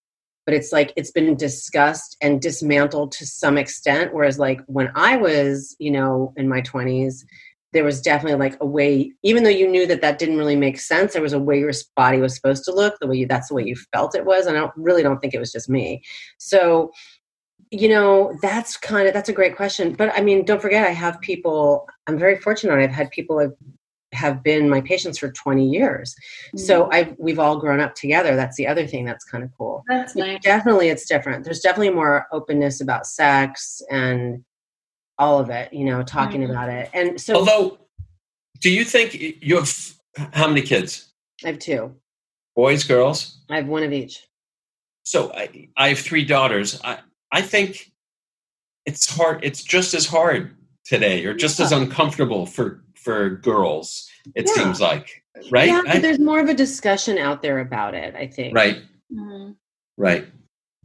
but 0.45 0.53
it's 0.53 0.71
like 0.71 0.93
it's 0.95 1.11
been 1.11 1.35
discussed 1.35 2.15
and 2.21 2.41
dismantled 2.41 3.11
to 3.11 3.25
some 3.25 3.57
extent. 3.57 4.13
Whereas 4.13 4.39
like 4.39 4.61
when 4.67 4.91
i 4.95 5.17
was 5.17 5.75
you 5.79 5.91
know 5.91 6.33
in 6.37 6.47
my 6.47 6.61
20s 6.61 7.23
there 7.73 7.83
was 7.83 8.01
definitely 8.01 8.39
like 8.39 8.57
a 8.61 8.65
way 8.65 9.11
even 9.23 9.43
though 9.43 9.49
you 9.49 9.67
knew 9.67 9.85
that 9.85 10.01
that 10.01 10.17
didn't 10.17 10.37
really 10.37 10.55
make 10.55 10.79
sense 10.79 11.13
there 11.13 11.21
was 11.21 11.33
a 11.33 11.39
way 11.39 11.59
your 11.59 11.73
body 11.95 12.19
was 12.19 12.33
supposed 12.33 12.63
to 12.63 12.73
look 12.73 12.95
the 12.99 13.07
way 13.07 13.17
you 13.17 13.27
that's 13.27 13.49
the 13.49 13.53
way 13.53 13.63
you 13.63 13.75
felt 13.93 14.15
it 14.15 14.25
was 14.25 14.45
and 14.45 14.55
i 14.55 14.59
don't 14.59 14.71
really 14.77 15.03
don't 15.03 15.19
think 15.19 15.33
it 15.33 15.39
was 15.39 15.51
just 15.51 15.69
me. 15.69 16.01
So 16.37 16.91
you 17.71 17.89
know 17.89 18.37
that's 18.41 18.77
kind 18.77 19.07
of 19.07 19.13
that's 19.13 19.29
a 19.29 19.33
great 19.33 19.55
question 19.55 19.93
but 19.93 20.09
i 20.17 20.21
mean 20.21 20.45
don't 20.45 20.61
forget 20.61 20.87
i 20.87 20.91
have 20.91 21.19
people 21.21 21.87
i'm 22.07 22.17
very 22.17 22.37
fortunate 22.39 22.79
i've 22.79 22.91
had 22.91 23.09
people 23.11 23.37
have 23.39 23.53
have 24.13 24.41
been 24.41 24.69
my 24.69 24.79
patients 24.81 25.17
for 25.17 25.29
20 25.31 25.67
years 25.69 26.15
so 26.55 26.89
i've 26.91 27.13
we've 27.19 27.39
all 27.39 27.57
grown 27.59 27.81
up 27.81 27.93
together 27.93 28.35
that's 28.37 28.55
the 28.55 28.65
other 28.65 28.87
thing 28.87 29.03
that's 29.03 29.25
kind 29.25 29.43
of 29.43 29.49
cool 29.57 29.83
that's 29.89 30.15
nice. 30.15 30.39
definitely 30.41 30.87
it's 30.87 31.05
different 31.07 31.43
there's 31.43 31.59
definitely 31.59 31.89
more 31.89 32.25
openness 32.31 32.79
about 32.79 33.05
sex 33.05 33.81
and 33.91 34.43
all 35.19 35.39
of 35.39 35.49
it 35.49 35.71
you 35.73 35.83
know 35.83 36.01
talking 36.03 36.41
Mhm. 36.41 36.49
about 36.51 36.69
it 36.69 36.89
and 36.93 37.19
so 37.19 37.35
Although, 37.35 37.79
do 38.61 38.69
you 38.69 38.85
think 38.85 39.13
you 39.43 39.57
have 39.57 39.93
how 40.33 40.47
many 40.47 40.61
kids? 40.61 41.11
i 41.43 41.47
have 41.49 41.59
two 41.59 41.93
Boys, 42.55 42.85
girls? 42.85 43.41
i 43.49 43.57
have 43.57 43.67
one 43.67 43.83
of 43.83 43.91
each 43.91 44.23
So 45.03 45.33
I, 45.33 45.69
I 45.75 45.89
have 45.89 45.99
three 45.99 46.23
daughters. 46.25 46.79
I, 46.83 46.99
I 47.31 47.41
think 47.41 47.91
it's 48.85 49.09
hard. 49.15 49.43
It's 49.43 49.63
just 49.63 49.93
as 49.93 50.05
hard 50.05 50.55
today, 50.85 51.25
or 51.25 51.33
just 51.33 51.59
as 51.59 51.71
uncomfortable 51.71 52.45
for 52.45 52.83
for 52.95 53.29
girls. 53.29 54.09
It 54.35 54.45
Yeah. 54.47 54.53
seems 54.63 54.81
like, 54.81 55.23
right? 55.51 55.67
yeah 55.67 55.81
I- 55.87 55.99
there's 55.99 56.19
more 56.19 56.39
of 56.39 56.49
a 56.49 56.53
discussion 56.53 57.17
out 57.17 57.41
there 57.41 57.59
about 57.59 57.93
it 57.93 58.15
i 58.15 58.27
think 58.27 58.53
right, 58.55 58.81
Mhm. 59.13 59.55
right. 59.97 60.25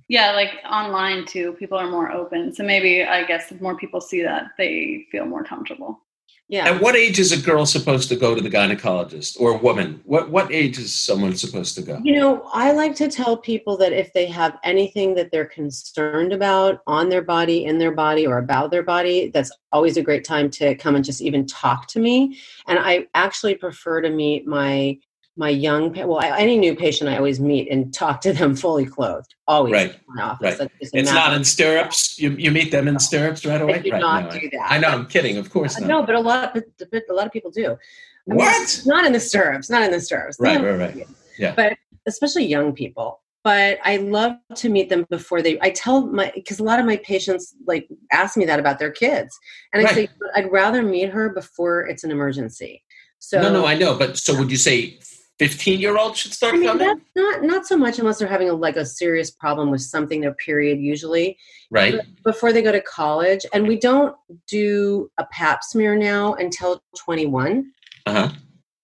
Yeah, 0.08 0.32
like 0.32 0.50
online 0.70 1.24
too, 1.24 1.54
people 1.54 1.78
are 1.78 1.90
more 1.90 2.12
open. 2.12 2.52
So 2.54 2.62
maybe 2.62 3.02
I 3.02 3.24
guess 3.24 3.50
if 3.50 3.60
more 3.62 3.76
people 3.78 4.00
see 4.00 4.22
that, 4.22 4.50
they 4.58 5.06
feel 5.10 5.24
more 5.24 5.42
comfortable. 5.42 6.00
Yeah 6.48 6.68
At 6.68 6.82
what 6.82 6.96
age 6.96 7.18
is 7.18 7.32
a 7.32 7.40
girl 7.40 7.66
supposed 7.66 8.08
to 8.10 8.16
go 8.16 8.34
to 8.34 8.40
the 8.40 8.50
gynecologist, 8.50 9.40
or 9.40 9.52
a 9.52 9.58
woman? 9.58 10.00
What 10.04 10.30
what 10.30 10.52
age 10.52 10.78
is 10.78 10.94
someone 10.94 11.34
supposed 11.36 11.74
to 11.76 11.82
go? 11.82 12.00
You 12.02 12.16
know, 12.16 12.48
I 12.52 12.72
like 12.72 12.94
to 12.96 13.08
tell 13.08 13.36
people 13.36 13.76
that 13.78 13.92
if 13.92 14.12
they 14.12 14.26
have 14.26 14.58
anything 14.64 15.14
that 15.14 15.30
they're 15.30 15.46
concerned 15.46 16.32
about 16.32 16.80
on 16.86 17.08
their 17.08 17.22
body, 17.22 17.64
in 17.64 17.78
their 17.78 17.92
body, 17.92 18.26
or 18.26 18.38
about 18.38 18.70
their 18.70 18.82
body, 18.82 19.30
that's 19.32 19.52
always 19.72 19.96
a 19.96 20.02
great 20.02 20.24
time 20.24 20.50
to 20.50 20.74
come 20.76 20.94
and 20.94 21.04
just 21.04 21.22
even 21.22 21.46
talk 21.46 21.86
to 21.88 22.00
me. 22.00 22.38
And 22.66 22.78
I 22.78 23.06
actually 23.14 23.54
prefer 23.54 24.00
to 24.02 24.10
meet 24.10 24.46
my 24.46 24.98
my 25.36 25.48
young 25.48 25.92
well 25.94 26.20
any 26.20 26.58
new 26.58 26.74
patient 26.76 27.08
I 27.08 27.16
always 27.16 27.40
meet 27.40 27.70
and 27.70 27.92
talk 27.92 28.20
to 28.22 28.32
them 28.34 28.54
fully 28.54 28.84
clothed 28.84 29.34
always 29.48 29.72
Right, 29.72 29.90
in 29.94 30.00
my 30.08 30.22
office. 30.22 30.58
right. 30.58 30.70
It's 30.80 31.12
not 31.12 31.32
in 31.34 31.44
stirrups. 31.44 32.18
You 32.18 32.30
you 32.32 32.50
meet 32.50 32.70
them 32.70 32.86
in 32.86 32.98
stirrups 32.98 33.46
right 33.46 33.60
away. 33.60 33.74
I 33.74 33.78
do 33.78 33.90
right, 33.92 34.00
not 34.00 34.24
no, 34.34 34.40
do 34.40 34.50
that. 34.50 34.66
I 34.70 34.78
know. 34.78 34.88
I'm 34.88 35.06
kidding. 35.06 35.38
Of 35.38 35.50
course 35.50 35.76
uh, 35.76 35.80
not. 35.80 35.88
no, 35.88 36.02
but 36.04 36.14
a 36.14 36.20
lot 36.20 36.52
but, 36.54 36.64
but 36.90 37.02
a 37.08 37.14
lot 37.14 37.26
of 37.26 37.32
people 37.32 37.50
do. 37.50 37.66
I 37.72 38.30
mean, 38.34 38.38
What? 38.38 38.82
not 38.84 39.04
in 39.06 39.12
the 39.12 39.20
stirrups, 39.20 39.70
not 39.70 39.82
in 39.82 39.90
the 39.90 40.00
stirrups. 40.00 40.36
Right, 40.38 40.62
right, 40.62 40.78
right. 40.78 41.06
Yeah. 41.38 41.54
But 41.56 41.76
especially 42.06 42.44
young 42.44 42.72
people. 42.72 43.20
But 43.42 43.78
I 43.82 43.96
love 43.96 44.34
to 44.56 44.68
meet 44.68 44.88
them 44.88 45.04
before 45.10 45.42
they. 45.42 45.58
I 45.60 45.70
tell 45.70 46.06
my 46.06 46.30
because 46.34 46.60
a 46.60 46.62
lot 46.62 46.78
of 46.78 46.86
my 46.86 46.98
patients 46.98 47.54
like 47.66 47.88
ask 48.12 48.36
me 48.36 48.44
that 48.44 48.60
about 48.60 48.78
their 48.78 48.92
kids, 48.92 49.36
and 49.72 49.80
I 49.80 49.84
Right. 49.86 49.94
say 49.94 50.08
I'd 50.36 50.52
rather 50.52 50.82
meet 50.82 51.08
her 51.08 51.30
before 51.30 51.80
it's 51.88 52.04
an 52.04 52.10
emergency. 52.12 52.84
So 53.18 53.40
no, 53.40 53.52
no, 53.52 53.66
I 53.66 53.74
know. 53.74 53.96
But 53.96 54.16
so 54.18 54.38
would 54.38 54.50
you 54.50 54.56
say 54.56 54.98
15 55.38 55.80
year 55.80 55.96
olds 55.98 56.18
should 56.18 56.32
start 56.32 56.54
I 56.54 56.58
mean 56.58 56.68
coming? 56.68 56.86
that's 56.86 57.00
not 57.16 57.42
not 57.42 57.66
so 57.66 57.76
much 57.76 57.98
unless 57.98 58.18
they're 58.18 58.28
having 58.28 58.50
a, 58.50 58.54
like 58.54 58.76
a 58.76 58.86
serious 58.86 59.30
problem 59.30 59.70
with 59.70 59.80
something 59.82 60.20
their 60.20 60.34
period 60.34 60.78
usually 60.80 61.36
Right. 61.70 61.94
before 62.24 62.52
they 62.52 62.60
go 62.60 62.70
to 62.70 62.82
college, 62.82 63.46
and 63.54 63.66
we 63.66 63.78
don't 63.78 64.14
do 64.46 65.10
a 65.18 65.24
Pap 65.32 65.64
smear 65.64 65.96
now 65.96 66.34
until 66.34 66.82
twenty 66.98 67.26
one. 67.26 67.72
Uh 68.06 68.12
huh. 68.12 68.28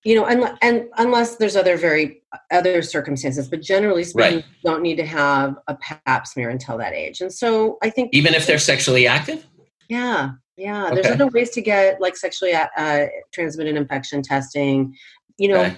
you 0.04 0.14
know 0.14 0.24
unless, 0.24 0.56
and 0.62 0.84
unless 0.96 1.36
there's 1.36 1.56
other 1.56 1.76
very 1.76 2.22
other 2.52 2.82
circumstances 2.82 3.48
but 3.48 3.60
generally 3.60 4.04
speaking 4.04 4.36
Right. 4.36 4.44
you 4.64 4.70
don't 4.70 4.82
need 4.82 4.96
to 4.96 5.04
have 5.06 5.56
a 5.66 5.74
pap 5.76 6.26
smear 6.26 6.50
until 6.50 6.78
that 6.78 6.92
age 6.92 7.20
and 7.20 7.32
so 7.32 7.78
i 7.82 7.90
think 7.90 8.10
Even 8.12 8.32
if 8.34 8.46
they're 8.46 8.58
sexually 8.60 9.06
active? 9.08 9.44
yeah 9.88 10.30
yeah 10.56 10.90
there's 10.94 11.06
Okay. 11.06 11.14
other 11.14 11.26
ways 11.28 11.50
to 11.50 11.60
get 11.62 12.00
like 12.00 12.16
sexually 12.16 12.52
uh, 12.54 13.06
transmitted 13.32 13.74
infection 13.76 14.22
testing 14.22 14.94
you 15.36 15.48
know 15.48 15.62
Okay. 15.62 15.76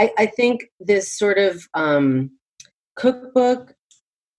I, 0.00 0.12
I 0.18 0.26
think 0.26 0.64
this 0.80 1.12
sort 1.12 1.38
of 1.38 1.68
um, 1.74 2.30
cookbook 2.96 3.74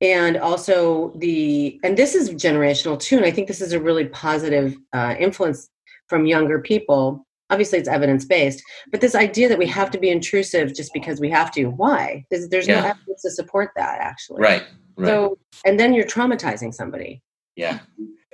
and 0.01 0.35
also 0.37 1.13
the 1.17 1.79
and 1.83 1.95
this 1.95 2.15
is 2.15 2.31
generational 2.31 2.99
too 2.99 3.17
and 3.17 3.25
i 3.25 3.31
think 3.31 3.47
this 3.47 3.61
is 3.61 3.71
a 3.71 3.79
really 3.79 4.05
positive 4.05 4.75
uh, 4.93 5.15
influence 5.19 5.69
from 6.07 6.25
younger 6.25 6.59
people 6.59 7.25
obviously 7.51 7.77
it's 7.77 7.87
evidence 7.87 8.25
based 8.25 8.63
but 8.91 8.99
this 8.99 9.13
idea 9.13 9.47
that 9.47 9.59
we 9.59 9.67
have 9.67 9.91
to 9.91 9.99
be 9.99 10.09
intrusive 10.09 10.73
just 10.73 10.91
because 10.93 11.19
we 11.19 11.29
have 11.29 11.51
to 11.51 11.65
why 11.65 12.25
there's, 12.31 12.49
there's 12.49 12.67
no 12.67 12.79
evidence 12.79 13.21
to 13.21 13.29
support 13.29 13.69
that 13.75 13.99
actually 13.99 14.41
Right. 14.41 14.63
Right. 14.97 15.07
so 15.07 15.37
and 15.65 15.79
then 15.79 15.93
you're 15.93 16.05
traumatizing 16.05 16.73
somebody 16.73 17.21
yeah. 17.55 17.79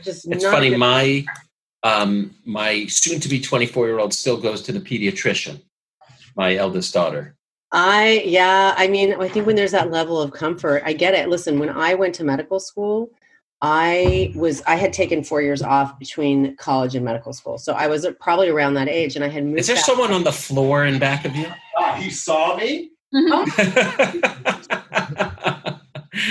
is 0.06 0.26
It's 0.26 0.46
funny. 0.46 0.70
good. 0.70 0.80
My 0.80 1.26
um, 1.84 2.36
my 2.46 2.86
soon 2.88 3.20
to 3.20 3.30
be 3.30 3.40
24 3.40 3.88
year 3.88 4.00
old 4.00 4.13
still 4.13 4.38
goes 4.38 4.62
to 4.63 4.72
the 4.72 4.80
pediatrician. 4.80 5.62
My 6.38 6.56
eldest 6.56 6.93
daughter. 6.93 7.36
I 7.71 8.21
yeah, 8.23 8.73
I 8.78 8.88
mean, 8.88 9.19
I 9.19 9.28
think 9.28 9.45
when 9.45 9.58
there's 9.58 9.71
that 9.71 9.91
level 9.91 10.21
of 10.21 10.32
comfort, 10.32 10.84
I 10.86 10.93
get 10.93 11.15
it. 11.15 11.28
Listen, 11.28 11.60
when 11.60 11.69
I 11.69 11.95
went 11.95 12.15
to 12.15 12.23
medical 12.23 12.60
school, 12.60 13.10
I 13.62 14.32
was 14.36 14.62
I 14.67 14.76
had 14.76 14.93
taken 14.93 15.23
four 15.23 15.41
years 15.41 15.62
off 15.62 15.97
between 16.00 16.56
college 16.58 16.95
and 16.95 17.04
medical 17.04 17.34
school, 17.34 17.58
so 17.58 17.73
I 17.73 17.88
was 17.88 18.08
probably 18.21 18.50
around 18.50 18.76
that 18.76 18.88
age, 18.88 19.15
and 19.15 19.26
I 19.26 19.30
had 19.30 19.43
moved. 19.43 19.60
Is 19.60 19.67
there 19.67 19.76
back- 19.76 19.86
someone 19.86 20.13
on 20.13 20.23
the 20.23 20.32
floor 20.32 20.86
in 20.86 21.00
back 21.00 21.26
of 21.26 21.36
you? 21.36 21.47
Ah, 21.76 21.95
he 21.95 22.10
saw 22.10 22.56
me. 22.56 22.91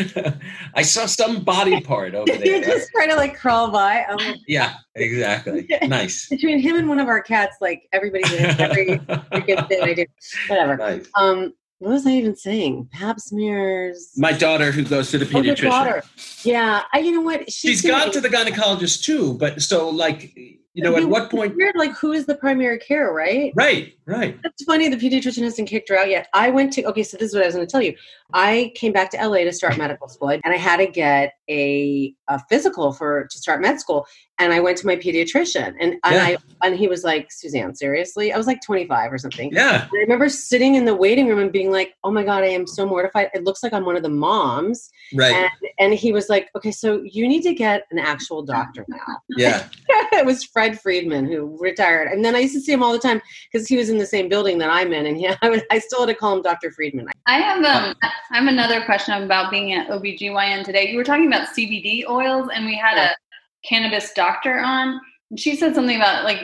I 0.74 0.82
saw 0.82 1.06
some 1.06 1.42
body 1.44 1.80
part 1.80 2.14
over 2.14 2.30
You're 2.44 2.60
there. 2.60 2.76
just 2.78 2.90
trying 2.92 3.10
to 3.10 3.16
like 3.16 3.36
crawl 3.36 3.70
by. 3.70 4.04
Like, 4.16 4.36
Yeah, 4.46 4.74
exactly. 4.94 5.68
Nice. 5.82 6.28
between 6.28 6.58
him 6.60 6.76
and 6.76 6.88
one 6.88 6.98
of 7.00 7.08
our 7.08 7.22
cats, 7.22 7.56
like 7.60 7.88
everybody's 7.92 8.32
in 8.32 8.44
every 8.60 8.86
freaking 8.98 9.68
thing 9.68 9.82
I 9.82 9.94
do. 9.94 10.04
Whatever. 10.48 10.76
Nice. 10.76 11.06
Um, 11.14 11.54
what 11.78 11.90
was 11.92 12.06
I 12.06 12.10
even 12.12 12.34
saying? 12.34 12.88
Pap 12.92 13.20
smears. 13.20 14.12
My 14.16 14.32
daughter, 14.32 14.72
who 14.72 14.82
goes 14.82 15.10
to 15.10 15.18
the 15.18 15.26
Oh, 15.26 15.42
pediatrician, 15.42 15.62
daughter. 15.70 16.02
Yeah, 16.42 16.82
I, 16.92 17.00
you 17.00 17.12
know 17.12 17.20
what? 17.20 17.52
she's 17.52 17.82
gone 17.82 18.10
to 18.12 18.20
the 18.20 18.28
gynecologist 18.30 19.02
too. 19.04 19.34
But 19.34 19.60
so, 19.60 19.90
like, 19.90 20.34
you 20.76 20.82
know, 20.82 20.94
at 20.94 21.08
what 21.08 21.30
point? 21.30 21.56
Weird, 21.56 21.74
like 21.74 21.92
who 21.92 22.12
is 22.12 22.26
the 22.26 22.34
primary 22.34 22.78
care, 22.78 23.10
right? 23.10 23.50
Right, 23.56 23.96
right. 24.04 24.38
That's 24.42 24.62
funny. 24.64 24.90
The 24.90 24.96
pediatrician 24.98 25.42
hasn't 25.42 25.70
kicked 25.70 25.88
her 25.88 25.96
out 25.96 26.10
yet. 26.10 26.28
I 26.34 26.50
went 26.50 26.70
to, 26.74 26.84
okay, 26.84 27.02
so 27.02 27.16
this 27.16 27.30
is 27.30 27.34
what 27.34 27.44
I 27.44 27.46
was 27.46 27.54
going 27.54 27.66
to 27.66 27.72
tell 27.72 27.80
you. 27.80 27.96
I 28.34 28.72
came 28.74 28.92
back 28.92 29.10
to 29.12 29.26
LA 29.26 29.38
to 29.38 29.52
start 29.54 29.78
medical 29.78 30.06
school 30.06 30.28
and 30.28 30.42
I 30.44 30.58
had 30.58 30.76
to 30.76 30.86
get 30.86 31.32
a, 31.48 32.14
a 32.28 32.40
physical 32.48 32.92
for 32.92 33.26
to 33.30 33.38
start 33.38 33.60
med 33.60 33.80
school, 33.80 34.06
and 34.38 34.52
I 34.52 34.60
went 34.60 34.76
to 34.78 34.86
my 34.86 34.96
pediatrician, 34.96 35.74
and, 35.80 35.94
and 36.04 36.14
Yeah. 36.14 36.24
I 36.24 36.36
and 36.62 36.76
he 36.76 36.88
was 36.88 37.04
like, 37.04 37.30
"Suzanne, 37.30 37.74
seriously?" 37.74 38.32
I 38.32 38.36
was 38.36 38.46
like 38.46 38.60
25 38.62 39.12
or 39.12 39.18
something. 39.18 39.50
Yeah. 39.52 39.82
And 39.82 39.90
I 39.94 40.00
remember 40.00 40.28
sitting 40.28 40.74
in 40.74 40.84
the 40.84 40.94
waiting 40.94 41.28
room 41.28 41.38
and 41.38 41.52
being 41.52 41.70
like, 41.70 41.94
"Oh 42.04 42.10
my 42.10 42.22
god, 42.22 42.42
I 42.42 42.48
am 42.48 42.66
so 42.66 42.86
mortified. 42.86 43.30
It 43.34 43.44
looks 43.44 43.62
like 43.62 43.72
I'm 43.72 43.84
one 43.84 43.96
of 43.96 44.02
the 44.02 44.08
moms." 44.08 44.90
Right. 45.14 45.34
And, 45.34 45.50
and 45.78 45.94
he 45.94 46.12
was 46.12 46.28
like, 46.28 46.50
"Okay, 46.56 46.70
so 46.70 47.02
you 47.04 47.28
need 47.28 47.42
to 47.42 47.54
get 47.54 47.84
an 47.90 47.98
actual 47.98 48.42
doctor 48.42 48.84
now." 48.88 48.96
Yeah. 49.36 49.68
it 50.12 50.24
was 50.24 50.44
Fred 50.44 50.80
Friedman 50.80 51.26
who 51.26 51.56
retired, 51.60 52.08
and 52.08 52.24
then 52.24 52.34
I 52.34 52.40
used 52.40 52.54
to 52.54 52.60
see 52.60 52.72
him 52.72 52.82
all 52.82 52.92
the 52.92 52.98
time 52.98 53.20
because 53.50 53.68
he 53.68 53.76
was 53.76 53.90
in 53.90 53.98
the 53.98 54.06
same 54.06 54.28
building 54.28 54.58
that 54.58 54.70
I'm 54.70 54.92
in, 54.92 55.06
and 55.06 55.16
he, 55.16 55.28
I, 55.42 55.48
would, 55.48 55.64
I 55.70 55.78
still 55.78 56.00
had 56.00 56.06
to 56.06 56.14
call 56.14 56.36
him 56.36 56.42
Doctor 56.42 56.70
Friedman. 56.70 57.08
I 57.26 57.38
have 57.38 57.64
um 57.64 57.94
I 58.02 58.38
have 58.38 58.46
another 58.46 58.84
question 58.84 59.22
about 59.22 59.50
being 59.50 59.72
at 59.72 59.88
OBGYN 59.88 60.64
today. 60.64 60.88
You 60.90 60.96
were 60.96 61.04
talking 61.04 61.26
about 61.26 61.35
CBD 61.44 62.04
oils 62.08 62.48
and 62.54 62.64
we 62.66 62.76
had 62.76 62.96
Yeah. 62.96 63.10
a 63.12 63.68
cannabis 63.68 64.12
doctor 64.14 64.58
on 64.58 65.00
and 65.30 65.40
she 65.40 65.56
said 65.56 65.74
something 65.74 65.96
about 65.96 66.24
like 66.24 66.40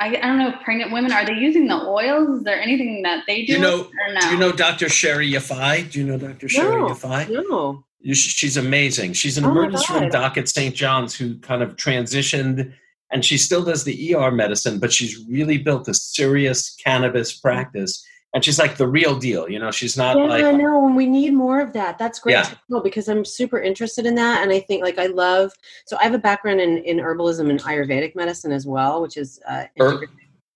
I, 0.00 0.08
I 0.08 0.20
don't 0.20 0.38
know 0.38 0.48
if 0.48 0.60
pregnant 0.64 0.90
women 0.90 1.12
are 1.12 1.24
they 1.24 1.34
using 1.34 1.68
the 1.68 1.76
oils? 1.86 2.28
Is 2.38 2.42
there 2.44 2.60
anything 2.60 3.02
that 3.02 3.22
they 3.28 3.40
do, 3.42 3.46
Do 3.46 3.52
you 3.52 3.58
know- 3.60 3.80
or 3.82 4.14
no? 4.14 4.20
Do 4.20 4.28
you 4.30 4.36
know 4.38 4.50
Dr. 4.50 4.88
Sherry 4.88 5.30
Yafai? 5.30 5.90
Do 5.92 6.00
you 6.00 6.06
know 6.06 6.18
Dr. 6.18 6.48
Sherry 6.48 6.74
No. 6.80 6.88
Yafai? 6.88 7.28
No, 7.30 7.84
You 8.00 8.14
sh- 8.14 8.34
she's 8.34 8.56
amazing. 8.56 9.12
She's 9.12 9.38
an 9.38 9.44
Oh 9.44 9.50
emergency 9.50 9.92
room 9.92 10.08
doc 10.08 10.36
at 10.38 10.48
St. 10.48 10.74
John's 10.74 11.14
who 11.14 11.38
kind 11.38 11.62
of 11.62 11.76
transitioned, 11.76 12.72
and 13.12 13.24
she 13.24 13.36
still 13.38 13.62
does 13.62 13.84
the 13.84 14.14
ER 14.14 14.32
medicine, 14.32 14.80
but 14.80 14.92
she's 14.92 15.24
really 15.28 15.58
built 15.58 15.86
a 15.86 15.94
serious 15.94 16.74
cannabis 16.84 17.34
practice. 17.38 18.04
And 18.34 18.42
she's 18.42 18.58
like 18.58 18.76
the 18.78 18.86
real 18.88 19.14
deal. 19.18 19.46
You 19.48 19.58
know, 19.58 19.70
she's 19.70 19.94
not 19.96 20.16
yeah, 20.16 20.24
like 20.24 20.42
I 20.44 20.52
know, 20.52 20.86
and 20.86 20.96
we 20.96 21.06
need 21.06 21.34
more 21.34 21.60
of 21.60 21.74
that. 21.74 21.98
That's 21.98 22.18
great 22.18 22.32
Yeah. 22.32 22.44
to 22.44 22.58
know 22.70 22.80
because 22.80 23.06
I'm 23.08 23.24
super 23.26 23.60
interested 23.60 24.06
in 24.06 24.14
that, 24.14 24.42
and 24.42 24.50
I 24.50 24.60
think 24.60 24.82
like 24.82 24.98
I 24.98 25.06
love. 25.06 25.52
So 25.86 25.98
I 26.00 26.04
have 26.04 26.14
a 26.14 26.18
background 26.18 26.60
in 26.60 26.78
in 26.78 26.96
herbalism 26.96 27.50
and 27.50 27.60
Ayurvedic 27.62 28.14
medicine 28.16 28.50
as 28.52 28.66
well, 28.66 29.02
which 29.02 29.16
is 29.18 29.38
uh, 29.46 29.64
Her- 29.78 30.00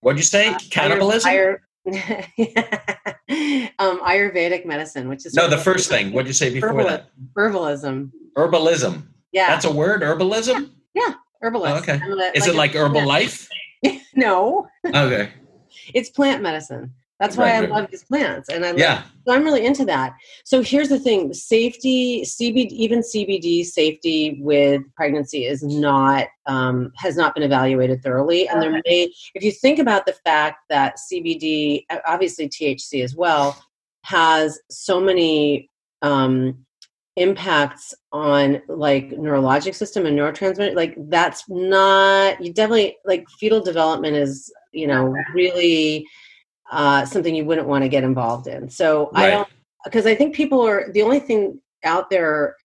what'd 0.01 0.17
you 0.17 0.23
say? 0.23 0.47
uh, 0.49 0.59
Cannibalism? 0.71 1.31
Ayur- 1.31 1.57
Ayur- 1.87 3.71
um, 3.79 3.99
Ayurvedic 4.01 4.65
medicine, 4.65 5.07
which 5.07 5.25
is 5.27 5.33
no, 5.35 5.47
the 5.47 5.57
first 5.57 5.87
thing. 5.89 6.11
What'd 6.13 6.27
you 6.27 6.33
say 6.33 6.51
before 6.51 6.69
Herbal- 6.69 6.85
that? 6.89 7.09
herbalism. 7.37 8.11
Herbalism. 8.35 9.03
Yeah, 9.31 9.47
That's 9.49 9.65
a 9.65 9.71
word, 9.71 10.01
herbalism? 10.01 10.71
herbalist. 11.43 11.75
Oh, 11.75 11.77
okay. 11.93 11.99
A- 12.03 12.35
Is 12.37 12.47
it 12.47 12.55
like 12.55 12.71
Herbalife 12.73 13.47
no, 14.15 14.67
Okay. 14.85 15.29
it's 15.93 16.09
plant 16.09 16.41
medicine. 16.41 16.93
That's 17.19 17.35
why 17.35 17.45
Right, 17.45 17.55
I 17.55 17.59
right. 17.61 17.69
love 17.69 17.87
these 17.89 18.03
plants, 18.03 18.49
and 18.49 18.63
I 18.63 18.69
love 18.69 18.79
Yeah. 18.79 19.03
So 19.25 19.33
I'm 19.33 19.43
really 19.43 19.65
into 19.65 19.85
that. 19.85 20.13
So 20.45 20.61
here's 20.61 20.89
the 20.89 20.99
thing: 20.99 21.33
safety, 21.33 22.21
CBD, 22.21 22.67
even 22.69 22.99
CBD 22.99 23.65
safety 23.65 24.37
with 24.39 24.81
pregnancy 24.95 25.45
is 25.45 25.63
not 25.63 26.27
um, 26.45 26.91
has 26.95 27.17
not 27.17 27.33
been 27.33 27.43
evaluated 27.43 28.03
thoroughly. 28.03 28.47
And 28.47 28.61
there 28.61 28.71
may, 28.71 29.11
if 29.33 29.43
you 29.43 29.51
think 29.51 29.79
about 29.79 30.05
the 30.05 30.13
fact 30.13 30.59
that 30.69 30.97
CBD, 31.11 31.85
uh, 31.89 31.97
obviously 32.05 32.49
THC 32.49 33.03
as 33.03 33.15
well, 33.15 33.59
has 34.03 34.59
so 34.69 34.99
many 34.99 35.71
um, 36.03 36.65
impacts 37.15 37.95
on 38.11 38.61
like 38.69 39.09
neurologic 39.09 39.73
system 39.73 40.05
and 40.05 40.17
neurotransmitter. 40.17 40.75
Like 40.75 40.95
that's 41.09 41.43
not 41.49 42.39
you 42.43 42.53
definitely 42.53 42.97
like 43.05 43.27
fetal 43.39 43.59
development 43.59 44.15
is 44.15 44.53
you 44.71 44.85
know 44.85 45.15
really 45.33 46.05
uh, 46.71 47.05
something 47.05 47.35
you 47.35 47.45
wouldn't 47.45 47.67
want 47.67 47.83
to 47.83 47.89
get 47.89 48.03
involved 48.03 48.47
in. 48.47 48.69
So 48.69 49.11
I 49.13 49.29
don't 49.29 49.49
because 49.83 50.05
I 50.05 50.15
think 50.15 50.35
people 50.35 50.61
are 50.61 50.91
the 50.91 51.01
only 51.01 51.19
thing 51.19 51.61
out 51.83 52.09
there 52.09 52.55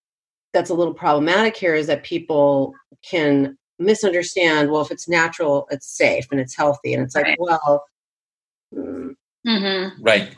that's 0.52 0.70
a 0.70 0.74
little 0.74 0.94
problematic 0.94 1.56
here 1.56 1.74
is 1.74 1.86
that 1.86 2.02
people 2.02 2.74
can 3.02 3.56
misunderstand. 3.78 4.70
Well, 4.70 4.82
if 4.82 4.90
it's 4.90 5.08
natural, 5.08 5.66
it's 5.70 5.96
safe 5.96 6.26
and 6.30 6.40
it's 6.40 6.56
healthy, 6.56 6.94
and 6.94 7.02
it's 7.02 7.14
like, 7.14 7.26
Right. 7.26 7.40
well, 7.40 7.84
mm, 8.74 9.14
mm-hmm. 9.46 10.02
Right. 10.02 10.34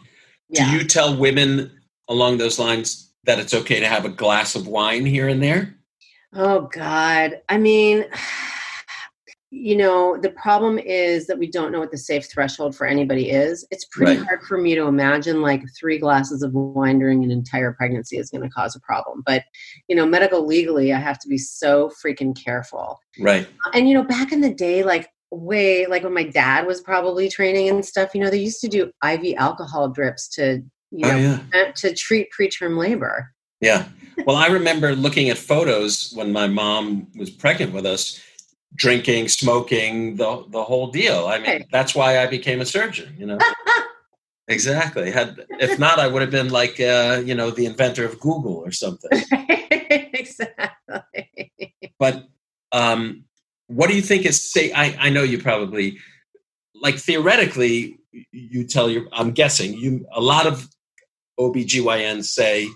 yeah, 0.48 0.70
Do 0.70 0.76
you 0.76 0.84
tell 0.84 1.16
women 1.16 1.70
along 2.08 2.38
those 2.38 2.58
lines 2.58 3.12
that 3.24 3.38
it's 3.38 3.54
okay 3.54 3.80
to 3.80 3.86
have 3.86 4.04
a 4.04 4.10
glass 4.10 4.54
of 4.54 4.66
wine 4.66 5.06
here 5.06 5.28
and 5.28 5.42
there? 5.42 5.76
Oh 6.34 6.62
God. 6.72 7.40
I 7.48 7.58
mean, 7.58 8.06
you 9.56 9.76
know, 9.76 10.18
the 10.20 10.30
problem 10.30 10.80
is 10.80 11.28
that 11.28 11.38
we 11.38 11.48
don't 11.48 11.70
know 11.70 11.78
what 11.78 11.92
the 11.92 11.96
safe 11.96 12.28
threshold 12.28 12.74
for 12.74 12.88
anybody 12.88 13.30
is. 13.30 13.64
It's 13.70 13.84
pretty 13.84 14.16
Right. 14.16 14.26
hard 14.26 14.42
for 14.42 14.58
me 14.58 14.74
to 14.74 14.82
imagine 14.86 15.42
like 15.42 15.62
three 15.78 15.96
glasses 15.96 16.42
of 16.42 16.52
wine 16.52 16.98
during 16.98 17.22
an 17.22 17.30
entire 17.30 17.72
pregnancy 17.72 18.18
is 18.18 18.30
going 18.30 18.42
to 18.42 18.48
cause 18.48 18.74
a 18.74 18.80
problem. 18.80 19.22
But, 19.24 19.44
you 19.88 19.94
know, 19.94 20.06
medical 20.06 20.44
legally, 20.44 20.92
I 20.92 20.98
have 20.98 21.20
to 21.20 21.28
be 21.28 21.38
so 21.38 21.88
freaking 22.04 22.36
careful. 22.36 22.98
Right. 23.20 23.46
And, 23.72 23.88
you 23.88 23.94
know, 23.94 24.02
back 24.02 24.32
in 24.32 24.40
the 24.40 24.52
day, 24.52 24.82
like 24.82 25.08
way, 25.30 25.86
like 25.86 26.02
when 26.02 26.14
my 26.14 26.24
dad 26.24 26.66
was 26.66 26.80
probably 26.80 27.28
training 27.28 27.68
and 27.68 27.84
stuff, 27.84 28.12
you 28.12 28.22
know, 28.22 28.30
they 28.30 28.40
used 28.40 28.60
to 28.62 28.68
do 28.68 28.90
IV 29.08 29.34
alcohol 29.36 29.88
drips 29.88 30.28
to, 30.30 30.64
you 30.90 31.06
Oh 31.06 31.12
know, 31.12 31.40
yeah. 31.54 31.70
to 31.76 31.94
treat 31.94 32.28
preterm 32.36 32.76
labor. 32.76 33.32
Yeah. 33.60 33.86
Well, 34.26 34.36
I 34.36 34.48
remember 34.48 34.96
looking 34.96 35.30
at 35.30 35.38
photos 35.38 36.12
when 36.12 36.32
my 36.32 36.48
mom 36.48 37.06
was 37.16 37.30
pregnant 37.30 37.72
with 37.72 37.86
us, 37.86 38.20
drinking, 38.76 39.28
smoking, 39.28 40.16
the 40.16 40.44
the 40.48 40.64
whole 40.64 40.88
deal. 40.88 41.26
I 41.26 41.38
mean, 41.38 41.46
Right. 41.46 41.66
that's 41.70 41.94
why 41.94 42.18
I 42.18 42.26
became 42.26 42.60
a 42.60 42.66
surgeon. 42.66 43.14
You 43.18 43.26
know. 43.26 43.38
exactly. 44.48 45.10
Had 45.10 45.44
if 45.60 45.78
not, 45.78 45.98
I 45.98 46.06
would 46.08 46.22
have 46.22 46.30
been 46.30 46.50
like 46.50 46.80
uh, 46.80 47.22
you 47.24 47.34
know 47.34 47.50
the 47.50 47.66
inventor 47.66 48.04
of 48.04 48.18
Google 48.20 48.56
or 48.56 48.72
something. 48.72 49.10
exactly. 49.90 51.62
But 51.98 52.24
um, 52.72 53.24
what 53.68 53.88
do 53.88 53.96
you 53.96 54.02
think 54.02 54.26
is 54.26 54.40
say? 54.52 54.72
I 54.72 54.96
I 54.98 55.10
know 55.10 55.22
you 55.22 55.38
probably 55.38 55.98
like 56.74 56.96
theoretically 56.96 57.98
you 58.32 58.64
tell 58.64 58.90
your. 58.90 59.06
I'm 59.12 59.32
guessing 59.32 59.74
you 59.74 60.06
a 60.12 60.20
lot 60.20 60.46
of 60.46 60.68
OBGYNs 61.38 62.24
say 62.26 62.68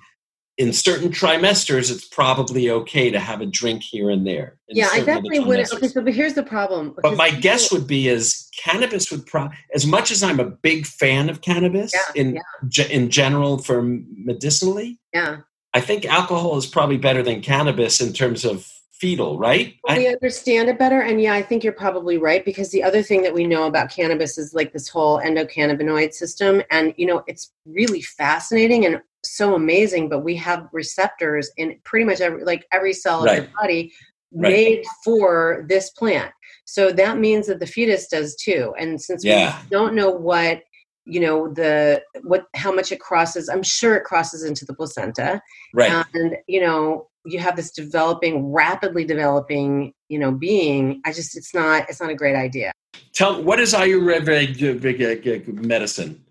in 0.59 0.73
certain 0.73 1.09
trimesters 1.11 1.91
it's 1.91 2.05
probably 2.05 2.69
okay 2.69 3.11
to 3.11 3.21
have 3.21 3.41
a 3.41 3.47
drink 3.47 3.83
here 3.83 4.11
and 4.11 4.27
there. 4.27 4.59
Yeah, 4.69 4.87
I 4.87 4.99
certain 4.99 5.01
of 5.01 5.07
the 5.07 5.13
definitely 5.13 5.41
would. 5.41 5.73
Okay, 5.73 5.89
so 5.89 6.03
but 6.03 6.13
here's 6.13 6.35
the 6.35 6.43
problem. 6.43 6.95
But 7.01 7.17
my 7.17 7.29
people- 7.29 7.43
guess 7.43 7.73
would 7.73 7.87
be 7.87 8.09
is 8.09 8.49
cannabis 8.63 9.11
would 9.11 9.25
pro 9.25 9.49
as 9.75 9.87
much 9.87 10.11
as 10.11 10.23
I'm 10.23 10.41
a 10.41 10.45
big 10.45 10.85
fan 10.85 11.31
of 11.31 11.41
cannabis 11.41 11.93
Yeah, 11.95 12.21
in 12.21 12.35
yeah. 12.35 12.41
ge- 12.69 12.91
in 12.91 13.09
general 13.09 13.59
for 13.59 13.83
medicinally, 13.83 14.99
yeah, 15.15 15.39
I 15.73 15.81
think 15.81 16.05
alcohol 16.05 16.59
is 16.59 16.67
probably 16.67 16.99
better 16.99 17.23
than 17.23 17.41
cannabis 17.41 18.01
in 18.01 18.13
terms 18.13 18.45
of 18.45 18.67
fetal, 18.91 19.39
right? 19.39 19.77
we 19.97 20.09
I, 20.09 20.11
understand 20.11 20.69
it 20.69 20.77
better, 20.77 21.01
and 21.01 21.23
yeah, 21.23 21.35
I 21.35 21.43
think 21.43 21.63
you're 21.63 21.73
probably 21.73 22.19
right 22.19 22.45
because 22.45 22.71
the 22.73 22.83
other 22.83 23.01
thing 23.01 23.23
that 23.23 23.33
we 23.33 23.47
know 23.47 23.69
about 23.69 23.91
cannabis 23.91 24.37
is 24.39 24.55
like 24.55 24.73
this 24.73 24.89
whole 24.89 25.21
endocannabinoid 25.21 26.13
system, 26.13 26.63
and 26.73 26.95
you 26.97 27.07
know, 27.07 27.23
it's 27.29 27.53
really 27.65 28.03
fascinating 28.03 28.85
and 28.87 29.01
so 29.25 29.55
amazing. 29.55 30.09
But 30.09 30.21
we 30.21 30.37
have 30.37 30.69
receptors 30.73 31.51
in 31.57 31.79
pretty 31.85 32.05
much 32.05 32.21
every 32.21 32.45
like 32.45 32.67
every 32.73 32.93
cell 32.93 33.25
of 33.25 33.33
your 33.35 33.45
Right. 33.45 33.55
body 33.61 33.93
Right. 34.33 34.53
made 34.53 34.85
for 35.05 35.65
this 35.69 35.91
plant. 35.91 36.33
So 36.67 36.93
that 36.93 37.19
means 37.19 37.47
that 37.47 37.61
the 37.61 37.67
fetus 37.67 38.09
does 38.09 38.37
too. 38.37 38.75
And 38.79 39.01
since 39.01 39.25
Yeah. 39.25 39.59
we 39.63 39.71
don't 39.71 39.95
know 39.95 40.11
what 40.11 40.63
you 41.11 41.21
know 41.21 41.49
the 41.55 42.03
what 42.25 42.45
how 42.55 42.71
much 42.71 42.93
it 42.93 43.01
crosses 43.01 43.49
i'm 43.49 43.63
sure 43.63 43.95
it 43.95 44.05
crosses 44.05 44.45
into 44.45 44.67
the 44.67 44.75
placenta 44.75 45.41
right. 45.73 46.05
and 46.13 46.37
you 46.47 46.61
know 46.61 47.09
you 47.25 47.39
have 47.39 47.57
this 47.57 47.71
developing 47.71 48.53
rapidly 48.53 49.07
developing 49.07 49.95
you 50.11 50.19
know 50.19 50.31
being 50.31 51.01
i 51.07 51.13
just 51.13 51.35
it's 51.35 51.55
not 51.55 51.89
it's 51.89 51.99
not 51.99 52.11
a 52.11 52.15
great 52.15 52.37
idea 52.37 52.73
Tell 53.13 53.43
what 53.43 53.59
is 53.59 53.75
Ayurvedic 53.75 55.49
medicine? 55.49 56.25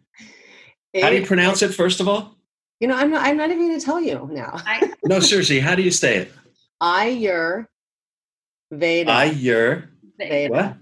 How 1.01 1.09
do 1.09 1.17
you 1.17 1.25
pronounce 1.25 1.61
it? 1.61 1.73
First 1.73 1.99
of 1.99 2.07
all, 2.07 2.36
you 2.79 2.87
know 2.87 2.95
i'm 2.95 3.09
not 3.11 3.25
i'm 3.25 3.37
not 3.37 3.49
even 3.49 3.67
going 3.67 3.79
to 3.79 3.85
tell 3.85 3.99
you 4.01 4.27
now 4.31 4.53
I, 4.65 4.91
no, 5.03 5.19
seriously, 5.19 5.59
how 5.59 5.75
do 5.75 5.81
you 5.81 5.91
say 5.91 6.17
it? 6.17 6.31
ayur 6.81 7.65
veda 8.71 9.11
Ayur. 9.11 9.87
Veda. 10.19 10.51
What? 10.53 10.75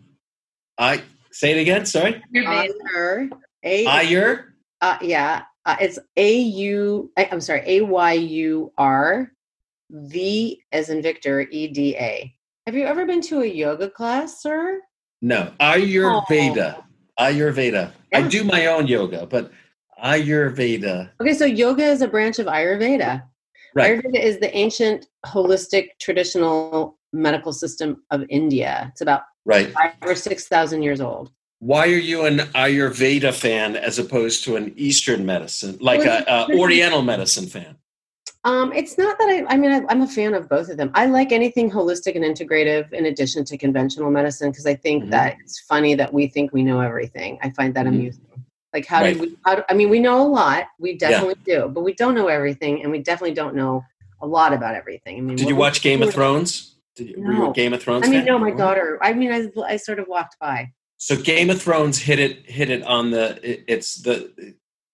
I 0.77 1.01
say 1.31 1.51
it 1.57 1.61
again. 1.61 1.85
Sorry. 1.85 2.21
ayur 2.35 3.29
a 3.63 3.85
Ayur. 3.85 4.45
uh, 4.81 4.97
yeah 5.01 5.43
uh, 5.65 5.75
it's 5.81 5.97
A 6.15 6.31
U. 6.69 7.09
I'm 7.17 7.41
sorry 7.41 7.63
a 7.65 7.81
y 7.81 8.13
u 8.13 8.71
r 8.77 9.31
v 9.89 10.61
as 10.71 10.89
in 10.89 11.01
victor 11.01 11.41
e 11.49 11.67
d 11.67 11.95
a 11.97 12.31
have 12.67 12.75
you 12.75 12.85
ever 12.85 13.05
been 13.05 13.21
to 13.21 13.41
a 13.41 13.45
yoga 13.45 13.89
class 13.89 14.41
sir 14.41 14.79
No, 15.21 15.51
Ayurveda. 15.59 16.83
Ayurveda. 17.19 17.91
I 18.13 18.19
Yeah. 18.19 18.27
do 18.27 18.43
my 18.43 18.65
own 18.67 18.85
yoga, 18.85 19.25
but 19.25 19.49
Ayurveda. 20.03 21.09
okay 21.21 21.33
so 21.33 21.45
yoga 21.45 21.83
is 21.83 22.01
a 22.01 22.07
branch 22.07 22.39
of 22.39 22.47
ayurveda 22.47 23.23
Right. 23.73 23.99
Ayurveda 24.01 24.23
is 24.23 24.39
the 24.39 24.55
ancient, 24.55 25.07
holistic, 25.25 25.89
traditional 25.99 26.97
medical 27.11 27.51
system 27.51 28.03
of 28.09 28.23
India. 28.29 28.87
It's 28.93 29.01
about 29.01 29.23
Right. 29.43 29.69
five 29.73 29.91
or 30.01 30.15
six 30.15 30.47
thousand 30.47 30.81
years 30.81 31.01
old. 31.01 31.31
Why 31.59 31.83
are 31.87 32.03
you 32.11 32.23
an 32.25 32.37
Ayurveda 32.55 33.33
fan 33.33 33.75
as 33.75 33.99
opposed 33.99 34.45
to 34.45 34.55
an 34.55 34.71
Eastern 34.77 35.25
medicine, 35.25 35.77
like 35.81 36.05
a, 36.05 36.23
a 36.25 36.57
Oriental 36.57 37.01
medicine 37.01 37.47
fan? 37.47 37.75
Um, 38.45 38.71
it's 38.71 38.97
not 38.97 39.17
that 39.17 39.27
I, 39.27 39.43
I 39.53 39.57
mean, 39.57 39.71
I, 39.71 39.81
I'm 39.89 40.01
a 40.03 40.07
fan 40.07 40.33
of 40.35 40.47
both 40.47 40.69
of 40.69 40.77
them. 40.77 40.91
I 40.93 41.07
like 41.07 41.33
anything 41.33 41.69
holistic 41.69 42.15
and 42.15 42.23
integrative 42.23 42.93
in 42.93 43.07
addition 43.07 43.43
to 43.43 43.57
conventional 43.57 44.09
medicine 44.09 44.51
because 44.51 44.65
I 44.67 44.75
think 44.75 45.05
Mhm. 45.05 45.09
that 45.11 45.35
it's 45.43 45.59
funny 45.61 45.95
that 45.95 46.13
we 46.13 46.27
think 46.27 46.53
we 46.53 46.63
know 46.63 46.79
everything. 46.79 47.39
I 47.41 47.49
find 47.49 47.73
that 47.73 47.85
Mhm. 47.87 47.89
amusing. 47.89 48.34
Like, 48.75 48.85
how 48.85 49.01
Right. 49.03 49.13
do 49.15 49.21
we, 49.21 49.37
how 49.45 49.55
do, 49.55 49.63
I 49.69 49.73
mean, 49.73 49.89
we 49.89 49.99
know 50.01 50.21
a 50.21 50.27
lot. 50.27 50.65
We 50.79 50.97
definitely 50.97 51.35
do, 51.45 51.69
but 51.73 51.81
we 51.81 51.93
don't 51.93 52.13
know 52.13 52.27
everything 52.27 52.83
and 52.83 52.91
we 52.91 52.99
definitely 52.99 53.33
don't 53.33 53.55
know 53.55 53.85
a 54.21 54.27
lot 54.27 54.51
about 54.51 54.75
everything. 54.75 55.17
I 55.17 55.21
mean, 55.21 55.37
Did 55.37 55.47
you 55.47 55.55
watch 55.55 55.81
Game 55.81 56.03
of 56.03 56.13
Thrones? 56.13 56.75
Did 56.97 57.07
you, 57.11 57.21
were 57.23 57.31
you 57.31 57.39
No. 57.39 57.51
a 57.51 57.53
Game 57.53 57.73
of 57.73 57.81
Thrones 57.81 58.05
I 58.05 58.09
mean, 58.09 58.19
fan? 58.19 58.25
no, 58.27 58.37
my 58.37 58.51
daughter, 58.51 58.99
I 59.01 59.13
mean, 59.13 59.31
I, 59.31 59.49
I 59.65 59.77
sort 59.77 59.99
of 59.99 60.09
walked 60.09 60.37
by. 60.41 60.73
So 60.97 61.15
Game 61.15 61.49
of 61.49 61.61
Thrones 61.61 61.97
hit 61.99 62.19
it 62.19 62.49
hit 62.49 62.69
it 62.69 62.83
on 62.83 63.11
the 63.11 63.39
it- 63.49 63.63
it's 63.67 64.01
the 64.01 64.15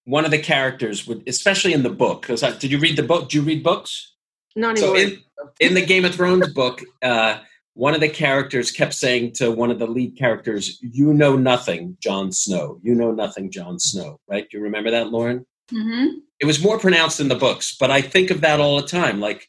one 0.05 0.25
of 0.25 0.32
the 0.32 0.39
characters 0.39 1.07
would 1.07 1.23
especially 1.27 1.73
in 1.73 1.82
the 1.82 1.89
book 2.03 2.21
because 2.21 2.41
did 2.59 2.69
you 2.71 2.77
read 2.79 2.97
the 2.97 3.03
book? 3.11 3.29
Do 3.29 3.38
you 3.38 3.43
read 3.43 3.63
books? 3.63 4.13
Not 4.55 4.77
So 4.77 4.95
anymore. 4.95 5.19
in 5.59 5.67
in 5.69 5.73
the 5.73 5.86
Game 5.86 6.05
of 6.05 6.13
Thrones 6.13 6.47
book, 6.53 6.82
uh, 7.01 7.39
one 7.74 7.93
of 7.93 8.01
the 8.01 8.09
characters 8.09 8.72
kept 8.72 8.93
saying 8.93 9.34
to 9.34 9.51
one 9.51 9.72
of 9.72 9.80
the 9.80 9.88
lead 9.88 10.17
characters, 10.17 10.78
"You 10.82 11.13
know 11.13 11.36
nothing, 11.38 11.97
Jon 12.01 12.32
Snow. 12.32 12.80
You 12.84 12.95
know 12.95 13.11
nothing, 13.11 13.51
Jon 13.51 13.80
Snow." 13.80 14.19
Right? 14.28 14.47
Do 14.49 14.57
you 14.57 14.63
remember 14.63 14.91
that, 14.91 15.09
Lauren? 15.09 15.45
hmm 15.72 16.07
It 16.39 16.45
was 16.45 16.61
more 16.61 16.80
pronounced 16.80 17.19
in 17.19 17.28
the 17.28 17.36
books, 17.36 17.76
but 17.80 17.91
I 17.91 18.01
think 18.01 18.30
of 18.32 18.41
that 18.41 18.59
all 18.59 18.82
the 18.82 18.88
time. 18.88 19.19
Like 19.19 19.47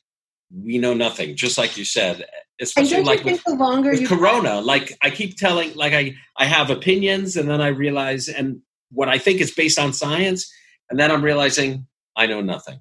we 0.54 0.78
know 0.78 0.94
nothing, 0.94 1.36
just 1.36 1.58
like 1.58 1.76
you 1.76 1.84
said. 1.84 2.24
Especially 2.60 3.02
like 3.02 3.20
you 3.20 3.32
with 3.32 3.42
think 3.42 3.58
the 3.58 3.64
longer 3.64 3.90
with 3.90 4.08
corona 4.08 4.60
like 4.60 4.96
i 5.02 5.10
keep 5.10 5.36
telling 5.36 5.74
like 5.74 5.92
i 5.92 6.14
i 6.36 6.44
have 6.44 6.70
opinions 6.70 7.36
and 7.36 7.48
then 7.48 7.60
i 7.60 7.66
realize 7.66 8.28
and 8.28 8.60
what 8.90 9.08
i 9.08 9.18
think 9.18 9.40
is 9.40 9.50
based 9.50 9.78
on 9.80 9.92
science 9.92 10.52
and 10.88 11.00
then 11.00 11.10
i'm 11.10 11.24
realizing 11.24 11.86
i 12.14 12.26
know 12.26 12.40
nothing 12.40 12.78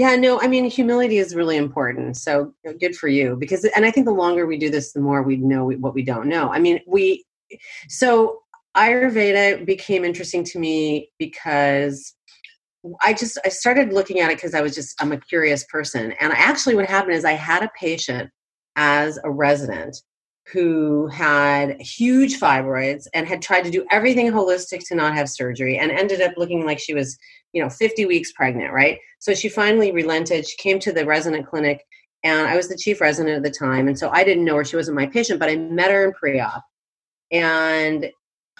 Yeah, 0.00 0.16
no, 0.16 0.40
I 0.40 0.46
mean, 0.46 0.64
humility 0.64 1.18
is 1.18 1.34
really 1.34 1.58
important. 1.58 2.16
So 2.16 2.54
good 2.80 2.96
for 2.96 3.08
you 3.08 3.36
because, 3.38 3.66
and 3.66 3.84
I 3.84 3.90
think 3.90 4.06
the 4.06 4.12
longer 4.12 4.46
we 4.46 4.56
do 4.56 4.70
this, 4.70 4.94
the 4.94 5.00
more 5.00 5.22
we 5.22 5.36
know 5.36 5.66
what 5.72 5.92
we 5.92 6.02
don't 6.02 6.26
know. 6.26 6.48
I 6.48 6.58
mean, 6.58 6.80
we, 6.86 7.26
so 7.86 8.38
Ayurveda 8.74 9.66
became 9.66 10.06
interesting 10.06 10.42
to 10.44 10.58
me 10.58 11.10
because 11.18 12.14
I 13.02 13.12
just, 13.12 13.36
I 13.44 13.50
started 13.50 13.92
looking 13.92 14.20
at 14.20 14.30
it 14.30 14.38
because 14.38 14.54
I 14.54 14.62
was 14.62 14.74
just, 14.74 14.94
I'm 15.02 15.12
a 15.12 15.20
curious 15.20 15.64
person. 15.64 16.12
And 16.12 16.32
actually, 16.32 16.76
what 16.76 16.86
happened 16.86 17.12
is 17.12 17.26
I 17.26 17.32
had 17.32 17.62
a 17.62 17.70
patient 17.78 18.30
as 18.76 19.18
a 19.22 19.30
resident 19.30 19.98
who 20.52 21.06
had 21.08 21.80
huge 21.80 22.38
fibroids 22.38 23.06
and 23.14 23.26
had 23.26 23.42
tried 23.42 23.62
to 23.62 23.70
do 23.70 23.84
everything 23.90 24.30
holistic 24.30 24.86
to 24.88 24.94
not 24.94 25.14
have 25.14 25.28
surgery 25.28 25.78
and 25.78 25.90
ended 25.90 26.20
up 26.20 26.32
looking 26.36 26.64
like 26.64 26.78
she 26.78 26.94
was 26.94 27.16
you 27.52 27.62
know 27.62 27.68
50 27.68 28.06
weeks 28.06 28.32
pregnant 28.32 28.72
right? 28.72 28.98
So 29.18 29.34
she 29.34 29.48
finally 29.48 29.92
relented. 29.92 30.48
She 30.48 30.56
came 30.56 30.78
to 30.80 30.92
the 30.92 31.04
resident 31.04 31.46
clinic 31.46 31.84
and 32.22 32.46
i 32.46 32.54
was 32.54 32.68
the 32.68 32.76
chief 32.76 33.00
resident 33.00 33.36
at 33.36 33.42
the 33.42 33.58
time 33.58 33.88
and 33.88 33.98
so 33.98 34.10
i 34.10 34.24
didn't 34.24 34.44
know 34.44 34.56
her. 34.56 34.64
She 34.64 34.76
wasn't 34.76 34.96
my 34.96 35.06
patient 35.06 35.40
but 35.40 35.48
i 35.50 35.56
met 35.56 35.90
her 35.90 36.04
in 36.06 36.12
pre-op. 36.12 36.62
And 37.32 38.10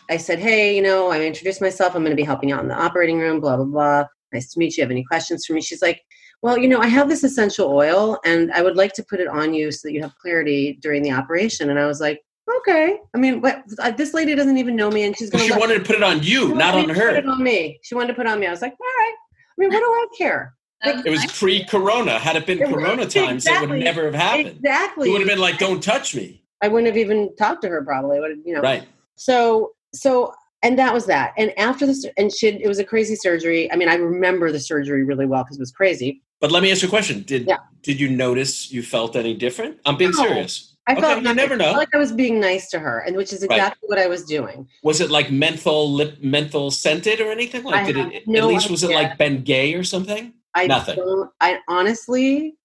i 0.09 0.17
said 0.17 0.39
hey 0.39 0.75
you 0.77 0.83
know 0.83 1.11
i 1.11 1.21
introduced 1.23 1.61
myself. 1.61 1.95
I'm 1.95 2.03
going 2.03 2.11
to 2.11 2.17
be 2.17 2.23
helping 2.23 2.53
out 2.53 2.63
in 2.63 2.69
the 2.69 2.81
operating 2.81 3.19
room 3.19 3.41
blah 3.41 3.57
blah 3.57 3.67
blah. 3.67 4.05
Nice 4.33 4.53
to 4.53 4.59
meet 4.59 4.77
you. 4.77 4.83
Have 4.85 4.91
any 4.91 5.05
questions 5.05 5.45
for 5.45 5.55
me? 5.55 5.61
She's 5.61 5.83
like 5.83 6.01
well 6.43 6.57
you 6.59 6.69
know 6.69 6.81
i 6.81 6.87
have 6.87 7.09
this 7.09 7.25
essential 7.25 7.71
oil 7.71 8.19
and 8.25 8.53
i 8.53 8.63
would 8.63 8.77
like 8.77 8.93
to 8.93 9.03
put 9.03 9.21
it 9.21 9.29
on 9.29 9.53
you 9.55 9.71
so 9.71 9.87
that 9.89 9.93
you 9.93 10.03
have 10.03 10.15
clarity 10.17 10.79
during 10.83 11.03
the 11.03 11.13
operation 11.13 11.71
and 11.71 11.79
i 11.79 11.87
was 11.87 12.01
like 12.01 12.21
okay 12.59 12.99
i 13.15 13.19
mean 13.19 13.41
what 13.41 13.63
uh, 13.79 13.91
this 13.91 14.15
lady 14.15 14.35
doesn't 14.35 14.59
even 14.59 14.75
know 14.75 14.91
me 14.91 15.05
and 15.05 15.17
she's 15.17 15.31
so 15.31 15.39
going 15.39 15.51
she 15.51 15.59
wanted 15.59 15.75
to 15.75 15.85
put 15.85 15.97
it 15.97 16.03
on 16.03 16.23
you 16.23 16.55
not 16.55 16.75
on 16.75 16.87
Put 16.87 16.97
her 16.97 17.11
it 17.11 17.27
on 17.27 17.43
me. 17.43 17.79
She 17.83 17.95
wanted 17.95 18.09
to 18.09 18.15
put 18.15 18.27
it 18.27 18.31
on 18.33 18.41
me. 18.41 18.47
I 18.47 18.51
was 18.51 18.61
like, 18.63 18.73
all 18.73 18.79
right. 18.87 19.15
I 19.17 19.55
mean, 19.59 19.71
what 19.71 19.79
do 19.81 19.85
I 19.87 20.07
care? 20.17 20.55
That 20.83 21.07
it 21.07 21.11
was 21.11 21.27
pre-corona 21.27 22.19
had 22.19 22.37
it 22.37 22.47
been 22.47 22.61
It 22.61 22.69
was- 22.69 22.75
corona 22.75 23.07
times 23.07 23.47
it 23.47 23.69
would 23.69 23.79
never 23.81 24.05
have 24.07 24.15
happened 24.15 24.57
Exactly. 24.57 25.07
you 25.07 25.13
would 25.13 25.21
have 25.21 25.29
been 25.29 25.39
like 25.39 25.59
don't 25.59 25.83
touch 25.83 26.15
me 26.17 26.43
I 26.63 26.69
wouldn't 26.69 26.87
have 26.89 26.97
even 26.97 27.35
talked 27.37 27.63
to 27.63 27.69
her 27.69 27.83
probably. 27.85 28.17
I 28.19 28.21
would 28.21 28.31
have, 28.31 28.39
you 28.45 28.55
know. 28.55 28.61
right 28.61 28.87
So, 29.17 29.73
so, 29.95 30.33
and 30.63 30.79
that 30.79 30.93
was 30.93 31.07
that. 31.07 31.33
And 31.39 31.57
after 31.59 31.87
this, 31.87 32.05
and 32.19 32.31
she, 32.33 32.49
it 32.49 32.69
was 32.69 32.79
a 32.79 32.85
crazy 32.85 33.15
surgery. 33.17 33.71
I 33.73 33.77
mean, 33.77 33.89
I 33.89 33.95
remember 33.95 34.51
the 34.53 34.61
surgery 34.61 35.05
really 35.05 35.25
well 35.27 35.43
because 35.45 35.57
it 35.57 35.61
was 35.61 35.73
crazy. 35.73 36.23
But 36.41 36.51
let 36.51 36.63
me 36.63 36.71
ask 36.73 36.83
you 36.83 36.89
a 36.89 36.91
question 36.91 37.23
did 37.23 37.47
Yeah. 37.47 37.59
did 37.83 38.01
you 38.01 38.09
notice 38.11 38.73
you 38.73 38.83
felt 38.83 39.15
any 39.17 39.35
different 39.35 39.79
i'm 39.87 39.97
being 39.97 40.13
No. 40.13 40.23
serious 40.25 40.67
I 40.89 40.93
Okay, 40.95 41.03
felt 41.03 41.23
you 41.23 41.35
never 41.35 41.57
know. 41.57 41.67
I 41.67 41.69
felt 41.69 41.77
like 41.79 41.95
I 41.95 41.99
was 41.99 42.11
being 42.11 42.41
nice 42.41 42.69
to 42.71 42.79
her, 42.81 43.01
and 43.07 43.15
which 43.15 43.33
is 43.33 43.47
Right. 43.47 43.59
exactly 43.59 43.87
what 43.87 43.99
I 43.99 44.09
was 44.09 44.25
doing. 44.25 44.67
was 44.83 45.01
it 45.01 45.11
like 45.11 45.31
menthol 45.31 45.93
lip 45.93 46.19
menthol 46.21 46.71
scented 46.71 47.21
or 47.21 47.31
anything 47.31 47.63
like 47.65 47.83
I 47.83 47.87
did 47.93 47.97
it 47.97 48.27
no 48.27 48.41
at 48.41 48.47
least 48.47 48.71
was 48.71 48.83
it 48.83 48.91
like 48.91 49.17
Bengay 49.19 49.79
or 49.79 49.85
something 49.85 50.33
I 50.55 50.67
Nothing. 50.67 50.97
Don't, 50.97 51.31
I 51.41 51.61
honestly, 51.69 52.57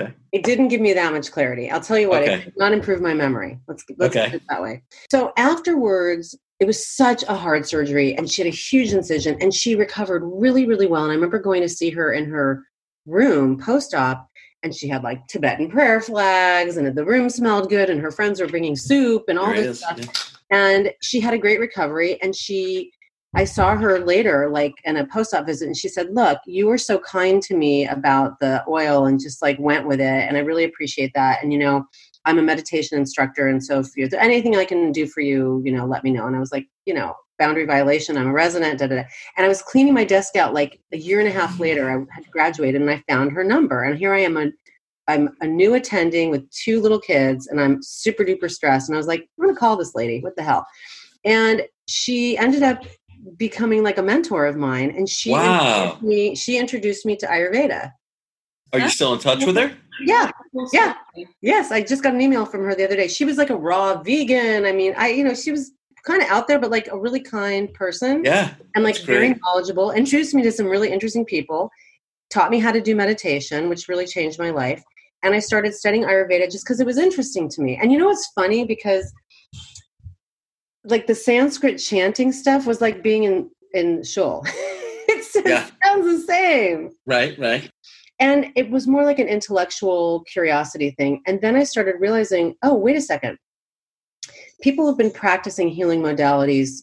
Okay. 0.00 0.14
it 0.32 0.44
didn't 0.44 0.68
give 0.68 0.80
me 0.80 0.94
that 0.94 1.12
much 1.12 1.30
clarity. 1.30 1.70
I'll 1.70 1.80
tell 1.88 1.98
you 1.98 2.08
what, 2.08 2.22
Okay. 2.22 2.34
it 2.36 2.44
did 2.46 2.56
not 2.56 2.72
improve 2.72 3.02
my 3.02 3.12
memory. 3.12 3.58
Let's 3.68 3.84
let's 3.98 4.16
Okay. 4.16 4.30
put 4.30 4.36
it 4.36 4.42
that 4.48 4.62
way. 4.62 4.82
So 5.10 5.32
afterwards, 5.36 6.34
it 6.58 6.66
was 6.66 6.86
such 6.86 7.22
a 7.24 7.34
hard 7.34 7.66
surgery, 7.66 8.14
and 8.16 8.30
she 8.30 8.40
had 8.42 8.50
a 8.50 8.56
huge 8.56 8.94
incision, 8.94 9.36
and 9.42 9.52
she 9.52 9.74
recovered 9.74 10.22
really, 10.24 10.64
really 10.64 10.86
well. 10.86 11.02
And 11.02 11.12
I 11.12 11.14
remember 11.16 11.38
going 11.38 11.60
to 11.62 11.68
see 11.68 11.90
her 11.90 12.12
in 12.14 12.24
her 12.30 12.64
room 13.08 13.58
post-op, 13.58 14.28
and 14.62 14.74
she 14.74 14.88
had 14.88 15.02
like 15.02 15.26
Tibetan 15.28 15.70
prayer 15.70 16.00
flags, 16.00 16.76
and 16.76 16.96
the 16.96 17.04
room 17.04 17.30
smelled 17.30 17.68
good, 17.70 17.90
and 17.90 18.00
her 18.00 18.10
friends 18.10 18.40
were 18.40 18.46
bringing 18.48 18.76
soup 18.76 19.24
and 19.28 19.38
all 19.38 19.46
There 19.46 19.56
this 19.56 19.66
is. 19.68 19.78
stuff 19.80 19.98
Yeah. 19.98 20.56
and 20.56 20.92
she 21.02 21.20
had 21.20 21.34
a 21.34 21.38
great 21.38 21.60
recovery 21.60 22.20
and 22.22 22.34
she 22.34 22.90
i 23.36 23.44
saw 23.44 23.76
her 23.76 23.98
later 24.00 24.48
like 24.50 24.72
in 24.84 24.96
a 24.96 25.06
post-op 25.08 25.44
visit 25.44 25.66
and 25.66 25.76
she 25.76 25.88
said 25.88 26.08
look 26.14 26.38
you 26.46 26.66
were 26.66 26.78
so 26.78 26.98
kind 27.00 27.42
to 27.42 27.54
me 27.54 27.86
about 27.86 28.32
the 28.40 28.64
oil 28.66 29.04
and 29.04 29.20
just 29.20 29.42
like 29.42 29.58
went 29.58 29.86
with 29.86 30.00
it 30.00 30.20
and 30.26 30.36
i 30.38 30.40
really 30.40 30.64
appreciate 30.64 31.12
that 31.14 31.42
and 31.42 31.52
you 31.52 31.58
know 31.58 31.84
i'm 32.24 32.38
a 32.38 32.42
meditation 32.42 32.96
instructor 32.98 33.48
and 33.48 33.62
so 33.62 33.80
if 33.80 33.88
there's 33.94 34.14
anything 34.14 34.56
i 34.56 34.64
can 34.64 34.90
do 34.92 35.06
for 35.06 35.20
you 35.20 35.60
you 35.66 35.70
know 35.72 35.84
let 35.84 36.02
me 36.02 36.10
know 36.10 36.26
and 36.26 36.34
i 36.34 36.40
was 36.40 36.50
like 36.52 36.66
you 36.86 36.94
know 36.94 37.12
boundary 37.38 37.64
violation 37.66 38.16
i'm 38.16 38.28
a 38.28 38.32
resident 38.32 38.78
da, 38.78 38.86
da, 38.86 38.96
da. 38.96 39.04
and 39.36 39.44
i 39.44 39.48
was 39.48 39.62
cleaning 39.62 39.94
my 39.94 40.04
desk 40.04 40.36
out 40.36 40.54
like 40.54 40.80
a 40.92 40.96
year 40.96 41.20
and 41.20 41.28
a 41.28 41.32
half 41.32 41.58
later 41.60 41.90
i 41.90 41.94
had 42.14 42.30
graduated 42.30 42.80
and 42.80 42.90
i 42.90 43.02
found 43.08 43.32
her 43.32 43.44
number 43.44 43.84
and 43.84 43.98
here 43.98 44.12
i 44.14 44.20
am 44.20 44.36
a 44.36 44.50
I'm 45.08 45.30
a 45.40 45.46
new 45.46 45.74
attending 45.74 46.30
with 46.30 46.48
two 46.50 46.80
little 46.80 47.00
kids 47.00 47.46
and 47.46 47.58
I'm 47.60 47.82
super 47.82 48.24
duper 48.24 48.50
stressed. 48.50 48.90
And 48.90 48.94
I 48.96 48.98
was 48.98 49.06
like, 49.06 49.20
I'm 49.38 49.44
going 49.44 49.54
to 49.54 49.58
call 49.58 49.74
this 49.76 49.94
lady. 49.94 50.20
What 50.20 50.36
the 50.36 50.42
hell? 50.42 50.66
And 51.24 51.62
she 51.88 52.36
ended 52.36 52.62
up 52.62 52.84
becoming 53.38 53.82
like 53.82 53.96
a 53.96 54.02
mentor 54.02 54.44
of 54.44 54.56
mine. 54.56 54.90
And 54.90 55.08
she, 55.08 55.30
Wow. 55.30 55.84
introduced 55.84 56.02
me, 56.02 56.34
she 56.36 56.58
introduced 56.58 57.06
me 57.06 57.16
to 57.16 57.26
Ayurveda. 57.26 57.90
are 58.74 58.78
you 58.78 58.90
still 58.90 59.14
in 59.14 59.18
touch 59.18 59.46
with 59.46 59.56
her 59.56 59.74
Yeah. 59.98 60.30
Yeah. 60.74 60.94
Yes. 61.40 61.72
I 61.72 61.80
just 61.80 62.02
got 62.02 62.12
an 62.12 62.20
email 62.20 62.44
from 62.44 62.62
her 62.64 62.74
the 62.74 62.84
other 62.84 62.96
day. 62.96 63.08
She 63.08 63.24
was 63.24 63.38
like 63.38 63.48
a 63.50 63.56
raw 63.56 64.02
vegan. 64.02 64.66
I 64.66 64.72
mean, 64.72 64.92
I, 64.98 65.08
you 65.08 65.24
know, 65.24 65.34
she 65.34 65.50
was 65.52 65.72
kind 66.04 66.22
of 66.22 66.28
out 66.28 66.48
there, 66.48 66.58
but 66.58 66.70
like 66.70 66.88
a 66.88 66.98
really 66.98 67.20
kind 67.20 67.72
person 67.74 68.22
yeah 68.24 68.54
and 68.74 68.84
like 68.84 68.98
very 69.00 69.34
knowledgeable, 69.44 69.90
introduced 69.92 70.34
me 70.34 70.42
to 70.42 70.52
some 70.52 70.66
really 70.66 70.90
interesting 70.90 71.24
people, 71.24 71.70
taught 72.30 72.50
me 72.50 72.58
how 72.58 72.72
to 72.72 72.80
do 72.80 72.94
meditation, 72.94 73.68
which 73.68 73.88
really 73.88 74.06
changed 74.06 74.38
my 74.38 74.50
life. 74.50 74.82
And 75.22 75.34
I 75.34 75.40
started 75.40 75.74
studying 75.74 76.04
Ayurveda 76.04 76.50
just 76.50 76.64
because 76.64 76.78
it 76.80 76.86
was 76.86 76.96
interesting 76.98 77.48
to 77.50 77.62
me. 77.62 77.76
And 77.80 77.90
you 77.90 77.98
know 77.98 78.06
what's 78.06 78.30
funny? 78.34 78.64
Because 78.64 79.12
like 80.84 81.06
the 81.06 81.14
Sanskrit 81.14 81.78
chanting 81.78 82.32
stuff 82.32 82.66
was 82.66 82.80
like 82.80 83.02
being 83.02 83.24
in 83.24 83.50
in 83.74 84.02
shul. 84.02 84.42
it 84.46 85.44
Yeah. 85.46 85.68
sounds 85.84 86.06
the 86.06 86.26
same. 86.26 86.90
right 87.06 87.38
right 87.38 87.70
And 88.20 88.46
it 88.56 88.70
was 88.70 88.86
more 88.86 89.04
like 89.04 89.18
an 89.18 89.28
intellectual 89.28 90.24
curiosity 90.32 90.90
thing. 90.98 91.20
And 91.26 91.40
then 91.40 91.54
I 91.56 91.64
started 91.64 91.96
realizing, 92.00 92.54
oh, 92.62 92.74
wait 92.74 92.96
a 92.96 93.00
second. 93.00 93.36
People 94.62 94.86
have 94.86 94.98
been 94.98 95.10
practicing 95.10 95.68
healing 95.68 96.00
modalities 96.02 96.82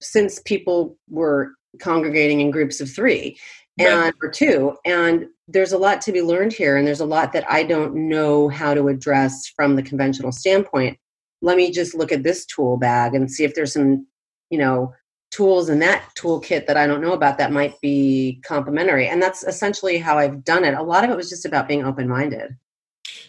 since 0.00 0.40
people 0.40 0.96
were 1.08 1.52
congregating 1.80 2.40
in 2.40 2.50
groups 2.50 2.80
of 2.80 2.90
three 2.90 3.38
Right. 3.78 3.88
and 3.88 4.14
or 4.22 4.30
two. 4.30 4.76
And 4.86 5.26
there's 5.48 5.72
a 5.72 5.78
lot 5.78 6.00
to 6.02 6.12
be 6.12 6.22
learned 6.22 6.52
here. 6.54 6.76
And 6.76 6.86
there's 6.86 7.00
a 7.00 7.06
lot 7.06 7.32
that 7.34 7.50
I 7.50 7.62
don't 7.62 8.08
know 8.08 8.48
how 8.48 8.72
to 8.72 8.88
address 8.88 9.52
from 9.54 9.76
the 9.76 9.82
conventional 9.82 10.32
standpoint. 10.32 10.98
Let 11.42 11.56
me 11.58 11.70
just 11.70 11.94
look 11.94 12.10
at 12.10 12.22
this 12.22 12.46
tool 12.46 12.78
bag 12.78 13.14
and 13.14 13.30
see 13.30 13.44
if 13.44 13.54
there's 13.54 13.74
some, 13.74 14.06
you 14.48 14.58
know, 14.58 14.94
tools 15.30 15.68
in 15.68 15.80
that 15.80 16.08
toolkit 16.16 16.66
that 16.66 16.78
I 16.78 16.86
don't 16.86 17.02
know 17.02 17.12
about 17.12 17.36
that 17.36 17.52
might 17.52 17.78
be 17.82 18.40
complementary. 18.46 19.08
And 19.08 19.20
that's 19.20 19.44
essentially 19.44 19.98
how 19.98 20.16
I've 20.16 20.42
done 20.44 20.64
it. 20.64 20.72
A 20.74 20.82
lot 20.82 21.04
of 21.04 21.10
it 21.10 21.16
was 21.16 21.28
just 21.28 21.44
about 21.44 21.68
being 21.68 21.84
open 21.84 22.08
minded. 22.08 22.56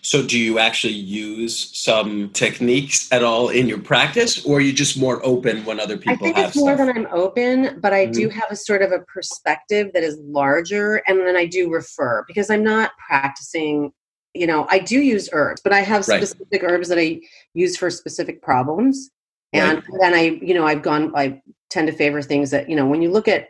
So, 0.08 0.24
do 0.24 0.40
you 0.40 0.58
actually 0.58 0.94
use 0.94 1.70
some 1.78 2.30
techniques 2.30 3.12
at 3.12 3.26
all 3.26 3.50
in 3.50 3.68
your 3.68 3.82
practice, 3.82 4.46
or 4.46 4.60
are 4.60 4.62
you 4.62 4.72
just 4.72 4.98
more 4.98 5.20
open 5.22 5.66
when 5.66 5.82
other 5.82 5.98
people? 5.98 6.14
I 6.14 6.16
think 6.16 6.38
it's 6.38 6.56
more 6.56 6.76
stuff? 6.76 6.88
than 6.88 6.96
I'm 6.96 7.08
open, 7.12 7.82
but 7.82 7.92
I 7.92 8.06
do 8.06 8.30
mm-hmm. 8.30 8.40
have 8.40 8.50
a 8.50 8.56
sort 8.56 8.84
of 8.84 8.94
a 8.94 9.00
perspective 9.00 9.92
that 9.94 10.04
is 10.04 10.18
larger. 10.20 11.02
And 11.08 11.20
then 11.28 11.36
I 11.36 11.46
do 11.46 11.70
refer 11.70 12.24
because 12.26 12.50
I'm 12.50 12.64
not 12.64 12.92
practicing. 13.06 13.92
You 14.34 14.48
know, 14.48 14.66
I 14.70 14.80
do 14.80 14.98
use 14.98 15.28
herbs, 15.34 15.60
but 15.62 15.74
I 15.74 15.82
have 15.82 16.08
Right. 16.08 16.24
specific 16.24 16.64
herbs 16.64 16.88
that 16.88 16.98
I 16.98 17.20
use 17.54 17.76
for 17.76 17.90
specific 17.90 18.42
problems. 18.42 19.10
And 19.52 19.84
then 20.00 20.14
I, 20.14 20.40
you 20.42 20.54
know, 20.54 20.66
I've 20.66 20.84
gone, 20.84 21.12
I 21.18 21.42
tend 21.70 21.88
to 21.88 21.94
favor 21.94 22.22
things 22.22 22.52
that, 22.52 22.70
you 22.70 22.78
know, 22.78 22.88
when 22.88 23.02
you 23.02 23.12
look 23.12 23.28
at 23.28 23.50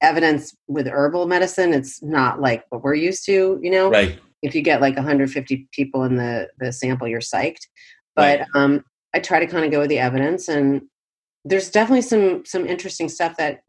evidence 0.00 0.54
with 0.68 0.86
herbal 0.86 1.26
medicine. 1.26 1.72
It's 1.72 2.02
not 2.02 2.40
like 2.40 2.64
what 2.70 2.82
we're 2.82 2.94
used 2.94 3.24
to, 3.26 3.58
you 3.62 3.70
know. 3.70 3.90
Right. 3.90 4.18
If 4.46 4.54
you 4.54 4.62
get 4.62 4.80
like 4.80 4.94
150 4.96 5.68
people 5.72 6.04
in 6.04 6.16
the 6.16 6.48
the 6.58 6.72
sample, 6.72 7.08
you're 7.08 7.20
psyched. 7.20 7.66
But 8.14 8.40
Right. 8.40 8.48
um, 8.54 8.84
I 9.14 9.18
try 9.18 9.40
to 9.40 9.46
kind 9.46 9.64
of 9.64 9.70
go 9.70 9.80
with 9.80 9.88
the 9.90 9.98
evidence, 9.98 10.48
and 10.48 10.82
there's 11.44 11.70
definitely 11.70 12.02
some 12.02 12.44
some 12.44 12.66
interesting 12.66 13.08
stuff 13.08 13.36
that 13.38 13.62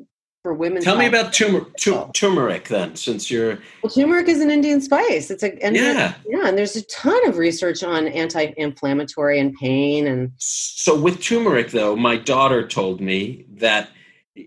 for 0.44 0.54
women. 0.54 0.82
Tell 0.82 0.98
me 0.98 1.08
about 1.08 1.34
tumer, 1.34 1.66
tu- 1.78 2.10
turmeric 2.14 2.70
then, 2.70 2.96
since 2.96 3.30
you're 3.32 3.58
Well, 3.82 3.90
turmeric 3.90 4.30
is 4.30 4.40
an 4.40 4.52
Indian 4.52 4.80
spice. 4.82 5.32
It's 5.32 5.44
a 5.44 5.62
and 5.64 5.76
yeah. 5.76 6.14
yeah, 6.28 6.48
and 6.48 6.58
there's 6.58 6.76
a 6.76 6.86
ton 6.86 7.28
of 7.28 7.38
research 7.38 7.84
on 7.84 8.08
anti-inflammatory 8.08 9.40
and 9.40 9.54
pain 9.56 10.08
and 10.08 10.32
So 10.38 10.98
with 11.00 11.22
turmeric, 11.22 11.72
though, 11.72 11.96
my 11.96 12.18
daughter 12.18 12.66
told 12.68 13.02
me 13.02 13.46
that 13.58 13.90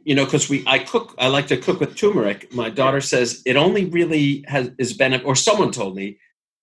you 0.04 0.14
know 0.14 0.24
because 0.24 0.48
we 0.48 0.62
I 0.66 0.78
cook 0.78 1.14
I 1.18 1.28
like 1.28 1.46
to 1.48 1.56
cook 1.56 1.80
with 1.80 1.96
turmeric. 1.96 2.52
My 2.54 2.70
daughter 2.70 3.00
says 3.00 3.42
it 3.46 3.56
only 3.56 3.86
really 3.86 4.44
has 4.48 4.70
is 4.78 4.92
benefit, 4.92 5.26
or 5.26 5.34
someone 5.34 5.72
told 5.72 5.96
me 5.96 6.18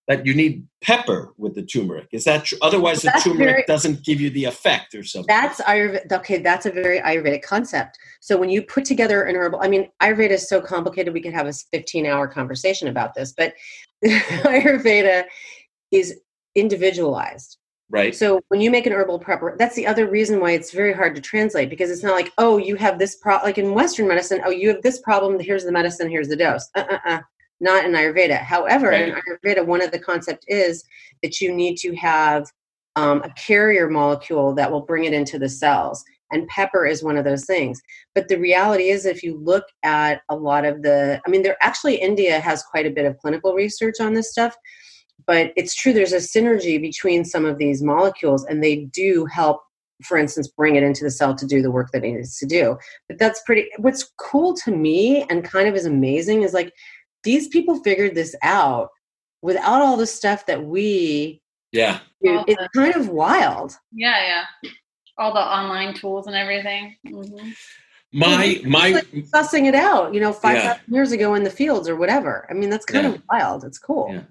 that 0.08 0.26
you 0.26 0.34
need 0.34 0.66
pepper 0.82 1.34
with 1.38 1.54
the 1.56 1.62
turmeric. 1.62 2.08
Is 2.14 2.24
that 2.24 2.46
true? 2.46 2.58
Otherwise, 2.62 3.02
the 3.02 3.12
turmeric 3.24 3.40
very- 3.40 3.64
doesn't 3.68 4.06
give 4.06 4.22
you 4.22 4.30
the 4.30 4.46
effect 4.46 4.96
or 4.96 5.04
something. 5.04 5.28
That's 5.28 5.60
Ayurveda. 5.62 6.12
Okay, 6.12 6.38
that's 6.38 6.66
a 6.66 6.72
very 6.72 7.02
Ayurvedic 7.02 7.42
concept. 7.42 7.98
So 8.22 8.38
when 8.38 8.50
you 8.50 8.62
put 8.62 8.86
together 8.86 9.24
an 9.24 9.36
herbal, 9.36 9.60
I 9.62 9.68
mean, 9.68 9.90
Ayurveda 10.02 10.32
is 10.32 10.48
so 10.48 10.62
complicated. 10.62 11.14
We 11.14 11.22
could 11.22 11.34
have 11.34 11.48
a 11.48 11.50
15-hour 11.50 12.30
conversation 12.30 12.88
about 12.88 13.16
this, 13.16 13.34
but 13.34 13.54
Ayurveda 14.06 15.26
is 15.92 16.18
individualized. 16.56 17.58
Right. 17.90 18.16
So 18.16 18.42
when 18.50 18.62
you 18.62 18.72
make 18.72 18.86
an 18.86 18.94
herbal 18.94 19.20
prepper, 19.20 19.58
that's 19.58 19.76
the 19.76 19.88
other 19.88 20.10
reason 20.10 20.40
why 20.40 20.52
it's 20.52 20.72
very 20.72 20.94
hard 20.94 21.16
to 21.16 21.22
translate 21.22 21.70
because 21.70 21.90
it's 21.90 22.04
not 22.04 22.16
like, 22.16 22.32
oh, 22.38 22.58
you 22.58 22.76
have 22.76 23.00
this 23.00 23.16
problem. 23.16 23.48
Like 23.48 23.58
in 23.58 23.74
Western 23.74 24.08
medicine, 24.08 24.42
oh, 24.46 24.52
you 24.52 24.70
have 24.70 24.82
this 24.82 25.00
problem. 25.00 25.40
Here's 25.40 25.66
the 25.66 25.72
medicine. 25.72 26.10
Here's 26.10 26.28
the 26.28 26.36
dose. 26.36 26.68
Uh, 26.76 26.86
uh, 26.90 26.98
uh. 27.06 27.20
Not 27.60 27.86
in 27.86 27.94
Ayurveda. 27.94 28.38
However, 28.38 28.92
in 28.92 29.16
Ayurveda, 29.16 29.66
one 29.66 29.82
of 29.82 29.92
the 29.92 29.98
concept 29.98 30.46
is 30.48 30.84
that 31.24 31.42
you 31.42 31.52
need 31.52 31.78
to 31.78 31.96
have 31.96 32.46
um, 32.96 33.24
a 33.24 33.30
carrier 33.32 33.90
molecule 33.90 34.54
that 34.56 34.72
will 34.72 34.82
bring 34.82 35.06
it 35.06 35.14
into 35.14 35.40
the 35.40 35.50
cells. 35.50 36.04
And 36.32 36.48
pepper 36.50 36.86
is 36.86 37.04
one 37.04 37.18
of 37.18 37.24
those 37.24 37.46
things. 37.46 37.82
But 38.14 38.28
the 38.28 38.38
reality 38.38 38.90
is, 38.90 39.06
if 39.06 39.24
you 39.24 39.40
look 39.42 39.64
at 39.84 40.22
a 40.30 40.36
lot 40.36 40.66
of 40.66 40.84
the, 40.84 41.22
I 41.26 41.30
mean, 41.30 41.42
there 41.42 41.58
actually, 41.62 41.96
India 41.96 42.40
has 42.40 42.64
quite 42.64 42.86
a 42.86 42.92
bit 42.92 43.06
of 43.06 43.18
clinical 43.18 43.54
research 43.54 43.96
on 44.00 44.14
this 44.14 44.32
stuff. 44.32 44.56
But 45.28 45.52
it's 45.58 45.76
true, 45.76 45.92
there's 45.94 46.14
a 46.14 46.18
synergy 46.18 46.82
between 46.82 47.26
some 47.26 47.44
of 47.46 47.58
these 47.58 47.84
molecules, 47.84 48.46
and 48.46 48.64
they 48.64 48.86
do 48.86 49.26
help, 49.26 49.62
for 50.06 50.18
instance, 50.18 50.48
bring 50.48 50.76
it 50.78 50.84
into 50.84 51.04
the 51.04 51.12
cell 51.12 51.36
to 51.36 51.46
do 51.46 51.62
the 51.62 51.70
work 51.70 51.92
that 51.92 52.04
it 52.06 52.12
needs 52.14 52.38
to 52.40 52.46
do. 52.46 52.78
But 53.10 53.20
that's 53.20 53.42
pretty, 53.46 53.68
what's 53.78 54.10
cool 54.18 54.56
to 54.64 54.72
me 54.72 55.26
and 55.30 55.44
kind 55.44 55.68
of 55.68 55.76
is 55.76 55.86
amazing 55.86 56.44
is 56.44 56.54
like 56.54 56.72
these 57.24 57.50
people 57.50 57.84
figured 57.84 58.16
this 58.16 58.36
out 58.42 58.90
without 59.42 59.82
all 59.82 59.98
the 59.98 60.08
stuff 60.08 60.46
that 60.46 60.64
we 60.64 61.42
yeah. 61.74 62.00
do. 62.24 62.44
It's 62.48 62.62
the- 62.62 62.70
kind 62.74 62.96
of 62.96 63.10
wild. 63.10 63.78
Yeah, 63.92 64.46
yeah. 64.64 64.70
All 65.18 65.34
the 65.34 65.40
online 65.42 65.94
tools 65.94 66.28
and 66.28 66.36
everything. 66.38 66.96
hmm 67.06 67.50
My 68.14 68.62
my 68.66 68.90
Like 68.92 69.08
sussing 69.34 69.66
it 69.68 69.76
out, 69.76 70.14
you 70.14 70.22
know, 70.22 70.32
five 70.32 70.56
Yeah. 70.56 70.78
years 70.88 71.12
ago 71.12 71.34
in 71.34 71.44
the 71.44 71.50
fields 71.50 71.90
or 71.90 71.96
whatever. 71.98 72.48
I 72.50 72.54
mean, 72.54 72.70
that's 72.70 72.86
kind 72.86 73.06
Yeah. 73.06 73.16
of 73.16 73.22
wild. 73.30 73.66
It's 73.66 73.80
cool. 73.80 74.10
Yeah. 74.14 74.22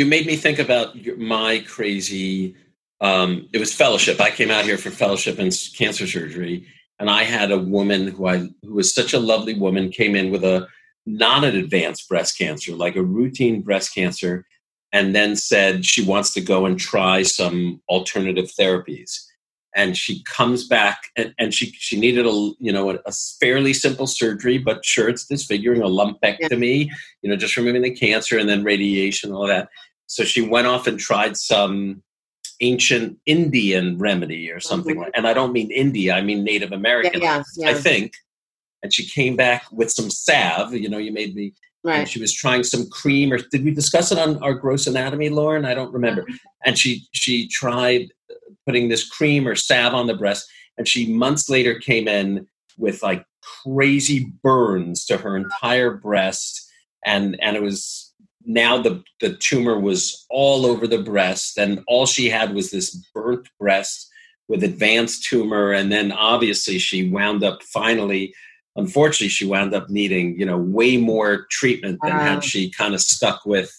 You 0.00 0.06
made 0.06 0.26
me 0.26 0.36
think 0.36 0.58
about 0.58 0.96
your, 0.96 1.16
my 1.16 1.60
crazy 1.66 2.56
um, 3.02 3.48
it 3.52 3.58
was 3.58 3.72
fellowship. 3.72 4.20
I 4.20 4.30
came 4.30 4.50
out 4.50 4.64
here 4.64 4.76
for 4.76 4.90
fellowship 4.90 5.38
in 5.38 5.50
cancer 5.76 6.06
surgery 6.06 6.66
and 7.00 7.08
i 7.10 7.24
had 7.24 7.50
a 7.50 7.58
woman 7.58 8.08
who 8.08 8.26
i 8.28 8.36
who 8.62 8.74
was 8.74 8.94
such 8.94 9.14
a 9.14 9.18
lovely 9.18 9.54
woman 9.54 9.90
came 9.90 10.14
in 10.14 10.30
with 10.30 10.44
a 10.44 10.68
not 11.06 11.44
an 11.44 11.56
advanced 11.56 12.08
breast 12.08 12.36
cancer 12.38 12.76
like 12.76 12.94
a 12.94 13.02
routine 13.02 13.62
breast 13.62 13.94
cancer 13.94 14.44
and 14.92 15.14
then 15.14 15.34
said 15.36 15.86
she 15.86 16.04
wants 16.04 16.32
to 16.34 16.40
go 16.40 16.66
and 16.66 16.78
try 16.78 17.22
some 17.22 17.80
alternative 17.88 18.50
therapies. 18.58 19.24
And 19.76 19.96
she 19.96 20.24
comes 20.24 20.66
back 20.66 21.04
and, 21.16 21.32
and 21.38 21.54
she 21.54 21.72
she 21.78 21.98
needed 21.98 22.26
a 22.26 22.30
you 22.58 22.72
know 22.72 22.90
a, 22.90 22.98
a 23.06 23.12
fairly 23.40 23.72
simple 23.72 24.08
surgery 24.08 24.58
but 24.58 24.84
sure 24.84 25.08
it's 25.08 25.26
disfiguring 25.26 25.80
a 25.80 25.86
lumpectomy 25.86 26.88
you 27.22 27.30
know 27.30 27.36
just 27.36 27.56
removing 27.56 27.82
the 27.82 27.94
cancer 27.94 28.36
and 28.36 28.48
then 28.48 28.64
radiation 28.64 29.30
all 29.30 29.46
that 29.46 29.68
so 30.12 30.24
she 30.24 30.40
went 30.42 30.66
off 30.66 30.86
and 30.88 30.98
tried 30.98 31.36
some 31.36 32.02
ancient 32.60 33.16
indian 33.26 33.96
remedy 33.98 34.50
or 34.50 34.60
something 34.60 34.96
Mhm. 34.96 35.10
and 35.14 35.26
i 35.26 35.32
don't 35.32 35.52
mean 35.52 35.70
india 35.70 36.14
i 36.14 36.20
mean 36.20 36.44
native 36.44 36.70
Yeah, 36.70 36.76
american 36.76 37.20
yeah, 37.22 37.42
i 37.66 37.74
think 37.74 38.12
and 38.82 38.92
she 38.92 39.04
came 39.06 39.34
back 39.36 39.64
with 39.72 39.90
some 39.90 40.10
salve 40.10 40.74
you 40.74 40.88
know 40.88 40.98
you 40.98 41.12
made 41.12 41.34
me 41.34 41.52
Right. 41.82 42.06
she 42.06 42.20
was 42.20 42.34
trying 42.34 42.62
some 42.64 42.84
cream 42.90 43.32
or 43.32 43.38
did 43.52 43.64
we 43.64 43.70
discuss 43.70 44.12
it 44.12 44.18
on 44.18 44.36
our 44.42 44.52
gross 44.52 44.86
anatomy 44.86 45.30
lauren 45.30 45.64
i 45.64 45.74
don't 45.74 45.92
remember 45.94 46.22
Mm-hmm. 46.22 46.66
and 46.66 46.78
she 46.78 47.06
she 47.12 47.48
tried 47.48 48.08
putting 48.66 48.88
this 48.90 49.08
cream 49.08 49.48
or 49.48 49.54
salve 49.54 49.94
on 49.94 50.06
the 50.06 50.14
breast 50.22 50.46
and 50.76 50.86
she 50.86 51.10
months 51.24 51.48
later 51.48 51.74
came 51.78 52.06
in 52.08 52.46
with 52.76 53.02
like 53.02 53.24
crazy 53.42 54.30
burns 54.42 55.06
to 55.06 55.16
her 55.16 55.34
entire 55.36 55.92
breast 55.94 56.52
and 57.06 57.38
and 57.40 57.56
it 57.56 57.62
was 57.62 58.09
now 58.46 58.80
the 58.80 59.02
the 59.20 59.34
tumor 59.36 59.78
was 59.78 60.24
all 60.30 60.64
over 60.66 60.86
the 60.86 61.02
breast 61.02 61.58
and 61.58 61.82
all 61.86 62.06
she 62.06 62.28
had 62.28 62.54
was 62.54 62.70
this 62.70 62.94
burnt 63.14 63.48
breast 63.58 64.08
with 64.48 64.64
advanced 64.64 65.24
tumor 65.24 65.72
and 65.72 65.92
then 65.92 66.10
obviously 66.12 66.78
she 66.78 67.08
wound 67.10 67.44
up 67.44 67.62
finally 67.62 68.34
unfortunately 68.76 69.28
she 69.28 69.46
wound 69.46 69.74
up 69.74 69.90
needing 69.90 70.38
you 70.38 70.46
know 70.46 70.56
way 70.56 70.96
more 70.96 71.46
treatment 71.50 71.98
than 72.02 72.16
Wow. 72.16 72.24
had 72.24 72.44
she 72.44 72.70
kind 72.70 72.94
of 72.94 73.00
stuck 73.00 73.44
with 73.44 73.70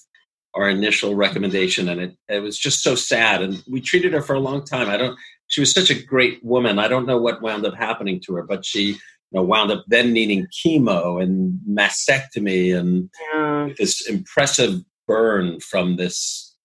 our 0.54 0.70
initial 0.70 1.16
recommendation 1.16 1.90
and 1.90 2.02
it, 2.02 2.18
it 2.28 2.40
was 2.40 2.58
just 2.58 2.84
so 2.84 2.94
sad 2.94 3.42
and 3.42 3.64
we 3.70 3.82
treated 3.82 4.14
her 4.14 4.22
for 4.22 4.36
a 4.36 4.40
long 4.40 4.64
time 4.64 4.90
i 4.90 4.98
don't 4.98 5.18
she 5.48 5.60
was 5.62 5.72
such 5.72 5.90
a 5.90 6.04
great 6.04 6.44
woman 6.44 6.78
i 6.78 6.88
don't 6.88 7.08
know 7.08 7.18
what 7.18 7.42
wound 7.42 7.66
up 7.66 7.74
happening 7.74 8.20
to 8.20 8.36
her 8.36 8.44
but 8.44 8.66
she 8.66 8.98
know 9.32 9.44
wound 9.44 9.72
up 9.72 9.84
then 9.88 10.14
needing 10.14 10.48
chemo 10.48 11.22
and 11.22 11.60
mastectomy 11.70 12.78
and 12.78 13.10
Yeah. 13.34 13.70
this 13.78 14.08
impressive 14.08 14.82
burn 15.08 15.60
from 15.60 15.96
this 15.98 16.56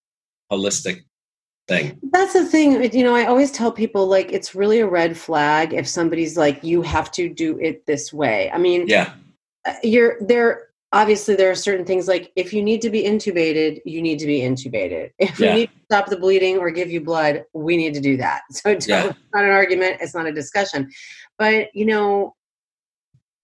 holistic 0.52 1.00
thing 1.68 1.98
That's 2.12 2.32
the 2.34 2.44
thing. 2.44 2.80
You 2.92 3.02
know, 3.02 3.14
I 3.14 3.24
always 3.26 3.50
tell 3.50 3.72
people 3.72 4.06
like 4.06 4.32
it's 4.32 4.54
really 4.54 4.78
a 4.80 4.86
red 4.88 5.16
flag 5.16 5.72
if 5.72 5.88
somebody's 5.88 6.36
like, 6.36 6.62
you 6.62 6.80
have 6.82 7.10
to 7.12 7.28
do 7.28 7.58
it 7.58 7.84
this 7.86 8.12
way. 8.12 8.50
I 8.52 8.58
mean, 8.58 8.86
yeah 8.86 9.14
uh, 9.66 9.74
you're 9.82 10.16
there. 10.20 10.68
Obviously, 10.92 11.34
there 11.34 11.50
are 11.50 11.56
certain 11.56 11.84
things 11.84 12.06
like 12.06 12.30
if 12.36 12.52
you 12.54 12.62
need 12.62 12.80
to 12.82 12.90
be 12.90 13.02
intubated, 13.02 13.80
you 13.84 14.00
need 14.00 14.20
to 14.20 14.26
be 14.26 14.40
intubated. 14.40 15.10
If 15.18 15.40
Yeah. 15.40 15.54
we 15.54 15.60
need 15.60 15.66
to 15.66 15.80
stop 15.90 16.06
the 16.06 16.16
bleeding 16.16 16.58
or 16.58 16.70
give 16.70 16.88
you 16.90 17.00
blood, 17.00 17.42
we 17.52 17.76
need 17.76 17.94
to 17.94 18.00
do 18.00 18.16
that. 18.18 18.42
So 18.52 18.70
it's 18.70 18.86
Yeah. 18.86 19.12
not 19.34 19.44
an 19.44 19.50
argument. 19.50 19.96
It's 20.00 20.14
not 20.14 20.26
a 20.26 20.32
discussion. 20.32 20.88
But 21.36 21.74
you 21.74 21.84
know, 21.86 22.35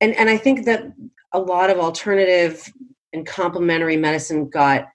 and 0.03 0.15
and 0.17 0.29
I 0.29 0.37
think 0.37 0.67
that 0.67 0.93
a 1.33 1.39
lot 1.39 1.71
of 1.71 1.79
alternative 1.79 2.71
and 3.15 3.27
complementary 3.27 3.97
medicine 3.97 4.51
got 4.51 4.89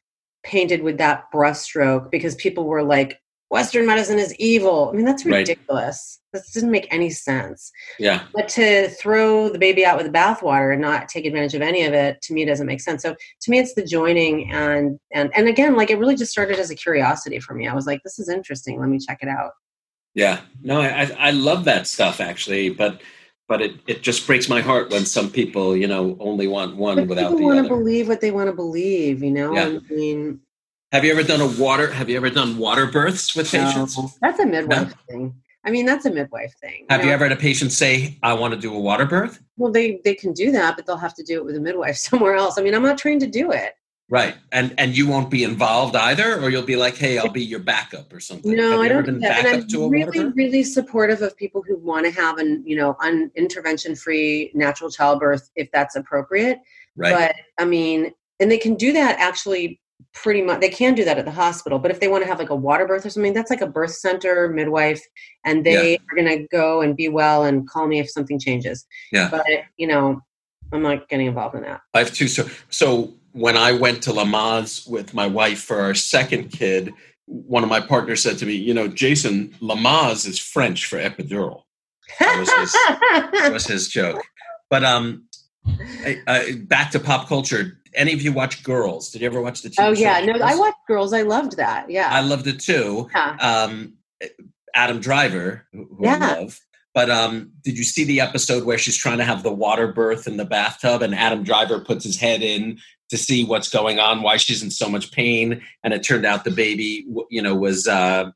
painted 0.43 0.84
with 0.84 0.97
that 0.99 1.26
brushstroke 1.34 2.12
because 2.12 2.36
people 2.36 2.66
were 2.66 2.84
like, 2.84 3.20
Western 3.49 3.86
medicine 3.86 4.20
is 4.20 4.36
evil. 4.36 4.89
I 4.91 4.95
mean, 4.95 5.05
that's 5.05 5.26
Right. 5.26 5.38
ridiculous. 5.47 6.20
That 6.34 6.43
doesn't 6.53 6.70
make 6.70 6.88
any 6.93 7.10
sense. 7.10 7.72
yeah 7.97 8.24
But 8.34 8.49
to 8.49 8.89
throw 8.89 9.49
the 9.49 9.58
baby 9.60 9.86
out 9.86 9.97
with 9.97 10.05
the 10.05 10.12
bathwater 10.12 10.74
and 10.74 10.82
not 10.82 11.08
take 11.10 11.26
advantage 11.26 11.53
of 11.55 11.62
any 11.62 11.84
of 11.86 11.93
it, 11.93 12.22
to 12.24 12.34
me, 12.34 12.45
doesn't 12.45 12.68
make 12.68 12.82
sense. 12.82 13.01
So 13.01 13.16
to 13.41 13.51
me, 13.51 13.60
it's 13.60 13.74
the 13.74 13.84
joining 13.86 14.51
and 14.51 14.99
and 15.14 15.32
and 15.36 15.47
again, 15.47 15.76
like 15.76 15.89
it 15.89 15.97
really 15.97 16.16
just 16.16 16.32
started 16.32 16.60
as 16.60 16.70
a 16.72 16.76
curiosity 16.76 17.39
for 17.39 17.53
me. 17.55 17.68
I 17.68 17.74
was 17.74 17.88
like, 17.88 18.01
this 18.03 18.20
is 18.20 18.30
interesting. 18.30 18.80
Let 18.80 18.89
me 18.89 18.99
check 18.99 19.20
it 19.22 19.30
out. 19.30 19.51
Yeah, 20.14 20.41
no, 20.62 20.82
I 20.82 21.10
I 21.18 21.32
love 21.32 21.64
that 21.66 21.88
stuff 21.88 22.20
actually, 22.20 22.70
but 22.70 23.01
but 23.48 23.62
it 23.62 23.76
it 23.88 24.02
just 24.02 24.26
breaks 24.28 24.50
my 24.50 24.62
heart 24.62 24.89
when 24.91 25.06
some 25.06 25.30
people 25.30 25.76
you 25.76 25.88
know 25.88 26.18
only 26.20 26.48
want 26.48 26.76
one 26.76 26.98
But 26.98 27.08
without 27.08 27.30
people 27.32 27.38
the 27.39 27.45
want 27.45 27.60
other. 27.60 27.70
to 27.70 27.76
believe 27.76 28.08
what 28.08 28.22
they 28.22 28.32
want 28.32 28.48
to 28.48 28.54
believe. 28.54 29.24
You 29.24 29.32
know, 29.32 29.54
Yeah. 29.54 29.80
I 29.89 29.93
mean, 29.93 30.39
have 30.91 31.04
you 31.04 31.12
ever 31.12 31.24
done 31.24 31.41
a 31.41 31.48
water? 31.62 31.91
Have 31.91 32.10
you 32.10 32.18
ever 32.18 32.30
done 32.30 32.58
water 32.58 32.86
births 32.86 33.36
with 33.36 33.52
patients? 33.52 33.98
no, 33.98 34.10
that's 34.22 34.39
a 34.39 34.45
midwife 34.45 34.93
thing. 35.10 35.36
I 35.66 35.70
mean, 35.70 35.86
that's 35.86 36.06
a 36.06 36.12
midwife 36.12 36.54
thing. 36.62 36.86
Have 36.89 37.02
you 37.02 37.08
know? 37.08 37.14
ever 37.14 37.26
had 37.26 37.34
a 37.34 37.41
patient 37.41 37.74
say, 37.74 38.18
"I 38.24 38.34
want 38.34 38.54
to 38.54 38.60
do 38.60 38.74
a 38.74 38.80
water 38.80 39.06
birth"? 39.06 39.41
Well, 39.58 39.72
they 39.72 40.00
they 40.06 40.14
can 40.16 40.32
do 40.34 40.52
that, 40.54 40.76
but 40.78 40.86
they'll 40.86 40.95
have 40.98 41.14
to 41.16 41.24
do 41.24 41.36
it 41.38 41.45
with 41.45 41.56
a 41.58 41.60
midwife 41.60 41.98
somewhere 42.10 42.36
else. 42.36 42.58
I 42.58 42.62
mean, 42.64 42.74
I'm 42.74 42.84
not 42.84 42.98
trained 42.98 43.22
to 43.22 43.28
do 43.28 43.52
it. 43.52 43.74
Right, 44.10 44.36
and 44.53 44.74
and 44.78 44.95
you 44.95 45.05
won't 45.05 45.30
be 45.30 45.43
involved 45.43 45.93
either, 45.95 46.39
or 46.39 46.49
you'll 46.49 46.64
be 46.64 46.78
like, 46.78 46.95
"Hey, 46.95 47.18
I'll 47.18 47.28
be 47.28 47.43
your 47.43 47.60
backup" 47.60 48.14
or 48.14 48.22
something. 48.22 48.55
No, 48.55 48.82
I 48.82 48.88
don't 48.88 49.05
do 49.05 49.20
that. 49.20 49.45
And 49.45 49.74
I'm 49.74 49.89
really, 49.89 50.30
really 50.30 50.64
supportive 50.64 51.22
of 51.22 51.36
people 51.36 51.62
who 51.68 51.78
want 51.78 52.05
to 52.05 52.12
have 52.12 52.38
an, 52.38 52.64
you 52.66 52.78
know, 52.78 52.95
un 53.01 53.30
intervention 53.36 53.97
free 53.97 54.49
natural 54.53 54.89
childbirth 54.89 55.49
if 55.58 55.70
that's 55.74 55.97
appropriate. 55.97 56.60
Right, 56.95 57.14
But 57.14 57.36
I 57.62 57.66
mean, 57.66 58.14
and 58.39 58.49
they 58.49 58.58
can 58.58 58.76
do 58.76 58.93
that 58.93 59.20
actually 59.20 59.82
pretty 60.14 60.41
much. 60.41 60.62
They 60.62 60.70
can 60.70 60.95
do 60.95 61.03
that 61.03 61.18
at 61.18 61.26
the 61.26 61.32
hospital. 61.32 61.78
But 61.78 61.91
if 61.91 61.99
they 61.99 62.08
want 62.08 62.24
to 62.24 62.30
have 62.30 62.39
like 62.39 62.49
a 62.49 62.55
water 62.55 62.88
birth 62.88 63.05
or 63.05 63.10
something, 63.10 63.34
that's 63.34 63.49
like 63.49 63.62
a 63.62 63.68
birth 63.68 63.91
center 63.91 64.47
midwife, 64.47 65.01
and 65.43 65.66
they 65.66 65.97
are 65.97 66.16
going 66.16 66.30
to 66.30 66.47
go 66.47 66.80
and 66.80 66.95
be 66.95 67.10
well 67.10 67.43
and 67.43 67.68
call 67.68 67.88
me 67.88 67.99
if 67.99 68.10
something 68.10 68.39
changes. 68.39 68.86
Yeah. 69.12 69.30
But 69.30 69.45
you 69.76 69.88
know, 69.88 70.22
I'm 70.72 70.82
not 70.82 71.10
getting 71.10 71.28
involved 71.28 71.55
in 71.55 71.64
that. 71.64 71.82
I 71.93 71.99
have 71.99 72.14
two. 72.14 72.28
So, 72.28 72.49
so 72.70 73.14
when 73.38 73.56
I 73.56 73.72
went 73.72 74.04
to 74.04 74.12
Lamaze 74.12 74.90
with 74.90 75.14
my 75.14 75.28
wife 75.28 75.62
for 75.62 75.80
our 75.80 75.94
second 75.94 76.50
kid, 76.50 76.94
one 77.26 77.64
of 77.64 77.70
my 77.70 77.80
partners 77.80 78.24
said 78.24 78.38
to 78.40 78.46
me, 78.46 78.54
"You 78.54 78.74
know, 78.74 78.88
Jason, 78.88 79.50
Lamaze 79.62 80.28
is 80.28 80.40
French 80.40 80.86
for 80.86 80.98
epidural." 80.98 81.64
That 82.20 82.40
was 82.40 82.52
his, 82.52 82.72
that 82.72 83.50
was 83.52 83.68
his 83.68 83.90
joke. 83.90 84.24
But 84.70 84.84
um, 84.84 85.28
I, 85.68 86.22
I, 86.28 86.54
back 86.64 86.92
to 86.92 87.00
pop 87.00 87.28
culture. 87.28 87.80
Any 87.94 88.14
of 88.14 88.22
you 88.22 88.32
watch 88.32 88.64
Girls? 88.64 89.10
Did 89.10 89.22
you 89.22 89.28
ever 89.28 89.42
watch 89.42 89.62
the? 89.62 89.70
TV 89.70 89.76
oh 89.80 89.92
yeah, 89.92 90.20
no, 90.22 90.34
Girls? 90.34 90.42
I 90.42 90.56
watched 90.56 90.88
Girls. 90.88 91.14
I 91.14 91.22
loved 91.22 91.58
that. 91.58 91.90
Yeah, 91.90 92.10
I 92.10 92.22
loved 92.22 92.48
it 92.48 92.60
too. 92.60 93.10
Um, 93.40 93.94
Adam 94.74 95.00
Driver, 95.00 95.66
who 95.72 95.86
who 95.86 96.06
Yeah. 96.06 96.16
I 96.16 96.40
love. 96.40 96.60
But 96.94 97.12
um, 97.12 97.52
did 97.64 97.78
you 97.78 97.84
see 97.84 98.06
the 98.06 98.22
episode 98.22 98.64
where 98.64 98.80
she's 98.80 98.98
trying 98.98 99.20
to 99.20 99.24
have 99.24 99.44
the 99.44 99.52
water 99.52 99.94
birth 99.94 100.26
in 100.26 100.38
the 100.38 100.46
bathtub, 100.46 101.04
and 101.04 101.14
Adam 101.14 101.44
Driver 101.44 101.80
puts 101.80 102.04
his 102.04 102.20
head 102.20 102.42
in 102.42 102.80
to 103.10 103.18
see 103.18 103.43
what's 103.45 103.70
going 103.70 103.99
on, 103.99 104.22
why 104.22 104.38
she's 104.38 104.62
in 104.64 104.70
so 104.72 104.89
much 104.89 105.12
pain, 105.12 105.62
and 105.84 105.93
it 105.93 106.03
turned 106.03 106.26
out 106.26 106.43
the 106.43 106.51
baby, 106.51 107.05
you 107.30 107.41
know, 107.41 107.55
was 107.55 107.88
uh, 107.88 108.32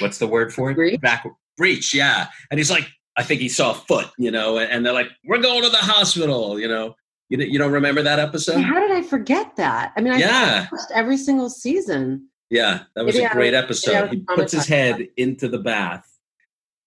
what's 0.00 0.18
the 0.18 0.26
word 0.26 0.52
for 0.54 0.70
it? 0.70 0.74
Breech? 0.74 1.00
Back 1.00 1.26
breech, 1.56 1.92
yeah. 1.94 2.28
And 2.50 2.58
he's 2.60 2.70
like, 2.70 2.86
I 3.16 3.22
think 3.22 3.40
he 3.40 3.48
saw 3.48 3.70
a 3.70 3.74
foot, 3.74 4.08
you 4.18 4.30
know, 4.30 4.58
and 4.58 4.84
they're 4.84 4.92
like, 4.92 5.08
we're 5.24 5.40
going 5.40 5.62
to 5.64 5.70
the 5.70 5.76
hospital, 5.78 6.60
you 6.60 6.68
know. 6.68 6.94
You, 7.28 7.38
you 7.38 7.58
don't 7.58 7.72
remember 7.72 8.02
that 8.02 8.20
episode? 8.20 8.60
How 8.60 8.78
did 8.78 8.92
I 8.92 9.02
forget 9.02 9.56
that? 9.56 9.92
I 9.96 10.00
mean, 10.00 10.12
I 10.12 10.18
Yeah, 10.18 10.66
watched 10.70 10.92
every 10.94 11.16
single 11.16 11.50
season. 11.50 12.28
yeah, 12.50 12.82
that 12.94 13.04
was 13.04 13.16
Maybe 13.16 13.24
a 13.24 13.30
I 13.30 13.32
great 13.32 13.52
was- 13.54 13.64
episode. 13.64 14.10
He 14.10 14.18
puts 14.20 14.52
his 14.52 14.64
traumatized. 14.64 14.68
head 14.68 15.08
into 15.16 15.48
the 15.48 15.58
bath. 15.58 16.06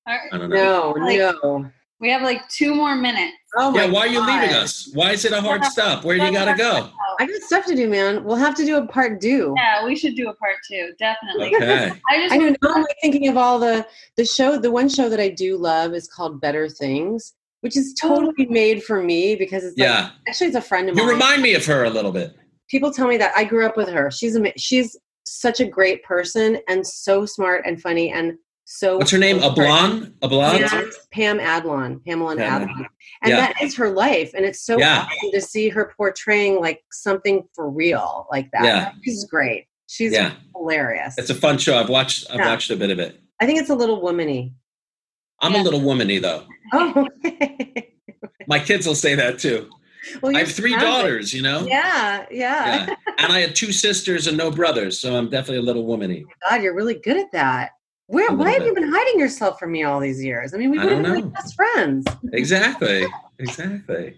All 0.07 0.13
right. 0.15 0.29
I 0.31 0.37
don't 0.37 0.49
know. 0.49 0.93
No, 0.95 1.03
Like- 1.03 1.17
no. 1.43 1.69
We 1.99 2.09
have 2.11 2.21
like 2.21 2.47
two 2.47 2.73
more 2.73 2.95
minutes. 2.95 3.33
Oh 3.57 3.73
Yeah, 3.75 3.87
why 3.87 4.01
are 4.01 4.07
you 4.07 4.19
leaving 4.19 4.55
us? 4.55 4.89
Why 4.93 5.11
is 5.11 5.25
it 5.25 5.31
a 5.31 5.41
hard 5.41 5.61
Yeah. 5.63 5.69
stop? 5.69 6.03
Where 6.03 6.17
do 6.17 6.23
you 6.23 6.31
gotta 6.31 6.55
go? 6.55 6.89
I 7.19 7.25
got 7.25 7.41
stuff 7.41 7.65
to 7.65 7.75
do, 7.75 7.89
man. 7.89 8.23
We'll 8.23 8.35
have 8.35 8.55
to 8.55 8.65
do 8.65 8.77
a 8.77 8.85
part 8.85 9.19
two. 9.19 9.53
Yeah, 9.57 9.83
we 9.85 9.95
should 9.95 10.15
do 10.15 10.29
a 10.29 10.33
part 10.35 10.55
two, 10.69 10.93
definitely. 10.99 11.55
Okay. 11.55 11.91
I 12.09 12.17
just 12.17 12.33
I 12.33 12.37
know 12.37 12.49
now 12.49 12.73
I'm 12.75 12.81
like 12.81 12.95
thinking 13.01 13.27
of 13.27 13.37
all 13.37 13.59
the 13.59 13.85
the 14.17 14.25
show. 14.25 14.57
The 14.57 14.71
one 14.71 14.87
show 14.87 15.09
that 15.09 15.19
I 15.19 15.29
do 15.29 15.57
love 15.57 15.93
is 15.93 16.07
called 16.07 16.39
Better 16.39 16.69
Things, 16.69 17.33
which 17.61 17.75
is 17.75 17.95
oh. 18.03 18.09
totally 18.09 18.45
made 18.47 18.83
for 18.83 19.01
me 19.01 19.35
because 19.35 19.63
it's 19.63 19.77
like, 19.77 19.87
Yeah. 19.87 20.11
actually 20.27 20.47
it's 20.47 20.55
a 20.55 20.61
friend 20.61 20.89
of 20.89 20.95
You 20.95 21.03
mine. 21.03 21.07
You 21.07 21.13
remind 21.13 21.41
me 21.41 21.53
of 21.55 21.65
her 21.65 21.85
a 21.85 21.89
little 21.89 22.11
bit. 22.11 22.35
People 22.69 22.91
tell 22.91 23.07
me 23.07 23.17
that 23.17 23.33
I 23.35 23.43
grew 23.45 23.65
up 23.65 23.75
with 23.77 23.89
her. 23.89 24.11
She's 24.11 24.35
ama- 24.35 24.57
she's 24.57 24.95
such 25.25 25.59
a 25.59 25.65
great 25.65 26.03
person 26.03 26.59
and 26.67 26.85
so 26.85 27.25
smart 27.25 27.63
and 27.65 27.81
funny 27.81 28.11
and 28.11 28.37
so. 28.71 28.97
What's 28.97 29.09
her 29.11 29.17
name? 29.17 29.39
Ablon? 29.39 30.11
Ablon? 30.19 30.59
Yeah, 30.59 30.83
Pam 31.11 31.39
Adlon, 31.39 32.05
Pamela 32.05 32.35
Pam 32.35 32.67
Adlon, 32.67 32.85
and 33.23 33.29
Yeah. 33.31 33.35
that 33.37 33.61
is 33.63 33.75
her 33.77 33.89
life, 33.89 34.31
and 34.35 34.45
it's 34.45 34.61
so 34.63 34.77
Yeah. 34.77 35.07
awesome 35.07 35.31
to 35.33 35.41
see 35.41 35.69
her 35.69 35.91
portraying 35.97 36.59
like 36.61 36.81
something 36.91 37.43
for 37.55 37.69
real 37.69 38.27
like 38.31 38.49
that. 38.53 38.63
Yeah. 38.63 38.91
She's 39.03 39.25
great. 39.25 39.65
She's 39.87 40.13
Yeah. 40.13 40.33
hilarious. 40.55 41.15
It's 41.17 41.31
a 41.31 41.35
fun 41.35 41.57
show. 41.57 41.77
I've 41.79 41.89
watched 41.89 42.27
I've 42.29 42.39
watched 42.47 42.69
a 42.69 42.75
bit 42.75 42.91
of 42.91 42.99
it. 42.99 43.19
I 43.41 43.45
think 43.47 43.59
it's 43.59 43.69
a 43.71 43.75
little 43.75 44.01
womany. 44.01 44.53
I'm 45.41 45.55
a 45.55 45.63
little 45.63 45.79
womany 45.81 46.21
though. 46.21 46.43
Oh, 46.71 47.07
My 48.47 48.59
kids 48.59 48.85
will 48.85 48.93
say 48.95 49.15
that 49.15 49.39
too. 49.39 49.67
well, 50.21 50.35
I 50.35 50.39
have 50.39 50.51
three 50.51 50.75
daughters, 50.75 51.33
you 51.33 51.41
know? 51.41 51.65
Yeah, 51.65 52.25
yeah. 52.31 52.85
Yeah. 52.87 52.95
And 53.17 53.33
I 53.33 53.39
had 53.39 53.55
two 53.55 53.71
sisters 53.71 54.27
and 54.27 54.37
no 54.37 54.51
brothers, 54.51 54.99
so 54.99 55.15
I'm 55.15 55.29
definitely 55.29 55.57
a 55.57 55.61
little 55.63 55.85
womany. 55.85 56.23
Oh 56.25 56.49
God, 56.51 56.61
you're 56.63 56.75
really 56.75 56.95
good 56.95 57.17
at 57.17 57.31
that. 57.33 57.71
Where? 58.09 58.27
A 58.27 58.31
little 58.31 58.43
Why 58.43 58.51
have 58.53 58.63
you 58.65 58.73
been 58.73 58.91
hiding 58.91 59.19
yourself 59.19 59.59
from 59.59 59.71
me 59.71 59.83
all 59.83 59.99
these 59.99 60.23
years? 60.23 60.53
I 60.53 60.57
mean, 60.57 60.71
we 60.71 60.79
I 60.79 60.85
would 60.85 60.93
have 60.93 61.03
been 61.03 61.13
like 61.25 61.33
best 61.33 61.55
friends. 61.55 62.05
Exactly. 62.33 63.05
Exactly. 63.41 64.17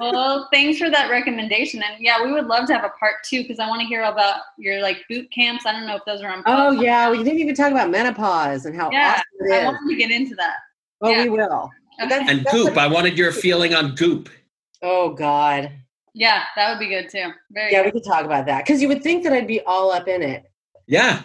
well, 0.00 0.48
thanks 0.50 0.78
for 0.78 0.88
that 0.88 1.10
recommendation. 1.10 1.82
And 1.82 2.02
yeah, 2.02 2.24
we 2.24 2.32
would 2.32 2.46
love 2.46 2.66
to 2.68 2.72
have 2.72 2.82
a 2.84 2.88
part 2.98 3.16
two 3.22 3.42
because 3.42 3.58
I 3.58 3.68
want 3.68 3.82
to 3.82 3.86
hear 3.86 4.04
about 4.04 4.40
your 4.56 4.80
like 4.80 5.04
boot 5.10 5.30
camps. 5.30 5.66
I 5.66 5.72
don't 5.72 5.86
know 5.86 5.96
if 5.96 6.04
those 6.06 6.22
are 6.22 6.28
on. 6.30 6.42
Oh 6.46 6.70
yeah, 6.70 7.10
we 7.10 7.18
didn't 7.22 7.40
even 7.40 7.54
talk 7.54 7.70
about 7.72 7.90
menopause 7.90 8.64
and 8.64 8.74
how 8.74 8.90
Yeah, 8.90 9.16
awesome 9.16 9.22
it 9.40 9.52
I 9.52 9.58
is. 9.58 9.64
wanted 9.66 9.90
to 9.90 9.96
get 9.96 10.10
into 10.10 10.34
that. 10.36 10.54
Well, 11.02 11.12
yeah. 11.12 11.24
we 11.24 11.28
will. 11.28 11.70
Okay. 12.00 12.08
that's- 12.08 12.30
And 12.30 12.38
that's 12.44 12.52
Goop, 12.54 12.78
I 12.78 12.86
wanted 12.86 13.18
your 13.18 13.32
feeling 13.32 13.74
on 13.74 13.94
Goop. 13.96 14.30
oh 14.80 15.10
God. 15.12 15.70
Yeah, 16.14 16.44
that 16.56 16.70
would 16.70 16.78
be 16.78 16.88
good 16.88 17.10
too. 17.10 17.32
Very 17.50 17.70
Yeah, 17.72 17.82
we 17.84 17.90
could 17.90 18.02
talk 18.04 18.24
about 18.24 18.46
that 18.46 18.64
because 18.64 18.80
you 18.80 18.88
would 18.88 19.02
think 19.02 19.24
that 19.24 19.34
I'd 19.34 19.46
be 19.46 19.60
all 19.62 19.90
up 19.92 20.08
in 20.08 20.22
it. 20.22 20.50
Yeah, 20.86 21.20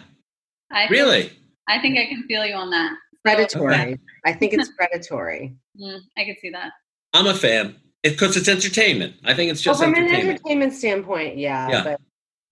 I 0.70 0.80
think- 0.80 0.90
really. 0.90 1.32
I 1.68 1.80
think 1.80 1.98
I 1.98 2.06
can 2.06 2.22
feel 2.24 2.44
you 2.44 2.54
on 2.54 2.70
that. 2.70 2.92
Predatory. 3.22 3.98
I 4.24 4.32
think 4.32 4.52
it's 4.52 4.68
predatory. 4.76 5.54
Mm, 5.80 6.00
I 6.16 6.24
can 6.24 6.36
see 6.40 6.50
that. 6.50 6.72
I'm 7.12 7.26
a 7.26 7.34
fan. 7.34 7.76
Because 8.02 8.36
it's 8.36 8.48
entertainment. 8.48 9.14
I 9.24 9.32
think 9.32 9.50
it's 9.50 9.64
Well, 9.64 9.72
just 9.74 9.82
from 9.82 9.94
an 9.94 10.00
entertainment. 10.00 10.38
entertainment 10.40 10.74
standpoint, 10.74 11.38
yeah. 11.38 11.70
Yeah. 11.70 11.84
But 11.84 12.00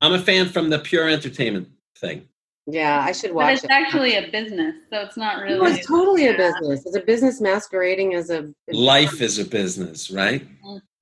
I'm 0.00 0.14
a 0.14 0.18
fan 0.18 0.48
from 0.48 0.70
the 0.70 0.78
pure 0.78 1.08
entertainment 1.10 1.68
thing. 1.98 2.26
yeah, 2.66 3.00
I 3.06 3.12
should 3.12 3.32
watch. 3.34 3.42
But 3.42 3.44
watch 3.44 3.54
it's 3.56 3.64
it. 3.64 3.70
actually 3.70 4.14
a 4.16 4.30
business, 4.30 4.74
so 4.90 5.00
it's 5.00 5.16
not 5.18 5.42
really. 5.42 5.58
No, 5.58 5.66
it's 5.66 5.86
totally 5.86 6.28
a 6.28 6.36
business. 6.36 6.86
It's 6.86 6.96
a 6.96 7.00
business 7.00 7.40
masquerading 7.40 8.14
as 8.14 8.30
a 8.30 8.50
Life 8.72 9.20
is 9.20 9.38
a 9.38 9.44
business, 9.44 10.10
right? 10.10 10.46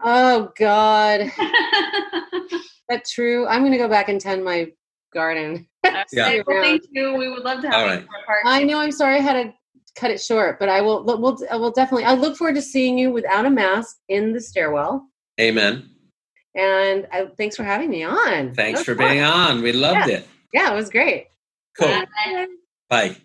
Oh 0.03 0.51
God, 0.59 1.21
that 2.89 3.05
true. 3.09 3.47
I'm 3.47 3.63
gonna 3.63 3.79
go 3.79 3.89
back 3.89 4.09
and 4.09 4.21
tend 4.21 4.45
my 4.45 4.73
garden. 5.13 5.67
Yeah. 6.13 6.43
Well, 6.47 6.63
thank 6.63 6.83
you. 6.91 7.15
We 7.15 7.31
would 7.31 7.43
love 7.43 7.63
to 7.63 7.69
have 7.69 7.75
All 7.75 7.87
you 7.87 7.91
right. 7.93 8.01
for 8.01 8.17
a 8.17 8.27
part. 8.27 8.43
I 8.45 8.65
know. 8.65 8.81
I'm 8.81 8.93
sorry 8.93 9.17
I 9.17 9.21
had 9.21 9.35
to 9.43 9.55
cut 9.95 10.11
it 10.11 10.21
short, 10.21 10.59
but 10.59 10.69
I 10.69 10.81
will. 10.81 11.05
We'll. 11.05 11.43
Uh, 11.43 11.47
I 11.53 11.57
will 11.57 11.71
definitely. 11.71 12.05
I 12.05 12.15
look 12.15 12.37
forward 12.37 12.57
to 12.57 12.63
seeing 12.63 12.99
you 12.99 13.11
without 13.11 13.47
a 13.47 13.51
mask 13.51 13.97
in 14.09 14.33
the 14.33 14.41
stairwell. 14.41 15.07
Amen. 15.41 15.89
And 16.55 17.07
I, 17.13 17.27
thanks 17.37 17.57
for 17.57 17.65
having 17.65 17.91
me 17.91 18.03
on. 18.03 18.55
Thanks 18.55 18.83
for 18.83 18.95
fun. 18.95 19.09
being 19.09 19.23
on. 19.23 19.63
We 19.63 19.73
loved 19.73 20.11
it. 20.11 20.27
Yeah, 20.53 20.73
it 20.73 20.77
was 20.77 20.91
great. 20.91 21.29
Cool. 21.79 21.89
Bye. 21.89 22.47
Bye. 22.89 23.17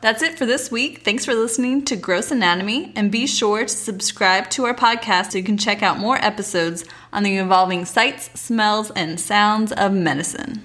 That's 0.00 0.22
it 0.22 0.38
for 0.38 0.46
this 0.46 0.70
week. 0.70 1.04
Thanks 1.04 1.24
for 1.24 1.34
listening 1.34 1.84
to 1.86 1.96
Gross 1.96 2.30
Anatomy, 2.30 2.92
and 2.94 3.10
be 3.10 3.26
sure 3.26 3.62
to 3.62 3.68
subscribe 3.68 4.48
to 4.50 4.64
our 4.64 4.74
podcast 4.74 5.32
so 5.32 5.38
you 5.38 5.44
can 5.44 5.58
check 5.58 5.82
out 5.82 5.98
more 5.98 6.24
episodes 6.24 6.84
on 7.12 7.24
the 7.24 7.36
evolving 7.36 7.84
sights, 7.84 8.30
smells, 8.38 8.92
and 8.92 9.18
sounds 9.18 9.72
of 9.72 9.92
medicine. 9.92 10.62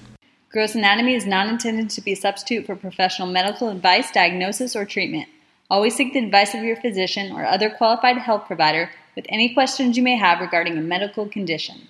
Gross 0.50 0.76
Anatomy 0.76 1.14
is 1.14 1.26
not 1.26 1.48
intended 1.48 1.90
to 1.90 2.00
be 2.00 2.12
a 2.12 2.16
substitute 2.16 2.64
for 2.64 2.76
professional 2.76 3.26
medical 3.26 3.70
advice, 3.70 4.12
diagnosis, 4.12 4.76
or 4.76 4.84
treatment. 4.84 5.28
Always 5.68 5.96
seek 5.96 6.12
the 6.12 6.24
advice 6.24 6.54
of 6.54 6.62
your 6.62 6.76
physician 6.76 7.32
or 7.32 7.44
other 7.44 7.70
qualified 7.70 8.18
health 8.18 8.46
provider 8.46 8.90
with 9.16 9.26
any 9.28 9.52
questions 9.52 9.96
you 9.96 10.02
may 10.04 10.16
have 10.16 10.40
regarding 10.40 10.78
a 10.78 10.82
medical 10.82 11.26
condition. 11.26 11.88